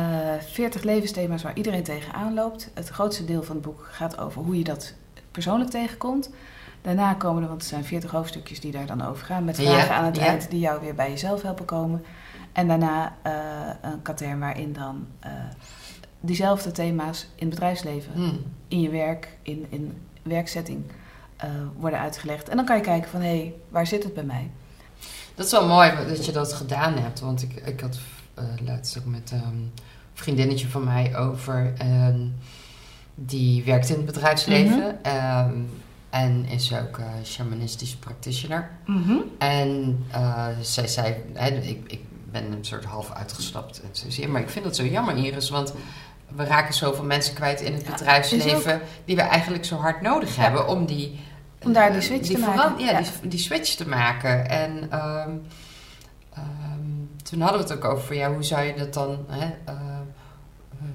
40 0.53 0.83
levensthema's 0.83 1.43
waar 1.43 1.57
iedereen 1.57 1.83
tegenaan 1.83 2.35
loopt. 2.35 2.71
Het 2.75 2.89
grootste 2.89 3.25
deel 3.25 3.43
van 3.43 3.57
het 3.57 3.65
boek 3.65 3.89
gaat 3.91 4.19
over 4.19 4.43
hoe 4.43 4.59
je 4.59 4.65
dat 4.65 4.95
persoonlijk 5.31 5.71
tegenkomt. 5.71 6.31
Daarna 6.83 7.15
komen 7.15 7.43
er, 7.43 7.49
want 7.49 7.63
er 7.63 7.69
zijn 7.69 7.85
40 7.85 8.11
hoofdstukjes 8.11 8.61
die 8.61 8.73
daar 8.73 8.87
dan 8.87 9.05
over 9.07 9.27
gaan. 9.27 9.45
Met 9.45 9.57
Ja, 9.57 9.65
vragen 9.73 9.95
aan 9.95 10.05
het 10.05 10.17
ja. 10.17 10.23
eind 10.23 10.51
die 10.51 10.61
jou 10.61 10.81
weer 10.81 10.95
bij 10.95 11.11
jezelf 11.11 11.43
helpen 11.43 11.65
komen. 11.65 12.05
En 12.53 12.69
daarna 12.69 13.17
eh, 13.23 13.33
een 13.91 14.03
katern 14.03 14.39
waarin 14.39 14.73
dan 14.73 15.07
eh, 15.21 15.31
diezelfde 16.21 16.71
thema's 16.73 17.27
in 17.35 17.47
het 17.47 17.55
bedrijfsleven, 17.55 18.13
Hm. 18.13 18.35
in 18.69 18.81
je 18.81 18.89
werk, 18.91 19.37
in, 19.43 19.67
in 19.69 19.93
werksetting 20.23 20.83
eh, 21.37 21.49
worden 21.79 21.99
uitgelegd. 21.99 22.49
En 22.49 22.57
dan 22.57 22.65
kan 22.65 22.77
je 22.77 22.83
kijken 22.83 23.11
van, 23.11 23.21
hé, 23.21 23.27
hey, 23.27 23.55
waar 23.69 23.87
zit 23.87 24.03
het 24.05 24.15
bij 24.15 24.25
mij? 24.25 24.51
Dat 25.35 25.47
is 25.47 25.53
wel 25.53 25.69
mooi 25.69 25.91
dat 26.09 26.27
je 26.27 26.33
dat 26.33 26.53
gedaan 26.53 26.97
hebt. 26.99 27.21
Want 27.21 27.43
ik, 27.43 27.55
ik 27.55 27.81
had 27.81 27.99
laatst 28.65 28.99
ook 28.99 29.05
met 29.07 29.31
ehm, 29.33 29.47
een 29.47 29.73
vriendinnetje 30.15 30.69
van 30.69 30.85
mij 30.85 31.17
over. 31.17 31.73
ehm, 31.79 32.21
die 33.15 33.65
werkt 33.65 33.89
in 33.89 33.97
het 33.97 34.05
bedrijfsleven. 34.05 34.79
Mhm. 34.79 34.95
ehm, 35.03 35.55
en 36.11 36.45
is 36.45 36.75
ook 36.75 36.99
eh 36.99 37.07
shamanistisch 37.25 37.97
practitioner. 37.97 38.71
En 39.39 39.99
eh, 40.11 40.47
zij 40.61 40.87
zei, 40.89 41.15
hè, 41.33 41.49
ik, 41.49 41.85
ik 41.93 42.01
ben 42.33 42.53
een 42.53 42.65
soort 42.65 42.85
half 42.85 43.13
uitgestapt. 43.13 43.83
Maar 44.29 44.41
ik 44.41 44.51
vind 44.51 44.65
dat 44.65 44.77
zo 44.77 44.85
jammer, 44.85 45.17
Iris, 45.17 45.51
want 45.51 45.75
we 46.37 46.45
raken 46.45 46.75
zoveel 46.75 47.05
mensen 47.05 47.35
kwijt 47.35 47.61
in 47.61 47.73
het 47.73 47.85
Ja, 47.85 47.91
bedrijfsleven 47.91 48.81
die 49.05 49.17
we 49.17 49.23
eigenlijk 49.23 49.65
zo 49.65 49.77
hard 49.77 50.01
nodig 50.01 50.37
Ja. 50.37 50.43
hebben 50.43 50.69
om 50.69 50.87
die... 50.87 51.21
Om 51.63 51.73
daar 51.73 51.91
die 51.93 52.01
eh, 52.01 52.05
switch 52.07 52.29
te 52.31 52.39
maken. 52.39 52.79
Ja, 52.85 52.91
Ja. 52.91 53.01
Die, 53.21 53.29
die 53.29 53.39
switch 53.39 53.75
te 53.75 53.89
maken. 53.89 54.49
En 54.51 54.91
ehm, 54.91 55.31
ehm, 56.35 56.81
toen 57.23 57.41
hadden 57.41 57.63
we 57.67 57.73
het 57.73 57.85
ook 57.85 57.93
over, 57.93 58.15
ja, 58.15 58.33
hoe 58.33 58.43
zou 58.45 58.63
je 58.63 58.75
dat 58.75 58.95
dan... 58.95 59.25
Hè, 59.29 59.47
eh, 59.65 59.75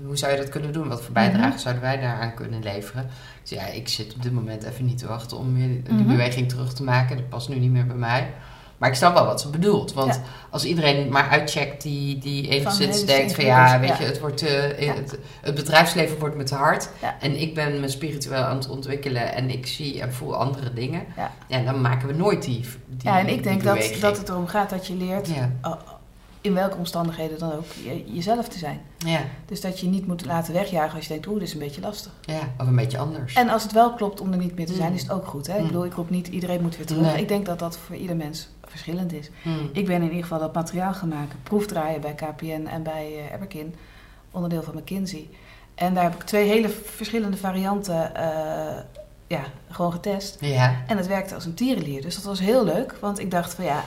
hoe 0.06 0.18
zou 0.18 0.32
je 0.32 0.38
dat 0.38 0.50
kunnen 0.50 0.74
doen? 0.74 0.88
Wat 0.88 1.02
voor 1.02 1.14
bijdrage 1.14 1.48
Mhm. 1.50 1.58
zouden 1.58 1.84
wij 1.84 2.00
daaraan 2.00 2.34
kunnen 2.34 2.64
leveren? 2.64 3.10
Zei, 3.44 3.60
ja, 3.60 3.66
ik 3.68 3.88
zit 3.88 4.14
op 4.16 4.22
dit 4.22 4.32
moment 4.32 4.64
even 4.64 4.86
niet 4.86 4.98
te 4.98 5.08
wachten 5.08 5.38
om 5.38 5.54
weer 5.54 5.84
die 5.84 5.94
Mhm. 5.94 6.08
beweging 6.08 6.50
terug 6.50 6.74
te 6.74 6.84
maken. 6.84 7.18
Dat 7.18 7.30
past 7.30 7.50
nu 7.50 7.56
niet 7.60 7.72
meer 7.72 7.86
bij 7.88 7.96
mij. 7.96 8.34
Maar 8.78 8.90
ik 8.90 8.96
snap 8.96 9.14
wel 9.14 9.26
wat 9.26 9.42
ze 9.42 9.50
bedoelt. 9.50 9.94
Want 9.94 10.14
Ja. 10.14 10.22
als 10.50 10.66
iedereen 10.66 11.10
maar 11.10 11.30
uitcheckt 11.30 11.82
die, 11.84 12.18
die 12.18 12.48
enigszins 12.50 13.06
denkt 13.06 13.34
van 13.34 13.46
ja, 13.46 13.80
weet 13.80 13.90
ja. 13.90 13.98
je, 14.00 14.04
het, 14.06 14.20
wordt, 14.20 14.40
Ja. 14.80 14.94
het, 14.94 15.18
het 15.42 15.56
bedrijfsleven 15.56 16.20
wordt 16.20 16.36
me 16.36 16.44
te 16.44 16.56
hard. 16.56 16.90
En 17.20 17.40
ik 17.42 17.56
ben 17.56 17.80
me 17.80 17.88
spiritueel 17.90 18.44
aan 18.44 18.56
het 18.58 18.70
ontwikkelen 18.70 19.34
en 19.34 19.50
ik 19.50 19.68
zie 19.68 20.02
en 20.02 20.14
voel 20.14 20.36
andere 20.36 20.74
dingen. 20.74 21.06
Ja. 21.48 21.62
Dan 21.64 21.82
maken 21.82 22.08
we 22.08 22.14
nooit 22.14 22.44
die, 22.44 22.60
die 22.86 22.98
Ja, 23.12 23.20
en 23.20 23.28
ik 23.28 23.44
denk 23.44 23.64
dat, 23.64 23.96
dat 24.02 24.18
het 24.18 24.30
erom 24.30 24.48
gaat 24.48 24.70
dat 24.70 24.88
je 24.88 24.96
leert, 24.96 25.30
uh, 25.30 25.36
in 26.42 26.54
welke 26.54 26.78
omstandigheden 26.78 27.40
dan 27.40 27.52
ook, 27.54 27.66
je- 27.84 28.04
jezelf 28.14 28.48
te 28.48 28.58
zijn. 28.58 28.82
ja, 28.98 29.20
Dus 29.46 29.62
dat 29.62 29.80
je 29.80 29.88
niet 29.88 30.08
moet 30.08 30.26
laten 30.26 30.54
wegjagen 30.54 30.96
als 30.96 31.04
je 31.04 31.10
denkt, 31.14 31.28
oeh, 31.28 31.40
dit 31.40 31.48
is 31.48 31.54
een 31.54 31.60
beetje 31.60 31.82
lastig. 31.82 32.12
ja, 32.22 32.40
of 32.58 32.68
een 32.68 32.76
beetje 32.76 32.98
anders. 32.98 33.34
En 33.34 33.50
als 33.50 33.64
het 33.64 33.72
wel 33.72 33.94
klopt 33.94 34.22
om 34.22 34.32
er 34.32 34.38
niet 34.38 34.56
meer 34.56 34.66
te 34.66 34.74
zijn, 34.74 34.90
Mm. 34.90 34.96
is 34.96 35.02
het 35.02 35.12
ook 35.12 35.26
goed. 35.28 35.48
Hè? 35.48 35.54
Ik 35.54 35.60
Mm. 35.62 35.68
bedoel, 35.68 35.86
ik 35.86 35.94
roep 35.94 36.10
niet, 36.10 36.28
iedereen 36.28 36.62
moet 36.62 36.78
weer 36.78 36.86
terug. 36.86 37.02
Nee. 37.02 37.22
Ik 37.22 37.28
denk 37.28 37.46
dat 37.46 37.60
dat 37.60 37.78
voor 37.78 37.96
ieder 37.96 38.16
mens 38.16 38.48
verschillend 38.70 39.14
is. 39.14 39.30
Hmm. 39.42 39.70
Ik 39.74 39.86
ben 39.86 39.96
in 39.96 40.04
ieder 40.04 40.22
geval 40.22 40.40
dat 40.40 40.54
materiaal 40.54 40.94
gaan 40.94 41.08
maken, 41.10 41.40
proefdraaien 41.44 42.02
bij 42.02 42.14
KPN 42.14 42.68
en 42.72 42.84
bij 42.84 43.32
Eberkin, 43.34 43.76
onderdeel 44.32 44.64
van 44.64 44.76
McKinsey. 44.76 45.30
En 45.76 45.94
daar 45.94 46.04
heb 46.04 46.14
ik 46.14 46.24
twee 46.24 46.48
hele 46.48 46.70
verschillende 46.70 47.38
varianten 47.38 48.16
eh, 48.16 48.84
ja, 49.28 49.42
gewoon 49.70 49.92
getest. 49.92 50.38
Ja, 50.40 50.76
En 50.88 50.98
het 50.98 51.08
werkte 51.08 51.36
als 51.36 51.46
een 51.46 51.54
tierenlier. 51.54 52.02
Dus 52.02 52.16
dat 52.16 52.24
was 52.24 52.40
heel 52.40 52.64
leuk. 52.64 52.96
Want 53.02 53.20
ik 53.20 53.32
dacht 53.32 53.54
van 53.54 53.66
ja, 53.66 53.84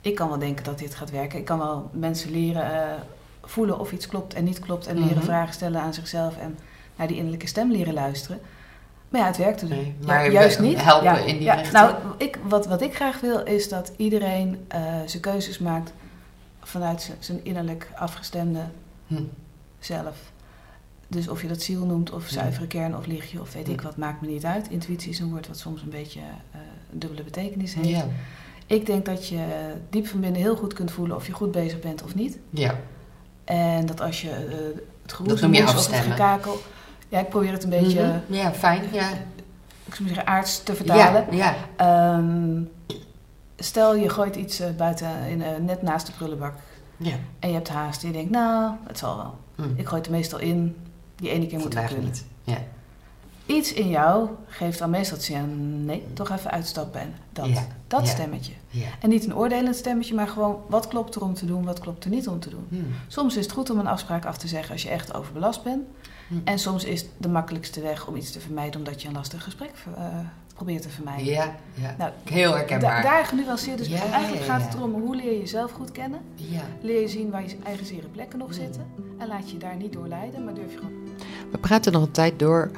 ik 0.00 0.14
kan 0.14 0.28
wel 0.28 0.38
denken 0.38 0.64
dat 0.64 0.78
dit 0.78 0.94
gaat 0.94 1.10
werken. 1.10 1.38
Ik 1.38 1.44
kan 1.44 1.58
wel 1.58 1.90
mensen 1.92 2.30
leren 2.30 2.72
eh, 2.82 2.94
voelen 3.42 3.78
of 3.78 3.92
iets 3.92 4.06
klopt 4.06 4.34
en 4.34 4.44
niet 4.44 4.58
klopt. 4.58 4.86
En 4.86 4.98
leren 4.98 5.16
Mhm. 5.16 5.24
vragen 5.24 5.54
stellen 5.54 5.80
aan 5.80 5.94
zichzelf. 5.94 6.36
En 6.36 6.58
naar 6.96 7.06
die 7.06 7.16
innerlijke 7.16 7.46
stem 7.46 7.70
leren 7.70 7.94
luisteren. 7.94 8.40
Maar 9.12 9.20
ja, 9.20 9.26
het 9.26 9.36
werkte 9.36 9.66
dus. 9.66 9.76
Nee, 9.76 9.94
Ja, 10.00 10.06
maar 10.06 10.30
juist 10.32 10.58
niet. 10.60 10.82
helpen 10.82 11.04
Ja, 11.04 11.18
in 11.18 11.34
die 11.36 11.42
ja, 11.42 11.54
richting. 11.54 11.72
Nou, 11.72 11.94
ik, 12.18 12.38
wat, 12.48 12.66
wat 12.66 12.82
ik 12.82 12.94
graag 12.94 13.20
wil 13.20 13.42
is 13.44 13.68
dat 13.68 13.92
iedereen 13.96 14.64
eh, 14.68 14.80
zijn 15.06 15.22
keuzes 15.22 15.58
maakt 15.58 15.92
vanuit 16.60 17.12
zijn- 17.18 17.40
innerlijk 17.44 17.90
afgestemde 17.96 18.60
Hm. 19.06 19.22
zelf. 19.78 20.16
Dus 21.08 21.28
of 21.28 21.42
je 21.42 21.48
dat 21.48 21.62
ziel 21.62 21.84
noemt, 21.86 22.10
of 22.12 22.24
Ja. 22.28 22.32
zuivere 22.32 22.66
kern, 22.66 22.96
of 22.96 23.06
lichtje, 23.06 23.40
of 23.40 23.52
weet 23.52 23.68
ik 23.68 23.80
Ja. 23.80 23.86
wat, 23.86 23.96
maakt 23.96 24.20
me 24.20 24.26
niet 24.26 24.44
uit. 24.44 24.68
Intuïtie 24.68 25.10
is 25.10 25.18
een 25.18 25.30
woord 25.30 25.48
wat 25.48 25.58
soms 25.58 25.82
een 25.82 25.90
beetje 25.90 26.20
eh, 26.20 26.60
een 26.92 26.98
dubbele 26.98 27.22
betekenis 27.22 27.74
heeft. 27.74 27.88
Ja, 27.88 28.06
Ik 28.66 28.86
denk 28.86 29.04
dat 29.06 29.28
je 29.28 29.44
diep 29.90 30.06
van 30.06 30.20
binnen 30.20 30.40
heel 30.40 30.56
goed 30.56 30.72
kunt 30.72 30.90
voelen 30.90 31.16
of 31.16 31.26
je 31.26 31.32
goed 31.32 31.52
bezig 31.52 31.80
bent 31.80 32.02
of 32.02 32.14
niet. 32.14 32.38
ja. 32.50 32.74
En 33.44 33.86
dat 33.86 34.00
als 34.00 34.20
je 34.22 34.30
eh, 34.30 34.80
het 35.02 35.12
geroezemoes 35.12 35.60
of 35.74 35.86
het 35.86 35.94
gekakel... 35.96 36.60
Ja, 37.12 37.18
ik 37.18 37.28
probeer 37.28 37.52
het 37.52 37.64
een 37.64 37.70
beetje 37.70 38.02
Mhm. 38.02 38.34
Ja, 38.34 38.52
fijn. 38.52 38.82
Ja. 38.92 39.08
ik 39.84 39.94
zou 39.94 40.02
maar 40.02 40.14
zeggen, 40.14 40.26
aards 40.26 40.62
te 40.62 40.74
vertalen. 40.74 41.26
Ja, 41.30 41.54
ja. 41.76 42.16
Ehm, 42.16 42.62
stel 43.56 43.94
je 43.96 44.08
gooit 44.08 44.36
iets 44.36 44.60
eh, 44.60 44.70
buiten 44.76 45.08
in, 45.28 45.42
eh, 45.42 45.48
net 45.60 45.82
naast 45.82 46.06
de 46.06 46.12
prullenbak 46.12 46.54
ja. 46.96 47.14
en 47.38 47.48
je 47.48 47.54
hebt 47.54 47.68
haast 47.68 48.02
en 48.02 48.08
je 48.08 48.14
denkt, 48.14 48.30
nou, 48.30 48.72
het 48.86 48.98
zal 48.98 49.16
wel. 49.16 49.34
Hm. 49.54 49.72
Ik 49.76 49.86
gooi 49.86 49.96
het 50.00 50.06
er 50.06 50.16
meestal 50.16 50.38
in, 50.38 50.76
die 51.16 51.30
ene 51.30 51.46
keer 51.46 51.58
moet 51.58 51.74
het 51.74 51.86
kunnen. 51.86 52.04
niet. 52.04 52.24
Ja. 52.44 52.58
Iets 53.46 53.72
in 53.72 53.88
jou 53.88 54.28
geeft 54.46 54.78
dan 54.78 54.90
meestal 54.90 55.16
het 55.16 55.24
signaal, 55.26 55.46
nee, 55.84 56.04
toch 56.12 56.30
even 56.30 56.50
uitstappen 56.50 57.00
en 57.00 57.14
dat, 57.32 57.46
Ja, 57.46 57.66
dat 57.86 58.00
ja. 58.06 58.12
stemmetje. 58.12 58.52
Ja. 58.68 58.86
En 59.00 59.08
niet 59.08 59.24
een 59.24 59.36
oordelend 59.36 59.76
stemmetje, 59.76 60.14
maar 60.14 60.28
gewoon 60.28 60.58
wat 60.68 60.88
klopt 60.88 61.14
er 61.14 61.22
om 61.22 61.34
te 61.34 61.46
doen, 61.46 61.64
wat 61.64 61.78
klopt 61.80 62.04
er 62.04 62.10
niet 62.10 62.28
om 62.28 62.40
te 62.40 62.50
doen. 62.50 62.66
Hm. 62.68 62.76
Soms 63.08 63.36
is 63.36 63.44
het 63.44 63.52
goed 63.52 63.70
om 63.70 63.78
een 63.78 63.86
afspraak 63.86 64.24
af 64.24 64.36
te 64.38 64.48
zeggen 64.48 64.72
als 64.72 64.82
je 64.82 64.88
echt 64.88 65.14
overbelast 65.14 65.62
bent. 65.62 65.82
Hm. 66.28 66.34
En 66.44 66.58
soms 66.58 66.84
is 66.84 67.04
de 67.16 67.28
makkelijkste 67.28 67.80
weg 67.80 68.06
om 68.06 68.16
iets 68.16 68.30
te 68.30 68.40
vermijden 68.40 68.78
omdat 68.78 69.02
je 69.02 69.08
een 69.08 69.14
lastig 69.14 69.44
gesprek 69.44 69.70
eh, 69.96 70.04
probeert 70.54 70.82
te 70.82 70.88
vermijden. 70.88 71.24
Ja, 71.24 71.54
ja. 71.74 71.94
Nou, 71.98 72.10
Heel 72.24 72.50
Da 72.50 72.56
herkenbaar. 72.56 73.02
daar 73.02 73.24
genuanceerd. 73.24 73.78
Dus 73.78 73.86
Ja, 73.86 74.04
eigenlijk 74.12 74.44
ja, 74.46 74.52
gaat 74.52 74.60
ja. 74.60 74.66
het 74.66 74.76
erom 74.76 74.92
hoe 74.92 75.16
leer 75.16 75.32
je 75.32 75.38
jezelf 75.38 75.70
goed 75.72 75.92
kennen. 75.92 76.20
Ja. 76.34 76.62
Leer 76.82 77.00
je 77.00 77.08
zien 77.08 77.30
waar 77.30 77.42
je 77.42 77.56
eigen 77.64 77.86
zere 77.86 78.06
plekken 78.06 78.38
nog 78.38 78.54
zitten. 78.54 78.86
En 79.18 79.28
laat 79.28 79.46
je 79.46 79.52
je 79.52 79.58
daar 79.58 79.76
niet 79.76 79.92
door 79.92 80.08
leiden, 80.08 80.44
maar 80.44 80.54
durf 80.54 80.70
je 80.72 80.76
gewoon. 80.78 80.92
We 81.50 81.58
praten 81.58 81.92
nog 81.92 82.02
een 82.02 82.10
tijd 82.10 82.38
door 82.38 82.70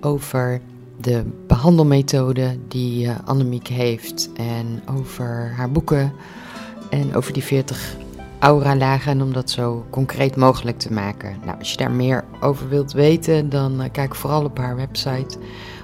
over 0.00 0.60
de 1.00 1.24
behandelmethode 1.46 2.58
die 2.68 3.06
eh, 3.06 3.14
Annemiek 3.24 3.68
heeft. 3.68 4.30
En 4.34 4.82
over 4.98 5.52
haar 5.56 5.70
boeken. 5.70 6.12
En 6.90 7.14
over 7.14 7.32
die 7.32 7.44
40 7.44 7.96
aura-lagen. 8.38 9.12
En 9.12 9.22
om 9.22 9.32
dat 9.32 9.50
zo 9.50 9.86
concreet 9.90 10.36
mogelijk 10.36 10.78
te 10.78 10.92
maken. 10.92 11.36
Nou, 11.44 11.58
als 11.58 11.70
je 11.70 11.76
daar 11.76 11.90
meer 11.90 12.24
over 12.40 12.68
wilt 12.68 12.92
weten, 12.92 13.48
dan 13.48 13.80
eh, 13.80 13.90
kijk 13.92 14.14
vooral 14.14 14.44
op 14.44 14.58
haar 14.58 14.76
website. 14.76 15.38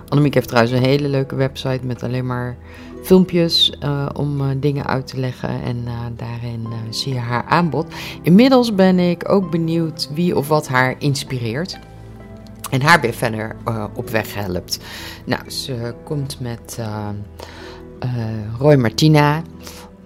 Annemiek 0.09 0.35
heeft 0.35 0.49
trouwens 0.49 0.75
een 0.75 0.85
hele 0.85 1.09
leuke 1.09 1.35
website 1.35 1.87
met 1.87 2.03
alleen 2.03 2.27
maar 2.27 2.57
filmpjes 3.03 3.71
eh, 3.81 4.07
om 4.17 4.61
dingen 4.61 4.87
uit 4.87 5.07
te 5.07 5.21
leggen. 5.21 5.63
En 5.63 5.85
daarin 6.17 6.67
zie 6.91 7.15
je 7.15 7.19
haar 7.19 7.45
aanbod. 7.45 7.87
Inmiddels 8.23 8.75
ben 8.75 8.99
ik 8.99 9.29
ook 9.29 9.51
benieuwd 9.51 10.11
wie 10.15 10.37
of 10.37 10.49
wat 10.49 10.69
haar 10.69 10.95
inspireert. 10.99 11.79
En 12.73 12.83
haar 12.83 13.01
weer 13.01 13.13
verder 13.13 13.57
eh, 13.65 13.85
op 13.95 14.11
weg 14.11 14.35
helpt. 14.35 14.79
Nou, 15.25 15.51
ze 15.51 15.95
komt 16.05 16.41
met 16.41 16.77
eh, 16.79 17.09
eh, 17.99 18.11
Roy 18.59 18.75
Martina, 18.75 19.43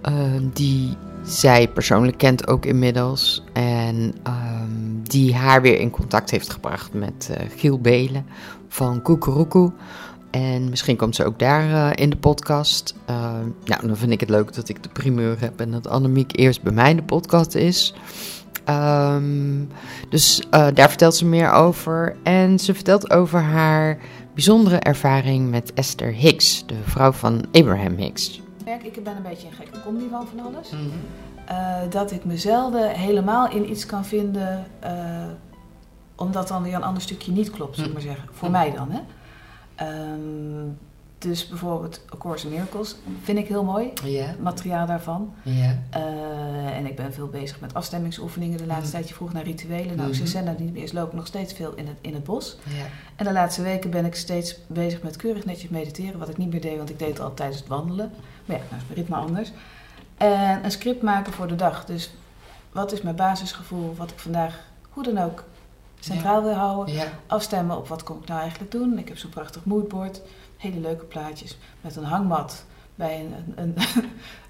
eh, 0.01 0.13
die 0.53 0.97
zij 1.23 1.67
persoonlijk 1.67 2.17
kent 2.17 2.47
ook 2.47 2.65
inmiddels. 2.65 3.43
En 3.53 4.13
ehm, 4.23 5.03
die 5.03 5.35
haar 5.35 5.61
weer 5.61 5.79
in 5.79 5.89
contact 5.89 6.31
heeft 6.31 6.49
gebracht 6.49 6.93
met 6.93 7.29
Giel 7.57 7.79
Belen 7.79 8.25
van 8.67 9.01
Koekeroekoe. 9.01 9.71
En 10.31 10.69
misschien 10.69 10.97
komt 10.97 11.15
ze 11.15 11.25
ook 11.25 11.39
daar 11.39 11.99
in 11.99 12.09
de 12.09 12.17
podcast. 12.17 12.95
Eh, 13.05 13.33
nou, 13.65 13.87
dan 13.87 13.97
vind 13.97 14.11
ik 14.11 14.19
het 14.19 14.29
leuk 14.29 14.53
dat 14.53 14.69
ik 14.69 14.83
de 14.83 14.89
primeur 14.89 15.39
heb 15.39 15.59
en 15.59 15.71
dat 15.71 15.87
Annemiek 15.87 16.37
eerst 16.39 16.61
bij 16.61 16.73
mij 16.73 16.89
in 16.89 16.95
de 16.95 17.03
podcast 17.03 17.55
is. 17.55 17.93
Ehm, 18.67 19.63
dus 20.09 20.43
eh, 20.49 20.67
daar 20.73 20.87
vertelt 20.89 21.15
ze 21.15 21.25
meer 21.25 21.51
over. 21.51 22.15
En 22.23 22.59
ze 22.59 22.73
vertelt 22.73 23.11
over 23.11 23.41
haar 23.41 23.97
bijzondere 24.33 24.79
ervaring 24.79 25.49
met 25.49 25.73
Esther 25.73 26.13
Hicks, 26.13 26.63
de 26.65 26.75
vrouw 26.83 27.11
van 27.11 27.45
Abraham 27.51 27.95
Hicks. 27.95 28.41
Ik 28.83 29.03
ben 29.03 29.15
een 29.15 29.23
beetje 29.23 29.47
een 29.47 29.53
gekke 29.53 29.81
combi 29.83 30.07
van 30.11 30.27
van 30.35 30.45
alles. 30.45 30.69
Mhm. 30.71 30.81
Eh, 31.45 31.75
dat 31.89 32.11
ik 32.11 32.25
me 32.25 32.37
zelden 32.37 32.89
helemaal 32.89 33.49
in 33.49 33.69
iets 33.69 33.85
kan 33.85 34.05
vinden. 34.05 34.65
eh, 34.79 34.91
omdat 36.15 36.47
dan 36.47 36.63
weer 36.63 36.73
een 36.73 36.83
ander 36.83 37.01
stukje 37.01 37.31
niet 37.31 37.51
klopt, 37.51 37.75
zou 37.75 37.87
ik 37.87 37.93
maar 37.93 38.01
zeggen. 38.01 38.29
Voor 38.31 38.51
mij 38.51 38.71
dan, 38.75 38.91
hè. 38.91 38.99
Ehm, 39.75 40.69
dus 41.27 41.47
bijvoorbeeld 41.47 42.01
A 42.13 42.17
Course 42.17 42.45
in 42.47 42.51
Miracles 42.53 42.95
vind 43.23 43.37
ik 43.37 43.47
heel 43.47 43.63
mooi. 43.63 43.91
Het 44.27 44.39
materiaal 44.41 44.85
daarvan. 44.85 45.33
Eh, 45.89 46.77
en 46.77 46.85
ik 46.85 46.95
ben 46.95 47.13
veel 47.13 47.27
bezig 47.27 47.59
met 47.59 47.73
afstemmingsoefeningen 47.73 48.57
de 48.57 48.65
laatste 48.65 48.85
Mhm. 48.85 48.95
tijd. 48.95 49.07
Je 49.09 49.13
vroeg 49.13 49.33
naar 49.33 49.43
rituelen. 49.43 49.95
Nou, 49.97 50.13
ze 50.13 50.27
zijn 50.27 50.45
dat 50.45 50.59
niet 50.59 50.73
meer. 50.73 50.83
Is 50.83 50.91
loop 50.91 51.07
ik 51.07 51.13
nog 51.13 51.27
steeds 51.27 51.53
veel 51.53 51.73
in 51.75 51.87
het, 51.87 51.97
in 52.01 52.13
het 52.13 52.23
bos. 52.23 52.57
En 53.15 53.25
de 53.25 53.31
laatste 53.31 53.61
weken 53.61 53.89
ben 53.89 54.05
ik 54.05 54.15
steeds 54.15 54.57
bezig 54.67 55.01
met 55.01 55.15
keurig 55.15 55.45
netjes 55.45 55.69
mediteren. 55.69 56.19
Wat 56.19 56.29
ik 56.29 56.37
niet 56.37 56.51
meer 56.51 56.61
deed, 56.61 56.77
want 56.77 56.89
ik 56.89 56.99
deed 56.99 57.07
het 57.09 57.19
al 57.19 57.33
tijdens 57.33 57.59
het 57.59 57.67
wandelen. 57.67 58.11
Maar 58.45 58.55
ja, 58.57 58.63
nou 58.69 58.81
is 58.81 58.87
mijn 58.87 58.99
ritme 58.99 59.15
anders. 59.15 59.51
En 60.17 60.63
een 60.63 60.71
script 60.71 61.01
maken 61.01 61.33
voor 61.33 61.47
de 61.47 61.55
dag. 61.55 61.85
Dus 61.85 62.11
wat 62.71 62.91
is 62.91 63.01
mijn 63.01 63.15
basisgevoel? 63.15 63.95
Wat 63.95 64.11
ik 64.11 64.19
vandaag, 64.19 64.59
hoe 64.89 65.03
dan 65.03 65.17
ook, 65.17 65.43
centraal 65.99 66.43
wil 66.43 66.53
houden. 66.53 66.95
Afstemmen 67.27 67.77
op 67.77 67.87
wat 67.87 68.03
kom 68.03 68.17
ik 68.21 68.27
nou 68.27 68.41
eigenlijk 68.41 68.71
doen. 68.71 68.97
Ik 68.97 69.07
heb 69.07 69.17
zo'n 69.17 69.29
prachtig 69.29 69.65
moodboard. 69.65 70.21
Hele 70.57 70.79
leuke 70.79 71.05
plaatjes. 71.05 71.57
Met 71.81 71.95
een 71.95 72.03
hangmat 72.03 72.65
bij 72.95 73.19
een, 73.19 73.53
een, 73.55 73.75
een, 73.75 74.05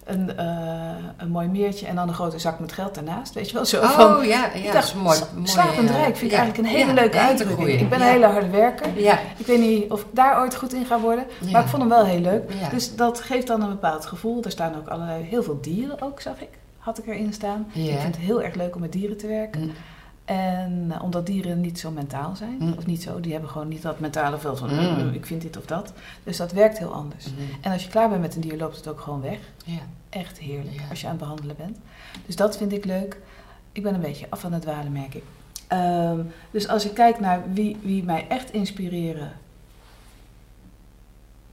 een, 0.14 0.38
eh, 0.38 1.04
een 1.18 1.30
mooi 1.30 1.48
meertje. 1.48 1.88
En 1.88 1.96
dan 1.96 2.08
een 2.08 2.14
grote 2.14 2.40
zak 2.40 2.60
met 2.60 2.72
geld 2.72 2.96
daarnaast. 2.96 3.34
Weet 3.34 3.50
je 3.50 3.54
wel, 3.54 3.66
zo 3.66 3.82
van... 3.82 4.16
Oh 4.16 4.24
ja, 4.24 4.30
ja, 4.30 4.52
ik 4.52 4.64
dat 4.64 4.74
dacht, 4.74 4.88
is 4.88 4.94
mooi. 4.94 5.20
mooi, 5.36 5.48
slapend 5.48 5.90
eh, 5.90 5.96
rijk 5.96 6.18
vind 6.18 6.32
ik 6.32 6.38
eigenlijk 6.38 6.58
een 6.58 6.76
hele 6.76 6.94
ja, 6.94 6.94
leuke 6.94 7.20
uitdrukking. 7.20 7.70
Ik 7.70 7.90
ben 7.90 8.02
een 8.02 8.08
hele 8.08 8.26
harde 8.26 8.50
werker. 8.50 8.98
Ik 9.38 9.46
weet 9.46 9.60
niet 9.60 9.92
of 9.92 10.02
ik 10.02 10.08
daar 10.12 10.40
ooit 10.40 10.56
goed 10.56 10.74
in 10.74 10.86
ga 10.86 11.00
worden. 11.00 11.26
Maar 11.52 11.62
ik 11.62 11.68
vond 11.68 11.82
hem 11.82 11.92
wel 11.92 12.06
heel 12.06 12.22
leuk. 12.22 12.52
Dus 12.72 12.96
dat 12.96 13.22
geeft 13.22 13.48
dan 13.48 13.62
een 13.62 13.70
bepaald 13.70 14.06
gevoel. 14.06 14.44
Er 14.44 14.52
staan 14.52 14.76
ook 14.76 14.88
allerlei, 14.88 15.24
heel 15.24 15.44
veel 15.44 15.62
dieren 15.62 16.02
ook, 16.02 16.22
zag 16.22 16.42
ik. 16.42 16.50
Had 16.78 16.98
ik 16.98 17.08
erin 17.08 17.34
staan. 17.34 17.68
Ik 17.74 18.00
vind 18.00 18.16
het 18.16 18.26
heel 18.26 18.42
erg 18.42 18.56
leuk 18.56 18.76
om 18.76 18.82
met 18.82 18.92
dieren 18.92 19.18
te 19.18 19.28
werken. 19.28 19.62
Mm. 19.62 19.72
En 20.28 20.88
eh, 20.92 21.04
omdat 21.04 21.26
dieren 21.26 21.62
niet 21.62 21.80
zo 21.80 21.92
mentaal 21.92 22.36
zijn. 22.36 22.56
Mm. 22.60 22.74
Of 22.78 22.86
niet 22.86 23.04
zo. 23.04 23.20
Die 23.20 23.32
hebben 23.32 23.50
gewoon 23.50 23.68
niet 23.68 23.82
dat 23.82 24.00
mentale 24.00 24.38
veld 24.38 24.60
van... 24.60 24.70
Mm. 24.74 25.04
"Mm, 25.04 25.14
ik 25.14 25.26
vind 25.26 25.42
dit 25.42 25.58
of 25.58 25.66
dat. 25.66 25.94
Dus 26.24 26.38
dat 26.38 26.52
werkt 26.52 26.78
heel 26.78 26.94
anders. 26.94 27.26
Mhm. 27.26 27.42
En 27.62 27.72
als 27.72 27.84
je 27.84 27.90
klaar 27.90 28.10
bent 28.10 28.22
met 28.22 28.36
een 28.36 28.42
dier, 28.42 28.58
loopt 28.58 28.76
het 28.76 28.88
ook 28.88 29.00
gewoon 29.00 29.22
weg. 29.22 29.40
Ja. 29.66 29.80
Echt 30.10 30.40
heerlijk. 30.40 30.76
Ja. 30.76 30.90
Als 30.90 31.00
je 31.02 31.06
aan 31.06 31.12
het 31.12 31.22
behandelen 31.22 31.56
bent. 31.56 31.78
Dus 32.26 32.36
dat 32.36 32.58
vind 32.58 32.72
ik 32.72 32.86
leuk. 32.86 33.18
Ik 33.72 33.84
ben 33.84 33.94
een 33.94 34.02
beetje 34.02 34.26
af 34.30 34.40
van 34.40 34.54
het 34.54 34.62
dwalen, 34.62 34.92
merk 34.92 35.14
ik. 35.14 35.24
Ehm, 35.68 36.20
dus 36.52 36.68
als 36.68 36.86
ik 36.86 36.94
kijk 36.94 37.20
naar 37.20 37.44
wie, 37.54 37.78
wie 37.82 38.04
mij 38.04 38.26
echt 38.30 38.52
inspireren... 38.54 39.32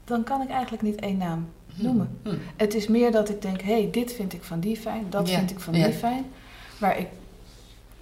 dan 0.05 0.25
kan 0.25 0.43
ik 0.43 0.49
eigenlijk 0.51 0.83
niet 0.83 1.01
één 1.01 1.17
naam 1.17 1.49
noemen. 1.75 2.19
Mhm. 2.23 2.37
Het 2.57 2.75
is 2.75 2.89
meer 2.89 3.13
dat 3.13 3.29
ik 3.29 3.43
denk, 3.43 3.61
hé, 3.61 3.73
hey, 3.73 3.89
dit 3.91 4.13
vind 4.13 4.33
ik 4.33 4.43
van 4.43 4.61
die 4.61 4.77
fijn, 4.77 5.07
dat 5.11 5.29
Ja, 5.29 5.39
vind 5.39 5.51
ik 5.51 5.61
van 5.61 5.73
die 5.73 5.93
fijn. 5.93 6.25
Waar 6.79 6.99
ik, 6.99 7.09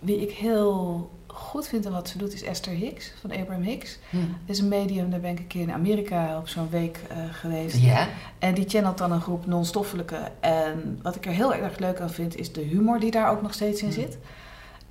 wie 0.02 0.20
ik 0.20 0.30
heel 0.30 1.10
goed 1.26 1.66
vind 1.68 1.86
en 1.86 1.92
wat 1.92 2.08
ze 2.08 2.18
doet, 2.18 2.32
is 2.34 2.42
Esther 2.42 2.72
Hicks, 2.72 3.12
van 3.20 3.32
Abraham 3.32 3.62
Hicks. 3.62 3.98
Dat 4.10 4.20
is 4.46 4.58
een 4.58 4.68
medium, 4.68 5.10
daar 5.10 5.20
ben 5.20 5.30
ik 5.30 5.38
een 5.38 5.46
keer 5.46 5.60
in 5.60 5.72
Amerika 5.72 6.38
op 6.38 6.48
zo'n 6.48 6.70
week 6.70 7.00
eh, 7.08 7.16
geweest. 7.30 7.76
Ja. 7.76 8.08
En 8.38 8.54
die 8.54 8.68
channelt 8.68 8.98
dan 8.98 9.12
een 9.12 9.20
groep 9.20 9.46
non-stoffelijke. 9.46 10.18
En 10.40 10.98
wat 11.02 11.16
ik 11.16 11.26
er 11.26 11.32
heel 11.32 11.54
erg 11.54 11.78
leuk 11.78 12.00
aan 12.00 12.10
vind, 12.10 12.36
is 12.36 12.52
de 12.52 12.60
humor 12.60 13.00
die 13.00 13.10
daar 13.10 13.30
ook 13.30 13.42
nog 13.42 13.54
steeds 13.54 13.80
in 13.80 13.86
Mm. 13.86 13.92
zit. 13.94 14.18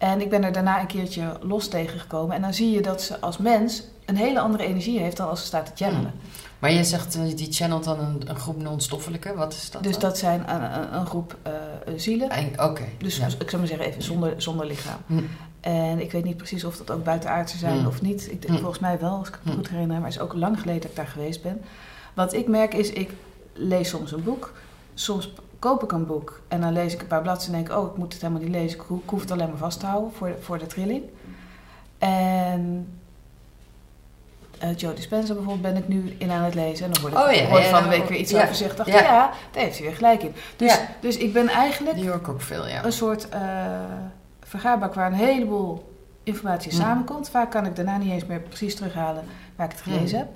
En 0.01 0.21
ik 0.21 0.29
ben 0.29 0.43
er 0.43 0.51
daarna 0.51 0.79
een 0.79 0.87
keertje 0.87 1.37
los 1.41 1.67
tegengekomen. 1.67 2.35
En 2.35 2.41
dan 2.41 2.53
zie 2.53 2.71
je 2.71 2.81
dat 2.81 3.01
ze 3.01 3.19
als 3.19 3.37
mens 3.37 3.83
een 4.05 4.15
hele 4.15 4.39
andere 4.39 4.63
energie 4.65 4.99
heeft 4.99 5.17
dan 5.17 5.29
als 5.29 5.39
ze 5.39 5.45
staat 5.45 5.65
te 5.65 5.83
channelen. 5.83 6.11
Maar 6.59 6.73
jij 6.73 6.83
zegt, 6.83 7.15
eh, 7.15 7.21
die 7.35 7.51
channelt 7.51 7.83
dan 7.83 7.99
een, 7.99 8.21
een 8.25 8.35
groep 8.35 8.61
non-stoffelijke. 8.61 9.33
Wat 9.35 9.53
is 9.53 9.71
dat 9.71 9.83
Dus 9.83 9.91
dan? 9.91 10.01
dat 10.01 10.17
zijn 10.17 10.43
een, 10.53 10.93
een, 10.99 11.05
groep 11.05 11.35
eh, 11.41 11.51
zielen. 11.95 12.29
Oké. 12.57 12.83
Dus 12.97 13.17
ja. 13.17 13.25
ik 13.25 13.49
zou 13.49 13.57
maar 13.57 13.67
zeggen, 13.67 13.87
even 13.87 14.03
zonder, 14.03 14.41
zonder 14.41 14.65
lichaam. 14.65 14.99
Hm. 15.07 15.19
En 15.59 15.99
ik 16.01 16.11
weet 16.11 16.23
niet 16.23 16.37
precies 16.37 16.63
of 16.63 16.77
dat 16.77 16.91
ook 16.91 17.03
buitenaardse 17.03 17.57
zijn 17.57 17.79
Mm. 17.79 17.87
of 17.87 18.01
niet. 18.01 18.21
Ik 18.31 18.41
denk, 18.41 18.53
Mm. 18.53 18.59
Volgens 18.59 18.79
mij 18.79 18.99
wel, 18.99 19.17
als 19.17 19.27
ik 19.27 19.33
het 19.33 19.43
Mm. 19.43 19.53
goed 19.53 19.69
herinner. 19.69 19.95
Maar 19.97 20.05
het 20.05 20.15
is 20.15 20.21
ook 20.21 20.33
lang 20.33 20.59
geleden 20.59 20.81
dat 20.81 20.89
ik 20.89 20.95
daar 20.95 21.07
geweest 21.07 21.41
ben. 21.41 21.61
Wat 22.13 22.33
ik 22.33 22.47
merk 22.47 22.73
is, 22.73 22.89
ik 22.91 23.09
lees 23.53 23.89
soms 23.89 24.11
een 24.11 24.23
boek. 24.23 24.53
Soms 24.93 25.33
koop 25.61 25.83
ik 25.83 25.91
een 25.91 26.05
boek. 26.05 26.41
En 26.47 26.61
dan 26.61 26.73
lees 26.73 26.93
ik 26.93 27.01
een 27.01 27.07
paar 27.07 27.21
bladzijden 27.21 27.55
en 27.55 27.63
denk 27.63 27.71
ik... 27.77 27.83
oh, 27.85 27.91
ik 27.91 27.97
moet 27.97 28.13
het 28.13 28.21
helemaal 28.21 28.43
niet 28.43 28.51
lezen. 28.51 28.79
Ik 28.79 28.85
ho- 28.87 29.01
ik 29.03 29.09
hoef 29.09 29.21
het 29.21 29.31
alleen 29.31 29.49
maar 29.49 29.57
vast 29.57 29.79
te 29.79 29.85
houden 29.85 30.13
voor 30.13 30.27
de, 30.27 30.37
voor 30.41 30.57
de 30.57 30.65
trilling. 30.67 31.03
En... 31.97 32.87
eh 34.59 34.75
Joe 34.77 34.93
Dispenza 34.93 35.33
bijvoorbeeld 35.33 35.73
ben 35.73 35.75
ik 35.83 35.87
nu 35.87 36.15
in 36.17 36.31
aan 36.31 36.43
het 36.43 36.55
lezen. 36.55 36.85
En 36.85 36.91
dan 36.91 37.01
word 37.01 37.13
ik, 37.13 37.19
Oh 37.19 37.31
ja, 37.31 37.57
ja, 37.59 37.69
van 37.69 37.83
de 37.83 37.89
week 37.89 38.07
weer 38.09 38.17
iets 38.19 38.31
ja, 38.31 38.37
over 38.37 38.49
gezegd. 38.49 38.77
dacht 38.77 38.89
ja. 38.89 39.01
daar 39.01 39.63
heeft 39.63 39.77
hij 39.77 39.85
weer 39.87 39.95
gelijk 39.95 40.23
in. 40.23 40.33
Dus, 40.55 40.79
dus 40.99 41.17
ik 41.17 41.33
ben 41.33 41.47
eigenlijk 41.47 41.95
Die 41.95 42.07
hoor 42.07 42.17
ik 42.19 42.27
ook 42.29 42.41
veel, 42.41 42.67
ja. 42.67 42.85
een 42.85 42.91
soort 42.91 43.29
eh 43.29 43.39
vergaarbak 44.43 44.93
waar 44.93 45.07
een 45.07 45.13
heleboel 45.17 45.93
informatie 46.23 46.71
Mm. 46.73 46.79
samenkomt. 46.79 47.29
Vaak 47.29 47.51
kan 47.51 47.65
ik 47.65 47.75
daarna 47.75 47.97
niet 47.97 48.11
eens 48.11 48.25
meer 48.25 48.39
precies 48.39 48.75
terughalen 48.75 49.23
waar 49.55 49.65
ik 49.65 49.71
het 49.71 49.81
gelezen 49.81 50.17
Mm. 50.19 50.23
heb. 50.25 50.29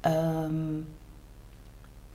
Ehm, 0.00 0.80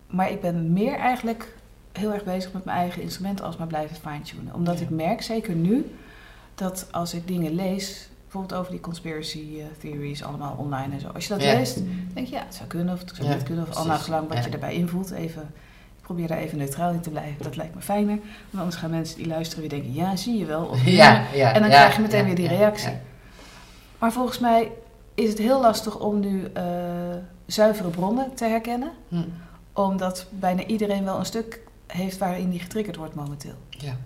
maar 0.07 0.32
ik 0.32 0.41
ben 0.41 0.73
meer 0.73 0.95
eigenlijk 0.95 1.55
heel 1.91 2.13
erg 2.13 2.23
bezig 2.23 2.53
met 2.53 2.65
mijn 2.65 2.77
eigen 2.77 3.01
instrumenten 3.01 3.45
als 3.45 3.57
maar 3.57 3.67
blijven 3.67 3.95
fine-tunen. 3.95 4.53
Omdat 4.53 4.77
Ja. 4.77 4.83
ik 4.83 4.89
merk, 4.89 5.21
zeker 5.21 5.55
nu, 5.55 5.95
dat 6.55 6.87
als 6.91 7.13
ik 7.13 7.27
dingen 7.27 7.55
lees, 7.55 8.09
bijvoorbeeld 8.23 8.59
over 8.59 8.71
die 8.71 8.81
conspiracy 8.81 9.47
eh, 9.57 9.65
theories, 9.79 10.23
allemaal 10.23 10.55
online 10.57 10.93
en 10.93 10.99
zo. 10.99 11.07
Als 11.13 11.27
je 11.27 11.33
dat 11.33 11.43
Ja. 11.43 11.53
leest, 11.53 11.79
denk 12.13 12.27
je 12.27 12.35
ja, 12.35 12.43
het 12.45 12.55
zou 12.55 12.67
kunnen 12.67 12.93
of 12.93 12.99
het 12.99 13.11
zou 13.15 13.27
Ja, 13.27 13.33
niet 13.35 13.43
kunnen. 13.43 13.63
Of 13.63 13.69
al 13.69 13.73
precies. 13.73 13.89
naar 13.91 13.99
gelang 13.99 14.27
wat 14.33 14.43
je 14.43 14.49
erbij 14.49 14.73
invoelt. 14.73 15.11
Even, 15.11 15.41
ik 15.97 16.01
probeer 16.01 16.27
daar 16.27 16.37
even 16.37 16.57
neutraal 16.57 16.91
in 16.91 16.99
te 17.01 17.09
blijven. 17.09 17.43
Dat 17.43 17.55
lijkt 17.55 17.75
me 17.75 17.81
fijner. 17.81 18.15
Want 18.49 18.57
anders 18.63 18.75
gaan 18.75 18.89
mensen 18.89 19.17
die 19.17 19.27
luisteren 19.27 19.59
weer 19.61 19.69
denken, 19.79 19.93
ja, 19.93 20.15
zie 20.15 20.37
je 20.37 20.45
wel. 20.45 20.63
Of, 20.65 20.85
Ja, 21.01 21.23
ja. 21.33 21.53
En 21.53 21.61
dan 21.61 21.69
krijg 21.69 21.95
je 21.95 22.01
meteen 22.01 22.25
weer 22.25 22.35
die 22.35 22.47
reactie. 22.47 22.91
Maar 23.99 24.11
volgens 24.11 24.39
mij 24.39 24.71
is 25.13 25.29
het 25.29 25.37
heel 25.37 25.61
lastig 25.61 25.99
om 25.99 26.19
nu 26.19 26.43
eh, 26.53 26.63
zuivere 27.45 27.89
bronnen 27.89 28.33
te 28.33 28.45
herkennen. 28.45 28.91
Hm. 29.07 29.21
Omdat 29.73 30.25
bijna 30.29 30.63
iedereen 30.65 31.03
wel 31.03 31.17
een 31.19 31.25
stuk 31.25 31.59
heeft 31.91 32.17
waarin 32.17 32.49
die 32.49 32.59
getriggerd 32.59 32.95
wordt 32.95 33.15
momenteel. 33.15 33.53
Ja. 33.69 33.97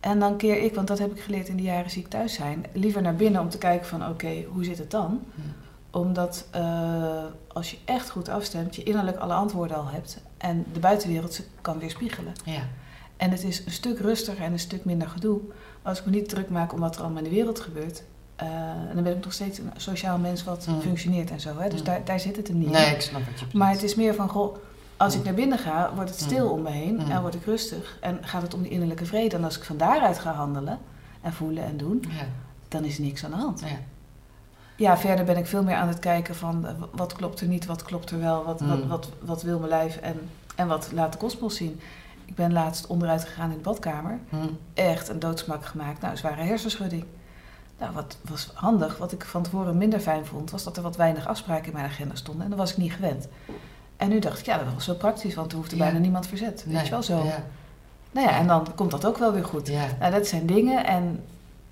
En 0.00 0.18
dan 0.18 0.36
keer 0.36 0.62
ik, 0.62 0.74
want 0.74 0.88
dat 0.88 0.98
heb 0.98 1.10
ik 1.16 1.20
geleerd 1.22 1.48
in 1.48 1.56
de 1.56 1.62
jaren 1.62 1.90
ziek 1.90 2.08
thuis 2.08 2.34
zijn, 2.34 2.66
liever 2.72 3.02
naar 3.02 3.14
binnen 3.14 3.40
om 3.40 3.48
te 3.48 3.58
kijken 3.58 3.86
van 3.86 4.08
oké, 4.08 4.44
hoe 4.52 4.64
zit 4.64 4.78
het 4.78 4.90
dan? 4.90 5.20
Omdat 5.90 6.46
eh, 6.50 7.24
als 7.52 7.70
je 7.70 7.76
echt 7.84 8.10
goed 8.10 8.28
afstemt, 8.28 8.76
je 8.76 8.82
innerlijk 8.82 9.16
alle 9.16 9.32
antwoorden 9.32 9.76
al 9.76 9.86
hebt 9.88 10.20
en 10.38 10.64
de 10.72 10.78
buitenwereld 10.80 11.34
ze 11.34 11.42
kan 11.60 11.78
weerspiegelen. 11.78 12.32
Ja. 12.44 12.60
En 13.16 13.30
het 13.30 13.44
is 13.44 13.64
een 13.66 13.72
stuk 13.72 13.98
rustiger 13.98 14.44
en 14.44 14.52
een 14.52 14.58
stuk 14.58 14.84
minder 14.84 15.08
gedoe 15.08 15.40
als 15.82 15.98
ik 15.98 16.04
me 16.04 16.10
niet 16.10 16.28
druk 16.28 16.50
maak 16.50 16.72
om 16.72 16.80
wat 16.80 16.94
er 16.96 17.00
allemaal 17.02 17.18
in 17.18 17.28
de 17.28 17.34
wereld 17.34 17.60
gebeurt. 17.60 18.02
Eh, 18.36 18.46
en 18.70 18.90
dan 18.94 19.02
ben 19.02 19.16
ik 19.16 19.24
nog 19.24 19.32
steeds 19.32 19.58
een 19.58 19.70
sociaal 19.76 20.18
mens 20.18 20.44
wat 20.44 20.66
Mm. 20.66 20.80
functioneert 20.80 21.30
en 21.30 21.40
zo. 21.40 21.58
Hè? 21.58 21.68
Dus 21.68 21.78
Mm. 21.78 21.84
daar, 21.84 22.04
daar 22.04 22.20
zit 22.20 22.36
het 22.36 22.48
hem 22.48 22.56
niet. 22.58 22.66
in. 22.66 22.72
Nee, 22.72 22.94
ik 22.94 23.00
snap 23.00 23.20
wat 23.24 23.28
je 23.28 23.34
bedoelt. 23.34 23.52
Maar 23.52 23.70
het 23.72 23.82
is 23.82 23.94
meer 23.94 24.14
van, 24.14 24.28
goh, 24.28 24.56
als 24.96 25.14
ik 25.14 25.24
naar 25.24 25.34
binnen 25.34 25.58
ga, 25.58 25.90
wordt 25.94 26.10
het 26.10 26.20
stil 26.20 26.44
Mm. 26.46 26.52
om 26.52 26.62
me 26.62 26.70
heen 26.70 26.94
Mm. 26.94 27.10
en 27.10 27.20
word 27.20 27.34
ik 27.34 27.44
rustig. 27.44 27.98
En 28.00 28.18
gaat 28.20 28.42
het 28.42 28.54
om 28.54 28.62
die 28.62 28.70
innerlijke 28.70 29.06
vrede. 29.06 29.36
En 29.36 29.44
als 29.44 29.56
ik 29.56 29.64
van 29.64 29.76
daaruit 29.76 30.18
ga 30.18 30.32
handelen 30.32 30.78
en 31.20 31.32
voelen 31.32 31.64
en 31.64 31.76
doen, 31.76 32.04
Ja. 32.08 32.24
dan 32.68 32.84
is 32.84 32.98
niks 32.98 33.24
aan 33.24 33.30
de 33.30 33.36
hand. 33.36 33.60
Ja. 33.60 33.66
Ja, 34.76 34.96
verder 34.98 35.24
ben 35.24 35.36
ik 35.36 35.46
veel 35.46 35.62
meer 35.62 35.74
aan 35.76 35.88
het 35.88 35.98
kijken 35.98 36.34
van 36.34 36.66
eh, 36.66 36.72
wat 36.92 37.12
klopt 37.12 37.40
er 37.40 37.46
niet, 37.46 37.66
wat 37.66 37.82
klopt 37.82 38.10
er 38.10 38.20
wel, 38.20 38.44
wat, 38.44 38.60
wat, 38.60 38.82
Mm. 38.82 38.88
wat, 38.88 39.08
wat 39.20 39.42
wil 39.42 39.58
mijn 39.58 39.70
lijf 39.70 39.96
en, 39.96 40.20
en 40.56 40.68
wat 40.68 40.88
laat 40.92 41.12
de 41.12 41.18
kosmos 41.18 41.56
zien. 41.56 41.80
Ik 42.24 42.34
ben 42.34 42.52
laatst 42.52 42.86
onderuit 42.86 43.24
gegaan 43.24 43.50
in 43.50 43.56
de 43.56 43.62
badkamer. 43.62 44.18
Echt 44.74 45.08
een 45.08 45.18
doodsmak 45.18 45.64
gemaakt. 45.66 46.00
Nou, 46.00 46.16
zware 46.16 46.42
hersenschudding. 46.42 47.04
Nou, 47.78 47.92
wat 47.94 48.16
was 48.28 48.50
handig, 48.54 48.98
wat 48.98 49.12
ik 49.12 49.24
van 49.24 49.42
tevoren 49.42 49.76
minder 49.76 50.00
fijn 50.00 50.26
vond, 50.26 50.50
was 50.50 50.64
dat 50.64 50.76
er 50.76 50.82
wat 50.82 50.96
weinig 50.96 51.26
afspraken 51.28 51.66
in 51.66 51.72
mijn 51.72 51.84
agenda 51.84 52.14
stonden. 52.14 52.42
En 52.44 52.50
dat 52.50 52.58
was 52.58 52.70
ik 52.70 52.76
niet 52.76 52.92
gewend. 52.92 53.28
En 53.96 54.08
nu 54.08 54.18
dacht 54.18 54.38
ik, 54.38 54.46
ja, 54.46 54.56
dat 54.58 54.66
was 54.74 54.84
zo 54.84 54.94
praktisch, 54.94 55.34
want 55.34 55.50
er 55.52 55.56
hoefde 55.58 55.76
Ja. 55.76 55.82
bijna 55.84 55.98
niemand 55.98 56.26
verzet. 56.26 56.62
Weet 56.64 56.74
Nee. 56.74 56.84
je 56.84 56.90
wel 56.90 57.02
zo. 57.02 57.24
Ja. 57.24 57.44
Nou 58.10 58.26
ja, 58.28 58.38
en 58.38 58.46
dan 58.46 58.66
komt 58.74 58.90
dat 58.90 59.06
ook 59.06 59.18
wel 59.18 59.32
weer 59.32 59.44
goed. 59.44 59.68
Ja. 59.68 59.84
Nou, 60.00 60.12
dat 60.12 60.26
zijn 60.26 60.46
dingen 60.46 60.86
en 60.86 61.24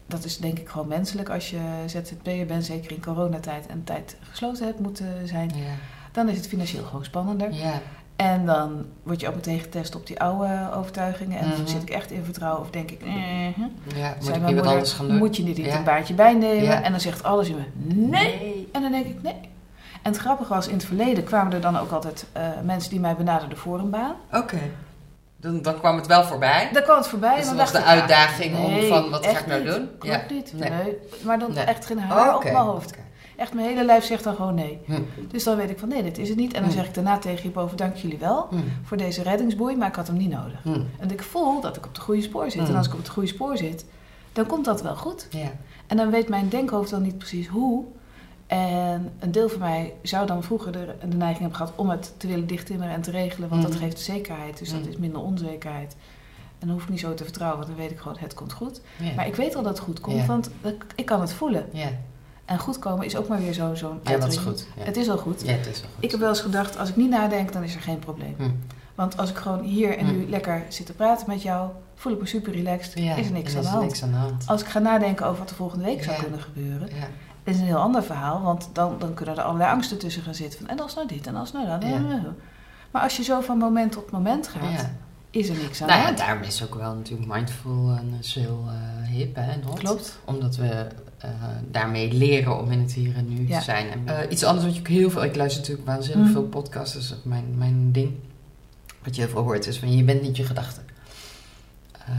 dat 0.07 0.25
is 0.25 0.39
denk 0.39 0.59
ik 0.59 0.69
gewoon 0.69 0.89
menselijk 0.89 1.29
als 1.31 1.51
je 1.51 1.59
ZZP'er 1.87 2.47
bent, 2.47 2.65
zeker 2.65 2.91
in 2.93 3.03
coronatijd 3.03 3.67
en 3.67 3.85
tijd 3.85 4.17
gesloten 4.31 4.67
hebt 4.67 4.81
moeten 4.81 5.07
zijn. 5.29 5.51
Dan 6.13 6.29
is 6.29 6.37
het 6.37 6.47
financieel 6.49 6.85
gewoon 6.85 7.05
spannender. 7.05 7.53
Ja. 7.53 7.81
En 8.17 8.47
dan 8.47 8.85
word 9.03 9.21
je 9.21 9.29
ook 9.29 9.35
meteen 9.35 9.61
getest 9.61 9.95
op 9.95 10.07
die 10.07 10.21
oude 10.21 10.69
overtuigingen. 10.75 11.39
En 11.39 11.51
dan 11.57 11.69
zit 11.69 11.83
ik 11.83 11.91
echt 11.91 12.11
in 12.11 12.25
vertrouwen 12.25 12.61
of 12.61 12.71
denk 12.71 12.91
ik, 12.91 13.03
eh, 13.03 13.57
Ja, 13.97 14.15
moet 14.21 14.29
ik 14.29 14.35
wat 14.35 14.41
moeder, 14.41 14.67
anders 14.67 14.93
gaan 14.93 15.09
doen? 15.09 15.17
moet 15.17 15.37
je 15.37 15.43
niet 15.43 15.59
een 15.59 15.85
baantje 15.85 16.15
bijnemen? 16.15 16.83
En 16.83 16.91
dan 16.91 17.01
zegt 17.01 17.23
alles 17.23 17.49
in 17.49 17.57
me, 17.57 17.95
nee. 17.95 18.69
En 18.73 18.83
dan 18.83 18.91
denk 18.93 19.07
ik, 19.07 19.23
nee. 19.23 19.35
En 20.05 20.11
het 20.13 20.21
grappige 20.21 20.55
was, 20.55 20.67
in 20.69 20.75
het 20.75 20.85
verleden 20.85 21.25
kwamen 21.25 21.53
er 21.53 21.61
dan 21.61 21.77
ook 21.79 21.91
altijd 21.91 22.27
eh, 22.33 22.43
mensen 22.65 22.91
die 22.91 23.01
mij 23.01 23.17
benaderden 23.17 23.59
voor 23.59 23.79
een 23.79 23.91
baan. 23.91 24.15
Oké. 24.33 24.59
Dan, 25.37 25.63
dan 25.63 25.79
kwam 25.79 25.97
het 25.97 26.07
wel 26.07 26.25
voorbij. 26.25 26.69
Daar 26.73 26.83
kwam 26.83 26.97
het 26.97 27.07
voorbij. 27.07 27.37
Dus 27.37 27.47
dan 27.47 27.57
was 27.57 27.73
de 27.73 27.79
ik, 27.79 27.85
uitdaging 27.85 28.57
om 28.57 28.83
van, 28.89 29.11
wat 29.11 29.27
ga 29.27 29.39
ik 29.39 29.47
nou 29.47 29.63
niet. 29.65 29.73
doen? 29.75 29.89
Klopt 29.99 30.31
niet. 30.31 30.53
Nee. 30.57 30.71
Nee. 30.71 30.97
Maar 31.25 31.39
dan 31.39 31.53
Nee. 31.53 31.65
echt 31.65 31.87
geen 31.87 31.99
haar 31.99 32.29
Oh, 32.29 32.35
op 32.37 32.43
mijn 32.43 32.57
hoofd. 32.57 32.95
Echt 33.37 33.55
mijn 33.55 33.67
hele 33.67 33.85
lijf 33.85 34.05
zegt 34.05 34.25
dan 34.25 34.35
gewoon 34.35 34.55
nee. 34.55 34.79
Hm. 34.87 35.01
Dus 35.29 35.45
dan 35.45 35.57
weet 35.57 35.71
ik 35.71 35.79
van 35.79 35.89
nee, 35.89 36.03
dit 36.03 36.19
is 36.19 36.29
het 36.29 36.39
niet. 36.39 36.53
En 36.53 36.61
dan 36.61 36.71
Hm. 36.71 36.77
zeg 36.77 36.87
ik 36.87 36.95
daarna 36.95 37.19
tegen 37.19 37.43
hierboven, 37.43 37.77
dank 37.77 37.97
jullie 37.97 38.19
wel 38.19 38.47
Hm. 38.51 38.57
voor 38.83 38.97
deze 38.97 39.23
reddingsboei, 39.23 39.77
maar 39.77 39.89
ik 39.89 39.95
had 39.95 40.07
hem 40.07 40.17
niet 40.17 40.31
nodig. 40.31 40.59
En 40.99 41.11
ik 41.11 41.23
voel 41.23 41.61
dat 41.61 41.77
ik 41.77 41.87
op 41.87 41.93
het 41.93 42.03
goede 42.03 42.23
spoor 42.23 42.51
zit. 42.51 42.69
En 42.69 42.77
als 42.77 42.87
ik 42.87 42.93
op 42.93 42.99
het 42.99 43.09
goede 43.09 43.29
spoor 43.29 43.57
zit, 43.57 43.85
dan 44.33 44.47
komt 44.47 44.65
dat 44.65 44.83
wel 44.83 44.97
goed. 44.97 45.27
Ja. 45.31 45.51
En 45.87 45.97
dan 45.97 46.11
weet 46.11 46.29
mijn 46.29 46.49
denkhoofd 46.49 46.91
dan 46.91 47.03
niet 47.03 47.19
precies 47.19 47.47
hoe. 47.49 47.85
En 48.47 49.13
een 49.19 49.33
deel 49.33 49.49
van 49.49 49.59
mij 49.59 49.93
zou 50.03 50.27
dan 50.27 50.43
vroeger 50.43 50.73
de, 50.73 50.95
de 51.01 51.17
neiging 51.17 51.39
hebben 51.41 51.57
gehad 51.57 51.73
om 51.77 51.89
het 51.91 52.13
te 52.17 52.27
willen 52.27 52.47
dichttimmeren 52.47 52.93
en 52.95 53.01
te 53.03 53.11
regelen. 53.11 53.49
Want 53.49 53.63
dat 53.63 53.71
Mhm. 53.71 53.81
geeft 53.81 54.01
zekerheid, 54.01 54.59
dus 54.59 54.71
dat 54.71 54.81
Mhm. 54.81 54.89
is 54.89 54.97
minder 54.97 55.21
onzekerheid. 55.21 55.97
En 56.59 56.67
dan 56.67 56.71
hoef 56.71 56.83
ik 56.83 56.89
niet 56.89 57.01
zo 57.01 57.15
te 57.15 57.25
vertrouwen, 57.25 57.59
want 57.61 57.71
dan 57.73 57.81
weet 57.81 57.91
ik 57.91 57.99
gewoon, 57.99 58.17
het 58.21 58.35
komt 58.35 58.53
goed. 58.53 58.81
Maar 59.17 59.27
ik 59.27 59.35
weet 59.35 59.57
al 59.57 59.63
dat 59.63 59.73
het 59.77 59.81
goed 59.87 60.01
komt, 60.01 60.27
want 60.27 60.51
ik, 60.95 61.05
kan 61.07 61.21
het 61.21 61.33
voelen. 61.33 61.67
En 62.45 62.59
goed 62.59 62.79
komen 62.79 63.07
is 63.07 63.17
ook 63.17 63.29
maar 63.29 63.41
weer 63.41 63.53
zo- 63.53 63.75
zo'n 63.75 64.01
ja, 64.03 64.17
dat 64.19 64.33
is 64.33 64.37
goed. 64.37 64.67
Ja. 64.77 64.85
Het 64.85 64.97
is 64.97 65.09
al 65.11 65.17
goed. 65.19 65.43
Ja, 65.47 65.53
het 65.53 65.67
is 65.67 65.81
wel 65.81 65.91
goed. 65.95 66.05
Ik 66.05 66.11
heb 66.11 66.21
wel 66.21 66.29
eens 66.29 66.41
gedacht, 66.41 66.79
als 66.79 66.89
ik 66.89 66.97
niet 66.97 67.11
nadenk, 67.11 67.53
dan 67.53 67.63
is 67.63 67.75
er 67.75 67.81
geen 67.81 67.99
probleem. 67.99 68.35
Hm. 68.39 68.51
Want 68.95 69.17
als 69.17 69.31
ik 69.31 69.37
gewoon 69.37 69.61
hier 69.65 69.99
en 69.99 70.07
nu 70.07 70.25
Hm. 70.25 70.31
lekker 70.31 70.63
zit 70.69 70.87
te 70.87 70.93
praten 70.93 71.27
met 71.29 71.43
jou, 71.43 71.71
voel 71.95 72.13
ik 72.13 72.21
me 72.21 72.27
super 72.27 72.53
relaxed, 72.53 72.99
Ja, 72.99 73.15
is 73.15 73.27
er 73.27 73.33
niks 73.33 73.53
aan 73.55 73.59
is 73.61 73.65
de 73.67 73.71
hand. 73.71 73.85
niks 73.85 74.03
aan 74.03 74.11
de 74.11 74.17
hand. 74.17 74.47
Als 74.47 74.61
ik 74.61 74.67
ga 74.69 74.79
nadenken 74.79 75.27
over 75.27 75.39
wat 75.39 75.51
er 75.51 75.57
volgende 75.57 75.85
week 75.85 76.03
zou 76.05 76.21
kunnen 76.21 76.41
gebeuren. 76.41 76.89
Is 77.45 77.59
een 77.59 77.65
heel 77.65 77.77
ander 77.77 78.03
verhaal. 78.03 78.43
Want 78.43 78.69
dan, 78.73 78.97
dan 78.99 79.15
kunnen 79.15 79.37
er 79.37 79.43
allerlei 79.43 79.71
angsten 79.71 79.99
tussen 79.99 80.23
gaan 80.23 80.35
zitten. 80.35 80.59
Van, 80.59 80.69
en 80.69 80.81
als 80.81 80.95
nou 80.95 81.07
dit, 81.09 81.27
en 81.27 81.35
als 81.37 81.53
nou 81.53 81.67
dat. 81.67 81.83
Ja. 81.83 81.99
Maar 82.91 83.03
als 83.03 83.17
je 83.17 83.23
zo 83.23 83.41
van 83.41 83.59
moment 83.59 83.93
tot 83.93 84.11
moment 84.11 84.49
gaat, 84.49 84.73
Ja. 84.73 84.91
is 85.31 85.49
er 85.49 85.57
niks 85.57 85.83
aan 85.83 85.89
Nou 85.89 86.01
ja, 86.01 86.13
daarom 86.13 86.43
is 86.43 86.63
ook 86.65 86.75
wel 86.75 86.95
natuurlijk 86.95 87.33
mindfulness 87.33 88.35
heel 88.35 88.65
eh, 88.69 89.09
hip 89.09 89.35
hè, 89.37 89.51
en 89.53 89.63
hot. 89.63 89.79
Klopt. 89.79 90.19
Omdat 90.25 90.57
we 90.57 90.87
eh, 91.19 91.31
daarmee 91.71 92.13
leren 92.13 92.61
om 92.61 92.71
in 92.71 92.81
het 92.81 92.93
hier 92.93 93.17
en 93.17 93.29
nu 93.29 93.49
Ja. 93.49 93.59
te 93.59 93.65
zijn. 93.65 93.91
En, 93.91 94.19
eh, 94.19 94.31
iets 94.31 94.45
anders 94.45 94.65
wat 94.67 94.75
je 94.75 94.81
ook 94.81 94.89
heel 94.89 95.11
veel... 95.11 95.25
Ik 95.25 95.37
luister 95.37 95.61
natuurlijk 95.61 95.89
waanzinnig 95.89 96.27
Mm. 96.27 96.33
veel 96.33 96.43
podcasts. 96.49 96.93
Dat 96.95 97.03
is 97.03 97.15
mijn, 97.23 97.45
mijn 97.59 97.93
ding. 97.93 98.13
Wat 99.03 99.15
je 99.17 99.23
heel 99.23 99.31
veel 99.31 99.43
hoort 99.43 99.67
is 99.67 99.79
van 99.79 99.97
je 99.97 100.05
bent 100.05 100.23
niet 100.23 100.37
je 100.37 100.45
gedachten. 100.45 100.83
Eh, 101.93 102.13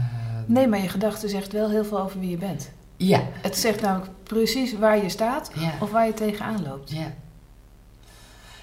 Nee, 0.46 0.68
maar 0.68 0.78
je 0.82 0.88
gedachte 0.88 1.28
zegt 1.28 1.52
wel 1.52 1.70
heel 1.70 1.84
veel 1.84 2.00
over 2.00 2.20
wie 2.20 2.30
je 2.30 2.36
bent. 2.36 2.70
Ja. 2.96 3.22
Het 3.42 3.56
zegt 3.56 3.80
namelijk 3.80 4.10
precies 4.26 4.72
waar 4.78 5.02
je 5.02 5.08
staat 5.08 5.50
Ja. 5.54 5.72
of 5.80 5.90
waar 5.90 6.06
je 6.06 6.14
tegenaan 6.14 6.62
loopt. 6.68 6.90
Ja. 6.90 7.14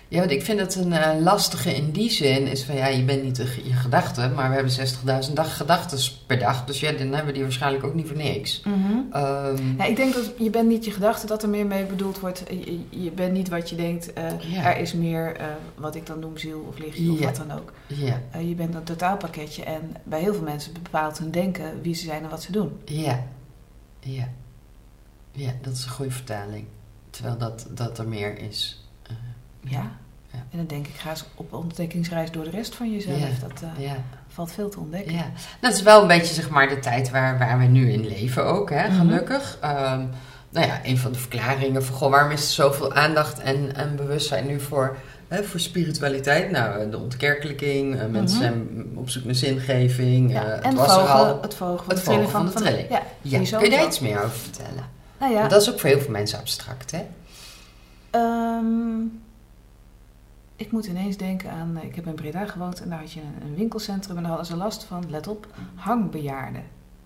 Ja, 0.08 0.20
want 0.20 0.32
ik 0.32 0.44
vind 0.44 0.60
het 0.60 0.76
een 0.76 0.94
eh, 0.94 1.22
lastige 1.22 1.76
in 1.76 1.92
die 1.92 2.10
zin 2.12 2.48
is 2.48 2.64
van 2.64 2.76
ja, 2.76 2.88
je 2.88 3.04
bent 3.04 3.24
niet 3.24 3.36
de- 3.36 3.60
je 3.64 3.74
gedachten, 3.74 4.34
maar 4.34 4.50
we 4.50 4.56
hebben 4.56 4.72
60.000 4.74 5.34
dag 5.36 5.58
gedachten 5.58 6.00
per 6.28 6.40
dag. 6.40 6.66
Dus 6.66 6.80
ja, 6.80 6.92
dan 6.92 7.08
hebben 7.08 7.26
we 7.26 7.32
die 7.32 7.42
waarschijnlijk 7.42 7.84
ook 7.86 7.94
niet 7.94 8.08
voor 8.08 8.18
niks. 8.18 8.62
Ehm, 9.12 9.78
Ja, 9.78 9.84
ik 9.86 9.96
denk 9.96 10.14
dat 10.14 10.32
je 10.38 10.50
bent 10.50 10.68
niet 10.68 10.86
je 10.86 10.92
gedachte, 10.92 11.28
dat 11.28 11.44
er 11.44 11.50
meer 11.50 11.66
mee 11.66 11.84
bedoeld 11.86 12.20
wordt. 12.20 12.44
Je, 12.50 12.80
je 12.90 13.12
bent 13.12 13.34
niet 13.34 13.50
wat 13.50 13.70
je 13.70 13.76
denkt. 13.76 14.14
eh, 14.14 14.24
Ja. 14.40 14.64
Er 14.76 14.78
is 14.82 14.94
meer 14.94 15.36
eh, 15.36 15.46
wat 15.76 15.96
ik 15.96 16.06
dan 16.06 16.20
noem 16.20 16.38
ziel 16.38 16.66
of 16.70 16.78
lichtje 16.78 17.12
of 17.12 17.20
Ja. 17.20 17.26
wat 17.26 17.36
dan 17.36 17.52
ook. 17.52 17.74
ja, 17.88 18.22
je 18.40 18.56
bent 18.56 18.76
een 18.76 18.84
totaalpakketje 18.84 19.64
en 19.64 19.96
bij 20.04 20.20
heel 20.20 20.34
veel 20.34 20.44
mensen 20.44 20.74
bepaalt 20.84 21.18
hun 21.18 21.32
denken 21.32 21.82
wie 21.82 21.94
ze 21.96 22.06
zijn 22.06 22.24
en 22.24 22.30
wat 22.30 22.44
ze 22.44 22.52
doen. 22.52 22.72
ja, 22.86 23.24
ja. 24.00 24.28
Ja, 25.36 25.52
dat 25.62 25.74
is 25.74 25.84
een 25.86 25.92
goede 25.92 26.12
vertaling. 26.12 26.66
Terwijl 27.10 27.38
dat, 27.38 27.66
dat 27.70 27.98
er 27.98 28.08
meer 28.08 28.38
is. 28.40 28.84
Eh, 29.08 29.12
Ja. 29.72 29.92
Ja. 30.32 30.40
En 30.52 30.58
dan 30.58 30.68
denk 30.68 30.88
ik, 30.88 30.96
ga 30.96 31.10
eens 31.10 31.26
op 31.36 31.54
ontdekkingsreis 31.54 32.32
door 32.32 32.44
de 32.44 32.50
rest 32.50 32.76
van 32.76 32.92
jezelf. 32.92 33.18
Ja. 33.20 33.26
Dat 33.48 33.62
eh, 33.78 33.84
ja, 33.86 33.96
valt 34.28 34.52
veel 34.52 34.70
te 34.70 34.80
ontdekken. 34.80 35.14
ja. 35.14 35.26
Dat 35.62 35.74
is 35.74 35.82
wel 35.82 36.02
een 36.02 36.08
beetje 36.08 36.34
zeg 36.34 36.50
maar 36.50 36.70
de 36.70 36.80
tijd 36.80 37.10
waar, 37.10 37.38
waar 37.38 37.60
we 37.60 37.66
nu 37.66 37.92
in 37.92 38.08
leven 38.08 38.46
ook, 38.46 38.70
hè, 38.70 38.88
Mhm. 38.88 38.98
gelukkig. 38.98 39.58
Ehm, 39.62 40.06
nou 40.50 40.68
ja, 40.68 40.80
een 40.84 40.98
van 40.98 41.12
de 41.12 41.20
verklaringen 41.20 41.86
van 41.86 41.96
goh, 41.96 42.10
waarom 42.12 42.32
is 42.32 42.42
er 42.48 42.54
zoveel 42.54 42.94
aandacht 42.94 43.40
en, 43.40 43.76
en 43.76 43.96
bewustzijn 43.96 44.48
nu 44.48 44.60
voor, 44.60 44.98
hè, 45.28 45.44
voor 45.44 45.60
spiritualiteit? 45.60 46.52
Nou, 46.52 46.80
eh, 46.82 46.92
de 46.92 46.98
ontkerkelijking, 46.98 48.00
eh, 48.00 48.06
mensen 48.08 48.38
Mhm. 48.38 48.48
zijn 48.48 48.92
op 48.96 49.10
zoek 49.10 49.24
naar 49.24 49.36
zingeving. 49.36 50.32
Ja, 50.32 50.44
het 50.46 50.64
en 50.64 50.76
was 50.76 50.94
vogel, 50.94 51.26
al. 51.26 51.42
het 51.42 51.54
vogel 51.56 51.78
van 51.78 51.88
het 51.88 51.98
de 51.98 52.04
trilling 52.04 52.30
vogel 52.30 52.48
van 52.52 52.56
de 52.62 52.62
trilling. 52.68 52.90
Ja, 52.90 53.02
Ja, 53.22 53.58
kun 53.58 53.70
je 53.70 53.76
daar 53.76 53.86
iets 53.86 54.00
meer 54.00 54.18
over 54.18 54.30
vertellen? 54.38 55.02
Nou 55.20 55.34
ja, 55.34 55.48
dat 55.48 55.62
is 55.62 55.72
ook 55.72 55.80
voor 55.80 55.90
heel 55.90 56.00
veel 56.00 56.12
mensen 56.12 56.40
abstract, 56.40 56.92
hè? 56.92 57.06
ehm, 58.10 59.02
ik 60.56 60.72
moet 60.72 60.86
ineens 60.86 61.18
denken 61.18 61.50
aan... 61.52 61.78
eh, 61.82 61.88
Ik 61.88 61.96
heb 61.96 62.06
in 62.08 62.14
Breda 62.14 62.46
gewoond 62.46 62.82
en 62.82 62.90
daar 62.90 63.00
had 63.00 63.12
je 63.12 63.20
een, 63.20 63.48
een 63.48 63.56
winkelcentrum... 63.56 64.16
en 64.18 64.22
daar 64.24 64.32
hadden 64.32 64.50
ze 64.52 64.56
last 64.58 64.84
van, 64.84 65.04
let 65.10 65.28
op, 65.28 65.48
hangbejaarden. 65.76 66.64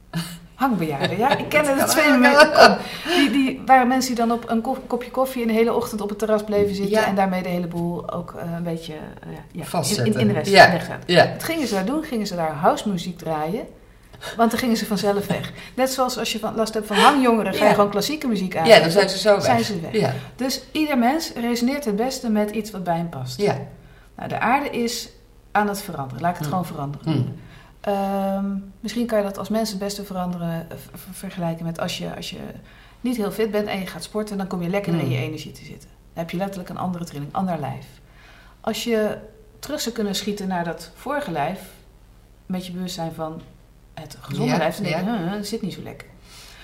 Hangbejaarden, 0.58 1.18
ja. 1.18 1.38
Ik 1.38 1.50
ken 1.50 1.90
fenomeen. 1.90 2.36
ook. 2.36 2.58
ook. 2.58 2.78
Die, 3.16 3.30
die 3.32 3.62
waren 3.66 3.88
mensen 3.88 4.16
die 4.16 4.26
dan 4.26 4.38
op 4.38 4.50
een 4.50 4.62
kopje 4.88 5.12
koffie... 5.12 5.44
een 5.44 5.50
hele 5.50 5.74
ochtend 5.74 6.02
op 6.02 6.10
het 6.10 6.20
terras 6.20 6.44
bleven 6.44 6.76
zitten... 6.76 7.00
Ja. 7.00 7.06
en 7.06 7.16
daarmee 7.16 7.44
de 7.44 7.50
hele 7.50 7.68
boel 7.68 8.12
ook 8.12 8.34
eh, 8.34 8.52
een 8.56 8.64
beetje 8.64 8.94
eh, 8.94 9.30
ja, 9.52 9.64
ja, 9.72 10.04
in, 10.04 10.28
de 10.28 10.34
rest 10.34 10.52
Ja. 10.52 10.80
Ja. 11.06 11.32
Wat 11.32 11.44
gingen 11.44 11.68
ze 11.68 11.74
daar 11.74 11.86
doen? 11.86 12.04
Gingen 12.04 12.28
ze 12.28 12.36
daar 12.36 12.52
housemuziek 12.52 13.18
draaien? 13.18 13.66
Want 14.38 14.52
dan 14.52 14.60
gingen 14.60 14.78
ze 14.78 14.86
vanzelf 14.86 15.28
weg. 15.28 15.52
Net 15.76 15.90
zoals 15.92 16.18
als 16.18 16.32
je 16.32 16.40
van, 16.40 16.56
last 16.56 16.74
hebt 16.74 16.88
van 16.88 16.96
hangjongeren, 16.98 17.54
ga 17.54 17.60
je 17.64 17.66
Ja. 17.70 17.74
gewoon 17.74 17.90
klassieke 17.90 18.28
muziek 18.28 18.56
aan. 18.58 18.66
Ja, 18.68 18.80
dan 18.80 18.92
zijn 18.92 19.10
ze 19.10 19.18
zo 19.18 19.34
weg. 19.36 19.44
Zijn 19.44 19.64
ze 19.64 19.80
weg. 19.80 19.92
Ja, 19.92 20.14
Dus 20.36 20.62
ieder 20.72 20.98
mens 20.98 21.32
resoneert 21.34 21.86
het 21.86 21.96
beste 21.96 22.30
met 22.30 22.50
iets 22.52 22.72
wat 22.72 22.84
bij 22.84 22.98
hem 22.98 23.10
past. 23.10 23.42
ja. 23.42 23.58
Nou, 24.16 24.30
de 24.30 24.40
aarde 24.40 24.70
is 24.70 25.10
aan 25.52 25.68
het 25.68 25.82
veranderen. 25.82 26.22
Laat 26.22 26.32
ik 26.32 26.38
het 26.38 26.46
Hm. 26.46 26.52
gewoon 26.52 26.66
veranderen. 26.66 27.14
Hm. 27.14 27.24
Ehm, 27.82 28.46
misschien 28.80 29.06
kan 29.06 29.18
je 29.18 29.24
dat 29.24 29.38
als 29.38 29.50
mensen 29.50 29.76
het 29.76 29.84
beste 29.84 30.04
veranderen 30.04 30.68
eh, 30.72 30.78
ver- 30.78 31.00
vergelijken 31.12 31.66
met 31.66 31.80
als 31.80 31.98
je, 31.98 32.16
als 32.16 32.30
je 32.30 32.38
niet 33.02 33.18
heel 33.18 33.32
fit 33.32 33.52
bent 33.52 33.68
en 33.68 33.80
je 33.80 33.88
gaat 33.88 34.04
sporten, 34.04 34.38
dan 34.38 34.48
kom 34.48 34.62
je 34.62 34.70
lekker 34.70 34.94
in 34.94 35.00
Hm. 35.00 35.10
je 35.12 35.18
energie 35.18 35.52
te 35.52 35.66
zitten. 35.66 35.90
Dan 35.90 36.24
heb 36.24 36.30
je 36.30 36.38
letterlijk 36.38 36.70
een 36.70 36.78
andere 36.78 37.04
trilling, 37.06 37.34
ander 37.34 37.60
lijf. 37.60 37.86
Als 38.62 38.84
je 38.84 39.18
terug 39.60 39.82
zou 39.82 39.96
kunnen 39.96 40.16
schieten 40.16 40.48
naar 40.48 40.64
dat 40.64 40.92
vorige 40.96 41.32
lijf, 41.32 41.60
met 42.46 42.66
je 42.66 42.72
bewustzijn 42.72 43.14
van 43.14 43.42
het 44.02 44.18
gezonde 44.22 44.52
Ja, 44.52 44.58
lijf, 44.58 44.76
dan 44.76 44.84
denk 44.84 44.96
je, 44.98 45.04
ja. 45.06 45.18
"Huh, 45.24 45.32
het 45.32 45.48
zit 45.48 45.62
niet 45.62 45.74
zo 45.74 45.82
lekker. 45.82 46.08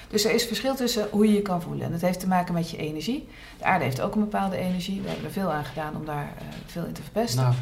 Dus 0.08 0.26
er 0.26 0.32
is 0.34 0.46
verschil 0.46 0.76
tussen 0.76 1.08
hoe 1.12 1.28
je 1.28 1.34
je 1.34 1.42
kan 1.42 1.62
voelen. 1.62 1.86
En 1.86 1.92
dat 1.92 2.02
heeft 2.02 2.20
te 2.20 2.28
maken 2.28 2.54
met 2.54 2.70
je 2.70 2.78
energie. 2.78 3.28
De 3.58 3.64
aarde 3.64 3.84
heeft 3.84 4.02
ook 4.02 4.14
een 4.16 4.20
bepaalde 4.22 4.58
energie. 4.58 5.02
We 5.02 5.08
hebben 5.08 5.26
er 5.26 5.32
veel 5.32 5.52
aan 5.52 5.66
gedaan 5.66 5.96
om 5.96 6.06
daar 6.06 6.24
uh, 6.42 6.48
veel 6.66 6.86
in 6.86 6.94
te 6.94 7.02
verpesten. 7.02 7.42
Nou, 7.44 7.54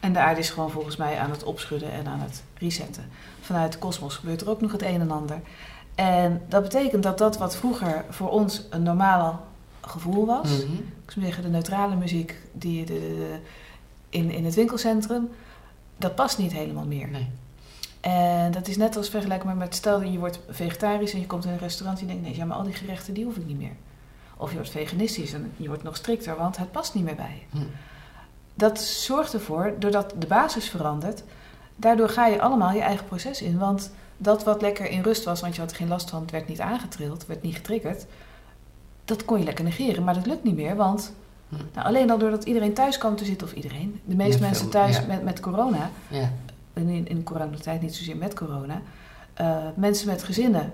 En 0.00 0.12
de 0.12 0.18
aarde 0.18 0.40
is 0.40 0.50
gewoon 0.50 0.70
volgens 0.70 0.96
mij 0.96 1.18
aan 1.18 1.30
het 1.30 1.44
opschudden 1.44 1.90
en 1.92 2.06
aan 2.06 2.20
het 2.20 2.42
resetten. 2.58 3.04
Vanuit 3.40 3.72
de 3.72 3.78
kosmos 3.78 4.14
gebeurt 4.16 4.40
er 4.40 4.50
ook 4.50 4.60
nog 4.60 4.72
het 4.72 4.82
een 4.82 5.00
en 5.00 5.10
ander. 5.10 5.40
En 5.94 6.42
dat 6.48 6.62
betekent 6.62 7.02
dat 7.02 7.18
dat 7.18 7.38
wat 7.38 7.56
vroeger 7.56 8.04
voor 8.10 8.28
ons 8.30 8.62
een 8.70 8.82
normaal 8.82 9.46
gevoel 9.80 10.26
was. 10.26 10.50
mhm. 10.50 10.72
Ik 11.04 11.10
zou 11.12 11.24
zeggen, 11.24 11.42
de 11.42 11.48
neutrale 11.48 11.96
muziek 11.96 12.34
die 12.52 12.84
de, 12.84 12.92
de- 12.92 12.98
de- 13.00 13.38
in, 14.08 14.30
in 14.30 14.44
het 14.44 14.54
winkelcentrum, 14.54 15.28
dat 15.96 16.14
past 16.14 16.38
niet 16.38 16.52
helemaal 16.52 16.84
meer. 16.86 17.08
Nee. 17.08 17.28
En 18.06 18.52
dat 18.52 18.68
is 18.68 18.76
net 18.76 18.96
als 18.96 19.08
vergelijkbaar 19.08 19.56
met 19.56 19.74
stel 19.74 20.00
dat 20.00 20.12
je 20.12 20.18
wordt 20.18 20.38
vegetarisch 20.48 21.12
en 21.12 21.20
je 21.20 21.26
komt 21.26 21.44
in 21.44 21.50
een 21.50 21.58
restaurant 21.58 22.00
en 22.00 22.06
je 22.06 22.12
denkt, 22.12 22.28
nee, 22.28 22.36
ja, 22.36 22.44
maar 22.44 22.56
al 22.56 22.62
die 22.62 22.72
gerechten 22.72 23.14
die 23.14 23.24
hoef 23.24 23.36
ik 23.36 23.46
niet 23.46 23.58
meer. 23.58 23.76
Of 24.36 24.48
je 24.48 24.56
wordt 24.56 24.70
veganistisch 24.70 25.32
en 25.32 25.52
je 25.56 25.68
wordt 25.68 25.82
nog 25.82 25.96
strikter, 25.96 26.36
want 26.36 26.56
het 26.56 26.72
past 26.72 26.94
niet 26.94 27.04
meer 27.04 27.14
bij. 27.14 27.46
Hm. 27.50 27.58
Dat 28.54 28.80
zorgt 28.80 29.32
ervoor, 29.34 29.74
doordat 29.78 30.14
de 30.18 30.26
basis 30.26 30.68
verandert, 30.68 31.22
daardoor 31.76 32.08
ga 32.08 32.26
je 32.26 32.40
allemaal 32.40 32.72
je 32.72 32.80
eigen 32.80 33.06
proces 33.06 33.42
in. 33.42 33.58
Want 33.58 33.90
dat 34.16 34.44
wat 34.44 34.60
lekker 34.60 34.88
in 34.90 35.02
rust 35.02 35.24
was, 35.24 35.40
want 35.40 35.54
je 35.54 35.60
had 35.60 35.70
er 35.70 35.76
geen 35.76 35.88
last 35.88 36.10
van, 36.10 36.20
het 36.20 36.30
werd 36.30 36.48
niet 36.48 36.60
aangetrild, 36.60 37.26
werd 37.26 37.42
niet 37.42 37.56
getriggerd, 37.56 38.06
dat 39.04 39.24
kon 39.24 39.38
je 39.38 39.44
lekker 39.44 39.64
negeren. 39.64 40.04
Maar 40.04 40.14
dat 40.14 40.26
lukt 40.26 40.44
niet 40.44 40.56
meer, 40.56 40.76
want 40.76 41.12
Hm. 41.48 41.54
nou, 41.74 41.86
alleen 41.86 42.10
al 42.10 42.18
doordat 42.18 42.44
iedereen 42.44 42.74
thuis 42.74 42.98
kwam 42.98 43.16
te 43.16 43.24
zitten, 43.24 43.46
of 43.46 43.52
iedereen, 43.52 44.00
de 44.04 44.16
meeste 44.16 44.42
Ja, 44.42 44.46
mensen 44.46 44.68
thuis 44.68 44.96
ja. 44.96 45.04
met, 45.06 45.22
met 45.22 45.40
corona, 45.40 45.90
Ja. 46.08 46.32
En 46.76 46.88
in, 46.88 47.08
in 47.08 47.22
coronatijd 47.22 47.82
niet 47.82 47.94
zozeer 47.94 48.16
met 48.16 48.34
corona, 48.34 48.80
eh, 49.34 49.56
mensen 49.74 50.06
met 50.08 50.22
gezinnen 50.22 50.72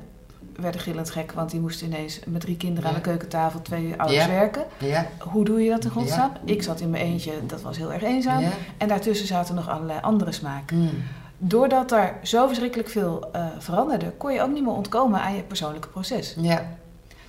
werden 0.56 0.80
gillend 0.80 1.10
gek, 1.10 1.32
want 1.32 1.50
die 1.50 1.60
moesten 1.60 1.86
ineens 1.86 2.20
met 2.26 2.40
drie 2.40 2.56
kinderen 2.56 2.88
aan 2.88 2.94
de 2.94 3.00
keukentafel, 3.00 3.62
twee 3.62 3.94
ouders 3.96 4.24
Ja. 4.24 4.28
werken. 4.30 4.64
Ja. 4.78 5.06
Hoe 5.18 5.44
doe 5.44 5.62
je 5.62 5.70
dat 5.70 5.84
in 5.84 5.90
godsnaam? 5.90 6.32
Ik 6.44 6.62
zat 6.62 6.80
in 6.80 6.90
mijn 6.90 7.04
eentje, 7.04 7.32
dat 7.46 7.62
was 7.62 7.76
heel 7.76 7.92
erg 7.92 8.02
eenzaam. 8.02 8.44
En 8.78 8.88
daartussen 8.88 9.26
zaten 9.26 9.54
nog 9.54 9.68
allerlei 9.68 9.98
andere 10.00 10.32
smaken. 10.32 10.76
Hm. 10.76 10.94
Doordat 11.38 11.92
er 11.92 12.14
zo 12.22 12.46
verschrikkelijk 12.46 12.88
veel 12.88 13.28
eh, 13.32 13.46
veranderde, 13.58 14.10
kon 14.16 14.32
je 14.32 14.42
ook 14.42 14.52
niet 14.52 14.62
meer 14.62 14.72
ontkomen 14.72 15.20
aan 15.20 15.34
je 15.34 15.42
persoonlijke 15.42 15.88
proces. 15.88 16.34
Ja. 16.38 16.66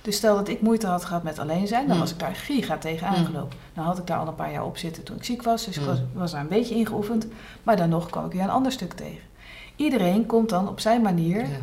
Dus 0.04 0.16
stel 0.16 0.34
dat 0.36 0.48
ik 0.48 0.60
moeite 0.60 0.86
had 0.86 1.04
gehad 1.04 1.22
met 1.22 1.38
alleen 1.38 1.66
zijn, 1.66 1.86
dan 1.86 1.94
Mm. 1.96 2.00
was 2.02 2.12
ik 2.12 2.18
daar 2.18 2.34
giga 2.34 2.76
tegen 2.78 3.08
Mm. 3.08 3.14
aangelopen. 3.14 3.58
Nou 3.74 3.86
had 3.86 3.98
ik 3.98 4.06
daar 4.06 4.18
al 4.18 4.28
een 4.28 4.34
paar 4.34 4.52
jaar 4.52 4.64
op 4.64 4.76
zitten 4.76 5.02
toen 5.02 5.16
ik 5.16 5.24
ziek 5.24 5.42
was, 5.42 5.64
dus 5.64 5.74
ik 5.76 5.82
Mm. 5.82 5.88
was, 5.88 5.98
was 6.12 6.32
daar 6.32 6.40
een 6.40 6.48
beetje 6.48 6.74
ingeoefend. 6.74 7.26
Maar 7.62 7.76
dan 7.76 7.88
nog 7.88 8.10
kwam 8.10 8.24
ik 8.26 8.32
weer 8.32 8.42
een 8.42 8.50
ander 8.50 8.72
stuk 8.72 8.92
tegen. 8.92 9.22
Iedereen 9.76 10.26
komt 10.26 10.48
dan 10.48 10.68
op 10.68 10.80
zijn 10.80 11.02
manier 11.02 11.40
Ja. 11.40 11.56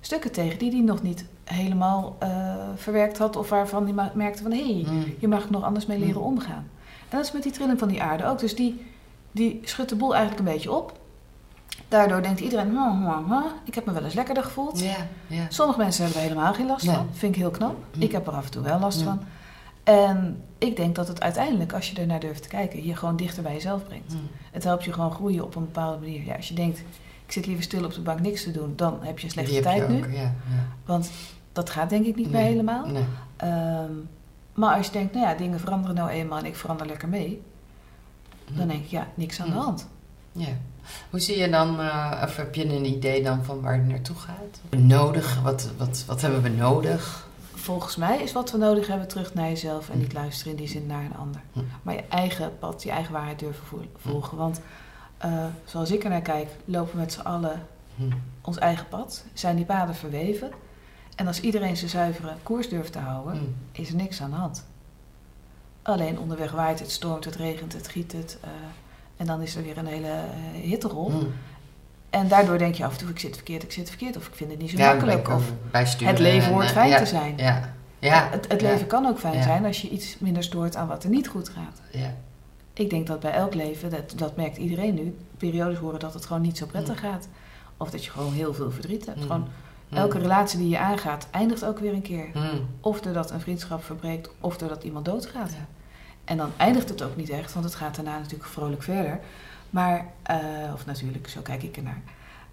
stukken 0.00 0.32
tegen 0.32 0.58
die 0.58 0.70
hij 0.70 0.80
nog 0.80 1.02
niet 1.02 1.24
helemaal 1.44 2.16
eh, 2.18 2.54
verwerkt 2.76 3.18
had 3.18 3.36
of 3.36 3.48
waarvan 3.48 3.84
hij 3.96 4.10
merkte 4.14 4.42
van 4.42 4.52
hé, 4.52 4.62
hey, 4.82 4.86
hier 5.18 5.28
mag 5.28 5.44
ik 5.44 5.50
nog 5.50 5.62
anders 5.64 5.86
mee 5.86 5.98
leren 5.98 6.20
omgaan. 6.22 6.66
En 7.08 7.16
dat 7.16 7.24
is 7.24 7.32
met 7.32 7.42
die 7.42 7.52
trilling 7.52 7.78
van 7.78 7.88
die 7.88 8.02
aarde 8.02 8.26
ook. 8.26 8.38
Dus 8.38 8.54
die, 8.56 8.84
die 9.32 9.60
schudt 9.64 9.88
de 9.90 9.96
boel 9.96 10.14
eigenlijk 10.14 10.46
een 10.46 10.54
beetje 10.54 10.72
op. 10.72 10.97
Daardoor 11.88 12.22
denkt 12.22 12.40
iedereen, 12.40 12.68
"Hm, 12.70 12.76
hm, 12.76 13.24
hm, 13.32 13.42
ik 13.64 13.74
heb 13.74 13.84
me 13.86 13.92
wel 13.92 14.04
eens 14.04 14.14
lekkerder 14.14 14.42
gevoeld. 14.44 14.80
Ja. 14.80 14.96
Ja. 15.26 15.46
Sommige 15.48 15.78
mensen 15.78 16.04
hebben 16.04 16.22
er 16.22 16.28
helemaal 16.28 16.54
geen 16.54 16.66
last 16.66 16.86
Nee. 16.86 16.94
van. 16.94 17.08
Vind 17.12 17.34
ik 17.34 17.40
heel 17.40 17.50
knap. 17.50 17.76
Mm. 17.94 18.02
Ik 18.02 18.12
heb 18.12 18.26
er 18.26 18.32
af 18.32 18.44
en 18.44 18.50
toe 18.50 18.62
wel 18.62 18.78
last 18.78 18.98
Mm. 18.98 19.04
van. 19.04 19.20
En 19.84 20.42
ik 20.58 20.76
denk 20.76 20.94
dat 20.94 21.08
het 21.08 21.20
uiteindelijk, 21.20 21.72
als 21.72 21.90
je 21.90 22.00
er 22.00 22.06
naar 22.06 22.20
durft 22.20 22.42
te 22.42 22.48
kijken, 22.48 22.84
je 22.86 22.96
gewoon 22.96 23.16
dichter 23.16 23.42
bij 23.42 23.52
jezelf 23.52 23.84
brengt. 23.84 24.12
Hm. 24.12 24.18
Het 24.52 24.64
helpt 24.64 24.84
je 24.84 24.92
gewoon 24.92 25.10
groeien 25.10 25.44
op 25.44 25.54
een 25.54 25.64
bepaalde 25.64 25.98
manier. 25.98 26.24
Ja, 26.24 26.34
als 26.36 26.48
je 26.48 26.54
denkt, 26.54 26.78
ik 27.26 27.32
zit 27.32 27.46
liever 27.46 27.64
stil 27.64 27.84
op 27.84 27.94
de 27.94 28.00
bank 28.00 28.20
niks 28.20 28.42
te 28.42 28.50
doen, 28.50 28.72
dan 28.76 28.98
heb 29.00 29.18
je 29.18 29.24
een 29.24 29.30
slechte 29.30 29.52
Die 29.52 29.60
tijd 29.62 29.88
nu. 29.88 29.96
Ja. 30.12 30.20
Ja. 30.22 30.32
Want 30.84 31.10
dat 31.52 31.70
gaat 31.70 31.90
denk 31.90 32.06
ik 32.06 32.16
niet 32.16 32.30
meer 32.30 32.40
Nee. 32.40 32.50
helemaal. 32.50 32.86
Nee. 32.86 33.04
Ehm, 33.36 33.92
maar 34.54 34.76
als 34.76 34.86
je 34.86 34.92
denkt, 34.92 35.14
nou 35.14 35.26
ja, 35.26 35.34
dingen 35.34 35.60
veranderen 35.60 35.96
nou 35.96 36.08
eenmaal 36.10 36.38
en 36.38 36.44
ik 36.44 36.56
verander 36.56 36.86
lekker 36.86 37.08
mee, 37.08 37.42
dan 38.52 38.68
denk 38.68 38.84
ik, 38.84 38.90
ja, 38.90 39.06
niks 39.14 39.40
aan 39.40 39.46
de 39.48 39.52
Mm. 39.54 39.60
hand. 39.60 39.88
Ja. 40.32 40.48
Hoe 41.10 41.20
zie 41.20 41.38
je 41.38 41.48
dan, 41.50 41.80
eh, 41.80 42.20
of 42.24 42.36
heb 42.36 42.54
je 42.54 42.64
een 42.64 42.84
idee 42.84 43.22
dan 43.22 43.44
van 43.44 43.60
waar 43.60 43.74
het 43.74 43.86
naartoe 43.88 44.16
gaat? 44.16 44.80
Nodig, 44.80 45.40
wat, 45.42 45.68
wat, 45.76 46.04
wat 46.06 46.20
hebben 46.20 46.42
we 46.42 46.48
nodig? 46.48 47.26
Volgens 47.54 47.96
mij 47.96 48.22
is 48.22 48.32
wat 48.32 48.50
we 48.50 48.58
nodig 48.58 48.86
hebben 48.86 49.08
terug 49.08 49.34
naar 49.34 49.48
jezelf 49.48 49.88
en 49.88 49.94
Hm. 49.94 50.00
niet 50.00 50.12
luisteren 50.12 50.52
in 50.52 50.58
die 50.58 50.68
zin 50.68 50.86
naar 50.86 51.04
een 51.04 51.16
ander. 51.16 51.40
Hm. 51.52 51.60
Maar 51.82 51.94
je 51.94 52.04
eigen 52.08 52.58
pad, 52.58 52.82
je 52.82 52.90
eigen 52.90 53.12
waarheid 53.12 53.38
durven 53.38 53.66
vo- 53.66 53.84
volgen. 53.96 54.36
Want 54.38 54.60
eh, 55.18 55.44
zoals 55.64 55.90
ik 55.90 56.04
er 56.04 56.10
naar 56.10 56.20
kijk, 56.22 56.48
lopen 56.64 56.92
we 56.92 56.98
met 56.98 57.12
z'n 57.12 57.20
allen 57.20 57.62
Hm. 57.96 58.02
ons 58.42 58.58
eigen 58.58 58.88
pad. 58.88 59.24
Zijn 59.32 59.56
die 59.56 59.64
paden 59.64 59.94
verweven. 59.94 60.50
En 61.16 61.26
als 61.26 61.40
iedereen 61.40 61.76
zijn 61.76 61.90
zuivere 61.90 62.32
koers 62.42 62.68
durft 62.68 62.92
te 62.92 62.98
houden, 62.98 63.36
Hm. 63.36 63.80
is 63.80 63.88
er 63.88 63.94
niks 63.96 64.22
aan 64.22 64.30
de 64.30 64.36
hand. 64.36 64.64
Alleen 65.82 66.18
onderweg 66.18 66.52
waait 66.52 66.78
het, 66.80 66.90
stormt 66.90 67.24
het, 67.24 67.36
regent 67.36 67.72
het, 67.72 67.88
giet 67.88 68.12
het. 68.12 68.38
eh, 68.40 68.50
en 69.18 69.26
dan 69.26 69.42
is 69.42 69.56
er 69.56 69.62
weer 69.62 69.78
een 69.78 69.86
hele 69.86 70.06
eh, 70.06 70.62
hittegolf. 70.62 71.12
Hm. 71.12 71.24
En 72.10 72.28
daardoor 72.28 72.58
denk 72.58 72.74
je 72.74 72.84
af 72.84 72.92
en 72.92 72.98
toe, 72.98 73.08
ik 73.08 73.18
zit 73.18 73.34
verkeerd, 73.34 73.62
ik 73.62 73.72
zit 73.72 73.88
verkeerd. 73.88 74.16
Of 74.16 74.26
ik 74.26 74.34
vind 74.34 74.50
het 74.50 74.60
niet 74.60 74.70
zo 74.70 74.76
Ja, 74.76 74.90
makkelijk. 74.90 75.28
Of 75.28 75.52
bijsturen 75.70 76.14
het 76.14 76.22
leven 76.22 76.48
en, 76.48 76.52
hoort 76.52 76.66
eh, 76.66 76.72
fijn 76.72 76.88
ja, 76.88 76.98
te 76.98 77.06
zijn. 77.06 77.34
Ja. 77.36 77.74
Ja. 77.98 78.28
Het, 78.48 78.60
leven 78.60 78.86
kan 78.86 79.06
ook 79.06 79.18
fijn 79.18 79.42
zijn 79.42 79.64
als 79.64 79.82
je 79.82 79.88
iets 79.88 80.18
minder 80.18 80.42
stoort 80.42 80.76
aan 80.76 80.88
wat 80.88 81.04
er 81.04 81.10
niet 81.10 81.28
goed 81.28 81.48
gaat. 81.48 81.80
Ja. 81.92 82.14
Ik 82.72 82.90
denk 82.90 83.06
dat 83.06 83.20
bij 83.20 83.32
elk 83.32 83.54
leven, 83.54 83.90
dat, 83.90 84.12
dat 84.16 84.36
merkt 84.36 84.56
iedereen 84.56 84.94
nu, 84.94 85.16
periodes 85.36 85.78
horen 85.78 86.00
dat 86.00 86.14
het 86.14 86.26
gewoon 86.26 86.42
niet 86.42 86.58
zo 86.58 86.66
prettig 86.66 87.00
gaat. 87.00 87.28
Of 87.76 87.90
dat 87.90 88.04
je 88.04 88.10
gewoon 88.10 88.32
heel 88.32 88.54
veel 88.54 88.70
verdriet 88.70 89.06
hebt. 89.06 89.18
Hm. 89.18 89.26
Gewoon 89.26 89.48
elke 89.90 90.18
relatie 90.18 90.58
die 90.58 90.68
je 90.68 90.78
aangaat, 90.78 91.26
eindigt 91.30 91.64
ook 91.64 91.78
weer 91.78 91.92
een 91.92 92.02
keer. 92.02 92.26
Of 92.80 93.00
doordat 93.00 93.30
een 93.30 93.40
vriendschap 93.40 93.84
verbreekt, 93.84 94.30
of 94.40 94.56
doordat 94.58 94.84
iemand 94.84 95.04
doodgaat. 95.04 95.50
En 96.28 96.36
dan 96.36 96.50
eindigt 96.56 96.88
het 96.88 97.02
ook 97.02 97.16
niet 97.16 97.30
echt, 97.30 97.52
want 97.52 97.64
het 97.64 97.74
gaat 97.74 97.94
daarna 97.94 98.18
natuurlijk 98.18 98.48
vrolijk 98.50 98.82
verder. 98.82 99.18
Maar, 99.70 100.04
eh, 100.22 100.36
of 100.74 100.86
natuurlijk, 100.86 101.28
zo 101.28 101.40
kijk 101.40 101.62
ik 101.62 101.76
ernaar. 101.76 102.00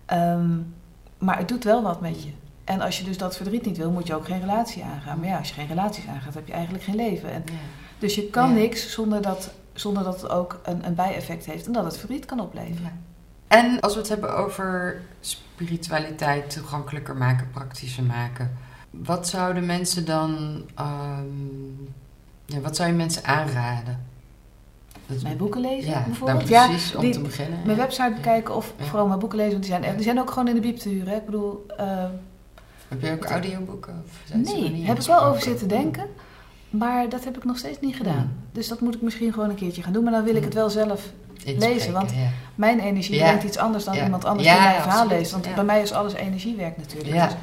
Ehm, 0.05 0.57
maar 1.17 1.37
het 1.37 1.47
doet 1.47 1.63
wel 1.63 1.83
wat 1.83 2.01
met 2.01 2.23
je. 2.23 2.31
En 2.63 2.81
als 2.81 2.97
je 2.97 3.03
dus 3.03 3.17
dat 3.17 3.35
verdriet 3.37 3.65
niet 3.65 3.77
wil, 3.77 3.91
moet 3.91 4.07
je 4.07 4.15
ook 4.15 4.25
geen 4.25 4.39
relatie 4.39 4.83
aangaan. 4.83 5.19
Maar 5.19 5.27
ja, 5.29 5.37
als 5.37 5.47
je 5.47 5.53
geen 5.53 5.67
relaties 5.67 6.07
aangaat, 6.07 6.33
heb 6.33 6.47
je 6.47 6.53
eigenlijk 6.53 6.83
geen 6.83 6.95
leven. 6.95 7.31
En 7.31 7.43
Ja. 7.45 7.51
dus 7.99 8.15
je 8.15 8.29
kan 8.29 8.49
Ja. 8.49 8.55
niks 8.55 8.91
zonder 8.91 9.21
dat, 9.21 9.53
zonder 9.73 10.03
dat 10.03 10.21
het 10.21 10.31
ook 10.31 10.59
een, 10.63 10.85
een 10.85 10.95
bijeffect 10.95 11.45
heeft 11.45 11.65
en 11.65 11.71
dat 11.71 11.83
het 11.85 11.97
verdriet 11.97 12.25
kan 12.25 12.39
opleveren. 12.39 12.81
Ja. 12.83 13.57
En 13.57 13.79
als 13.79 13.93
we 13.93 13.99
het 13.99 14.09
hebben 14.09 14.37
over 14.37 15.01
spiritualiteit 15.19 16.49
toegankelijker 16.49 17.15
maken, 17.15 17.49
praktischer 17.51 18.03
maken. 18.03 18.57
Wat 18.89 19.27
zouden 19.27 19.65
mensen 19.65 20.05
dan... 20.05 20.61
ehm, 20.75 21.23
ja, 22.45 22.59
wat 22.59 22.75
zou 22.75 22.89
je 22.89 22.95
mensen 22.95 23.23
aanraden? 23.25 24.03
Dat- 25.07 25.21
Mijn 25.21 25.37
boeken 25.37 25.61
lezen 25.61 25.89
ja, 25.91 26.03
bijvoorbeeld. 26.05 26.43
precies, 26.45 26.95
om 26.95 27.01
die- 27.01 27.13
te 27.13 27.19
beginnen. 27.19 27.59
Mijn 27.65 27.77
website 27.77 28.11
bekijken 28.15 28.55
of 28.55 28.73
Ja. 28.77 28.85
vooral 28.85 29.07
mijn 29.07 29.19
boeken 29.19 29.37
lezen. 29.37 29.51
Want 29.53 29.63
die 29.65 29.73
zijn, 29.81 29.95
die 29.95 30.03
zijn 30.03 30.19
ook 30.19 30.29
gewoon 30.29 30.47
in 30.47 30.53
de 30.55 30.61
bieb 30.61 30.77
te 30.77 30.89
huren. 30.89 31.07
hè. 31.07 31.15
Ik 31.15 31.25
bedoel, 31.25 31.65
eh, 31.77 31.85
Heb 32.87 33.01
je 33.01 33.11
ook 33.11 33.25
audioboeken? 33.25 34.03
Of 34.05 34.35
nee, 34.35 34.69
niet 34.71 34.87
heb 34.87 34.99
ik 34.99 35.05
wel 35.05 35.23
over 35.23 35.41
zitten 35.41 35.67
denken. 35.67 36.05
Maar 36.69 37.09
dat 37.09 37.23
heb 37.23 37.37
ik 37.37 37.43
nog 37.43 37.57
steeds 37.57 37.79
niet 37.79 37.95
gedaan. 37.95 38.33
Dus 38.51 38.67
dat 38.67 38.79
moet 38.79 38.95
ik 38.95 39.01
misschien 39.01 39.33
gewoon 39.33 39.49
een 39.49 39.55
keertje 39.55 39.83
gaan 39.83 39.93
doen. 39.93 40.03
Maar 40.03 40.13
dan 40.13 40.23
wil 40.23 40.35
ik 40.35 40.43
het 40.43 40.53
wel 40.53 40.69
zelf. 40.69 41.09
Inspreken, 41.43 41.73
lezen, 41.75 41.93
want- 41.93 42.11
ja. 42.11 42.29
Mijn 42.55 42.79
energie 42.79 43.15
Ja. 43.15 43.23
brengt 43.25 43.43
iets 43.43 43.57
anders 43.57 43.83
dan 43.83 43.95
Ja. 43.95 44.03
iemand 44.03 44.25
anders 44.25 44.47
Ja, 44.47 44.53
die 44.53 44.61
mijn 44.63 44.75
ja, 44.75 44.81
verhaal 44.81 44.99
absoluut. 44.99 45.19
leest. 45.19 45.31
Want 45.31 45.45
Ja. 45.45 45.53
bij 45.53 45.63
mij 45.63 45.81
is 45.81 45.91
alles 45.93 46.13
energiewerk 46.13 46.77
natuurlijk. 46.77 47.13
Ja. 47.15 47.25
Dus 47.25 47.35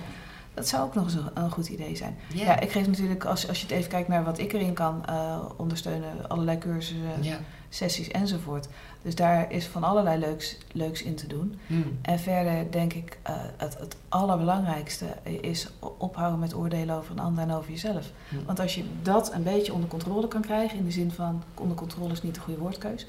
dat 0.55 0.69
zou 0.69 0.83
ook 0.83 0.95
nog 0.95 1.05
eens 1.05 1.17
een, 1.35 1.51
goed 1.51 1.69
idee 1.69 1.97
zijn. 1.97 2.17
Ja. 2.35 2.45
Ja, 2.45 2.61
ik 2.61 2.71
geef 2.71 2.87
natuurlijk, 2.87 3.25
als, 3.25 3.49
als 3.49 3.61
je 3.61 3.67
het 3.67 3.77
even 3.77 3.91
kijkt 3.91 4.09
naar 4.09 4.25
wat 4.25 4.39
ik 4.39 4.53
erin 4.53 4.73
kan 4.73 5.07
eh, 5.07 5.39
ondersteunen, 5.57 6.29
allerlei 6.29 6.59
cursussen, 6.59 7.45
sessies 7.69 8.09
enzovoort. 8.09 8.69
Dus 9.03 9.15
daar 9.15 9.53
is 9.53 9.67
van 9.67 9.85
allerlei 9.85 10.19
leuks, 10.19 10.59
leuks 10.73 11.03
in 11.03 11.15
te 11.15 11.27
doen. 11.27 11.59
Hm. 11.67 11.75
En 12.03 12.19
verder 12.19 12.71
denk 12.71 12.93
ik, 12.93 13.19
eh, 13.23 13.35
het, 13.57 13.79
het 13.79 13.97
allerbelangrijkste 14.09 15.07
is 15.41 15.69
ophouden 15.99 16.39
met 16.39 16.55
oordelen 16.55 16.97
over 16.97 17.13
een 17.13 17.19
ander 17.19 17.43
en 17.43 17.53
over 17.53 17.71
jezelf. 17.71 18.11
Want 18.47 18.61
als 18.61 18.75
je 18.75 18.85
dat 19.03 19.33
een 19.33 19.43
beetje 19.43 19.73
onder 19.73 19.89
controle 19.89 20.29
kan 20.29 20.41
krijgen, 20.41 20.79
in 20.79 20.85
de 20.85 20.91
zin 20.91 21.11
van 21.11 21.43
onder 21.55 21.77
controle 21.77 22.13
is 22.13 22.23
niet 22.23 22.35
de 22.35 22.41
goede 22.41 22.61
woordkeus. 22.61 23.07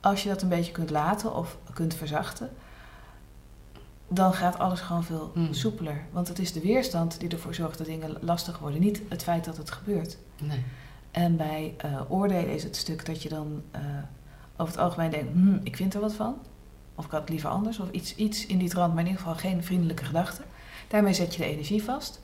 Als 0.00 0.22
je 0.22 0.28
dat 0.28 0.42
een 0.42 0.48
beetje 0.48 0.72
kunt 0.72 0.90
laten 0.90 1.34
of 1.34 1.56
kunt 1.74 1.94
verzachten, 1.94 2.50
dan 4.12 4.32
gaat 4.34 4.58
alles 4.58 4.80
gewoon 4.80 5.04
veel 5.04 5.30
Hmm. 5.34 5.52
soepeler. 5.54 6.04
Want 6.12 6.28
het 6.28 6.38
is 6.38 6.52
de 6.52 6.60
weerstand 6.60 7.20
die 7.20 7.28
ervoor 7.28 7.54
zorgt 7.54 7.78
dat 7.78 7.86
dingen 7.86 8.16
lastig 8.20 8.58
worden, 8.58 8.80
niet 8.80 9.02
het 9.08 9.22
feit 9.22 9.44
dat 9.44 9.56
het 9.56 9.70
gebeurt. 9.70 10.16
Nee. 10.38 10.64
En 11.10 11.36
bij 11.36 11.74
eh, 11.78 12.00
oordelen 12.08 12.54
is 12.54 12.62
het 12.62 12.76
stuk 12.76 13.06
dat 13.06 13.22
je 13.22 13.28
dan 13.28 13.62
eh, 13.70 13.80
over 14.56 14.72
het 14.74 14.82
algemeen 14.82 15.10
denkt, 15.10 15.32
hm, 15.32 15.58
ik 15.62 15.76
vind 15.76 15.94
er 15.94 16.00
wat 16.00 16.14
van. 16.14 16.34
Of 16.94 17.04
ik 17.04 17.10
had 17.10 17.20
het 17.20 17.30
liever 17.30 17.50
anders, 17.50 17.78
of 17.78 17.90
iets, 17.90 18.14
iets 18.16 18.46
in 18.46 18.58
die 18.58 18.68
trant, 18.68 18.92
maar 18.94 19.02
in 19.02 19.08
ieder 19.10 19.22
geval 19.22 19.38
geen 19.38 19.64
vriendelijke 19.64 20.04
gedachten. 20.04 20.44
Daarmee 20.88 21.12
zet 21.14 21.34
je 21.34 21.42
de 21.42 21.48
energie 21.48 21.82
vast. 21.82 22.20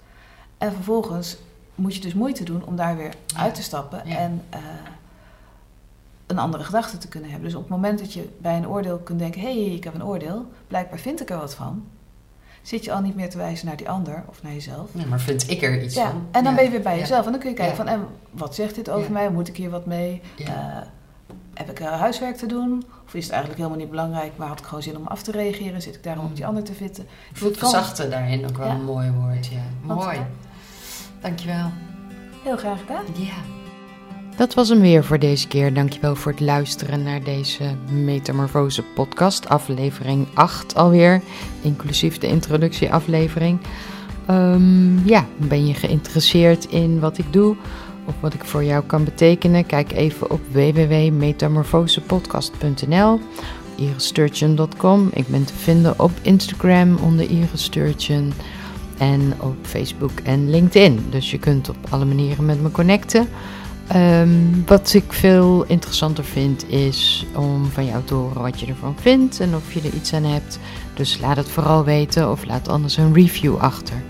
En 0.59 0.72
vervolgens 0.72 1.37
moet 1.74 1.95
je 1.95 2.01
dus 2.01 2.14
moeite 2.14 2.45
doen 2.45 2.64
om 2.64 2.76
daar 2.76 2.97
weer 2.97 3.14
Ja. 3.26 3.39
uit 3.41 3.55
te 3.55 3.62
stappen 3.62 4.03
Ja. 4.09 4.16
en 4.16 4.43
eh, 4.51 4.61
een 6.27 6.39
andere 6.39 6.64
gedachte 6.64 6.99
te 6.99 7.09
kunnen 7.09 7.31
hebben. 7.31 7.49
Dus 7.49 7.57
op 7.59 7.62
het 7.62 7.70
moment 7.70 7.99
dat 7.99 8.12
je 8.12 8.29
bij 8.39 8.57
een 8.57 8.68
oordeel 8.68 8.99
kunt 8.99 9.18
denken, 9.18 9.41
hé, 9.41 9.64
hey, 9.64 9.74
ik 9.74 9.85
heb 9.85 9.95
een 9.95 10.05
oordeel, 10.05 10.47
blijkbaar 10.68 10.99
vind 10.99 11.20
ik 11.20 11.31
er 11.31 11.39
wat 11.39 11.55
van. 11.55 11.85
zit 12.62 12.85
je 12.85 12.93
al 12.93 13.01
niet 13.01 13.14
meer 13.14 13.31
te 13.31 13.37
wijzen 13.39 13.66
naar 13.66 13.77
die 13.77 13.89
ander 13.89 14.22
of 14.29 14.43
naar 14.43 14.53
jezelf. 14.53 14.91
Ja, 14.93 15.07
maar 15.07 15.20
vind 15.20 15.51
ik 15.51 15.62
er 15.62 15.83
iets 15.83 15.95
Ja, 15.95 16.11
van? 16.11 16.27
en 16.31 16.43
dan 16.45 16.53
Ja. 16.53 16.55
ben 16.55 16.64
je 16.64 16.70
weer 16.70 16.83
bij 16.83 16.95
Ja. 16.95 16.99
jezelf. 17.01 17.24
En 17.27 17.31
dan 17.33 17.41
kun 17.41 17.51
je 17.51 17.57
kijken 17.57 17.77
van, 17.77 17.87
en 17.89 18.07
wat 18.31 18.55
zegt 18.55 18.74
dit 18.74 18.91
over 18.91 19.12
mij? 19.12 19.31
Moet 19.31 19.49
ik 19.49 19.57
hier 19.57 19.70
wat 19.70 19.87
mee? 19.87 20.20
Eh, 20.39 20.53
heb 21.55 21.70
ik 21.70 21.81
eh, 21.81 22.01
huiswerk 22.01 22.37
te 22.37 22.47
doen? 22.47 22.85
Of 23.07 23.14
is 23.14 23.22
het 23.22 23.33
eigenlijk 23.33 23.57
helemaal 23.61 23.81
niet 23.81 23.91
belangrijk, 23.91 24.33
maar 24.37 24.49
had 24.49 24.59
ik 24.59 24.64
gewoon 24.64 24.83
zin 24.83 24.97
om 24.97 25.07
af 25.07 25.22
te 25.22 25.31
reageren? 25.31 25.83
Zit 25.83 25.95
ik 25.95 26.03
daarom 26.03 26.24
op 26.24 26.35
die 26.35 26.43
Mm. 26.43 26.49
ander 26.49 26.62
te 26.64 26.72
vitten? 26.74 27.07
Ik 27.45 27.57
verzachten 27.57 28.11
daarin 28.11 28.47
ook 28.49 28.57
wel 28.57 28.68
een 28.70 28.85
mooi 28.85 29.11
woord. 29.11 29.47
Ja. 29.47 29.61
Mooi. 29.83 30.16
eh, 30.16 30.22
Dankjewel. 31.20 31.70
Heel 32.43 32.57
graag 32.57 32.81
gedaan. 32.81 33.05
Ja. 33.14 33.56
Dat 34.37 34.55
was 34.55 34.68
hem 34.68 34.80
weer 34.80 35.05
voor 35.05 35.18
deze 35.18 35.49
keer. 35.49 35.74
Dankjewel 35.74 36.14
voor 36.14 36.32
het 36.32 36.41
luisteren 36.41 37.03
naar 37.03 37.22
deze 37.22 37.64
Metamorfose 37.91 38.82
podcast, 38.82 39.49
aflevering 39.49 40.26
8 40.34 40.74
alweer, 40.74 41.22
inclusief 41.61 42.18
de 42.18 42.26
introductieaflevering. 42.26 43.59
Ehm, 44.26 45.07
ja, 45.07 45.26
ben 45.37 45.66
je 45.66 45.74
geïnteresseerd 45.74 46.64
in 46.64 47.01
wat 47.01 47.18
ik 47.18 47.32
doe 47.32 47.57
of 48.05 48.14
wat 48.20 48.34
ik 48.34 48.45
voor 48.45 48.64
jou 48.64 48.84
kan 48.84 49.05
betekenen? 49.05 49.66
Kijk 49.66 49.93
even 49.93 50.30
op 50.30 50.41
www.metamorfosepodcast.nl 50.53 53.20
iristurgeon.com. 53.76 55.09
Ik 55.12 55.26
ben 55.26 55.45
te 55.45 55.55
vinden 55.55 56.01
op 56.01 56.11
Instagram 56.22 56.97
onder 56.97 57.30
Iris 57.30 57.62
Sturgeon 57.62 58.32
en 58.99 59.34
op 59.41 59.57
Facebook 59.62 60.20
en 60.22 60.51
LinkedIn. 60.51 61.07
Dus 61.11 61.30
je 61.30 61.39
kunt 61.39 61.68
op 61.68 61.76
alle 61.91 62.05
manieren 62.05 62.45
met 62.45 62.62
me 62.62 62.70
connecten. 62.70 63.28
Ehm, 63.87 64.28
wat 64.66 64.95
ik 64.95 65.12
veel 65.12 65.64
interessanter 65.66 66.24
vind 66.24 66.70
is 66.70 67.26
om 67.34 67.64
van 67.64 67.84
jou 67.84 68.05
te 68.05 68.14
horen 68.14 68.43
wat 68.43 68.61
je 68.61 68.66
ervan 68.66 68.95
vindt 69.01 69.41
en 69.41 69.55
of 69.55 69.72
je 69.72 69.80
er 69.80 69.95
iets 69.95 70.12
aan 70.12 70.24
hebt. 70.24 70.59
Dus 70.95 71.18
laat 71.20 71.37
het 71.37 71.49
vooral 71.49 71.84
weten 71.84 72.30
of 72.30 72.45
laat 72.45 72.68
anders 72.68 72.97
een 72.97 73.14
review 73.14 73.57
achter. 73.57 74.03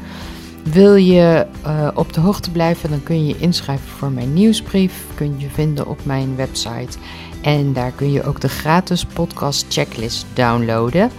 Wil 0.73 0.95
je 0.95 1.47
eh, 1.63 1.89
op 1.95 2.13
de 2.13 2.21
hoogte 2.21 2.51
blijven, 2.51 2.91
dan 2.91 3.03
kun 3.03 3.27
je 3.27 3.27
je 3.27 3.39
inschrijven 3.39 3.89
voor 3.89 4.11
mijn 4.11 4.33
nieuwsbrief. 4.33 5.05
Kun 5.15 5.35
je 5.39 5.49
vinden 5.49 5.87
op 5.87 6.05
mijn 6.05 6.37
website. 6.37 6.99
En 7.43 7.73
daar 7.73 7.91
kun 7.91 8.13
je 8.13 8.25
ook 8.25 8.41
de 8.41 8.49
gratis 8.49 9.05
podcast 9.05 9.67
checklist 9.69 10.27
downloaden. 10.33 11.11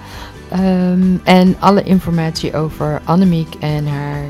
Ehm, 0.49 1.15
en 1.23 1.55
alle 1.59 1.83
informatie 1.83 2.55
over 2.55 3.01
Annemiek 3.03 3.55
en 3.59 3.87
haar 3.87 4.23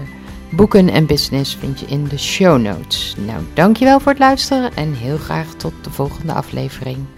boeken 0.58 0.90
en 0.90 1.06
business 1.06 1.56
vind 1.56 1.80
je 1.80 1.86
in 1.86 2.04
de 2.04 2.18
show 2.18 2.62
notes. 2.62 3.16
Nou, 3.26 3.44
dankjewel 3.54 4.00
voor 4.00 4.12
het 4.12 4.20
luisteren 4.20 4.76
en 4.76 4.94
heel 4.94 5.18
graag 5.18 5.54
tot 5.54 5.74
de 5.84 5.90
volgende 5.90 6.34
aflevering. 6.34 7.17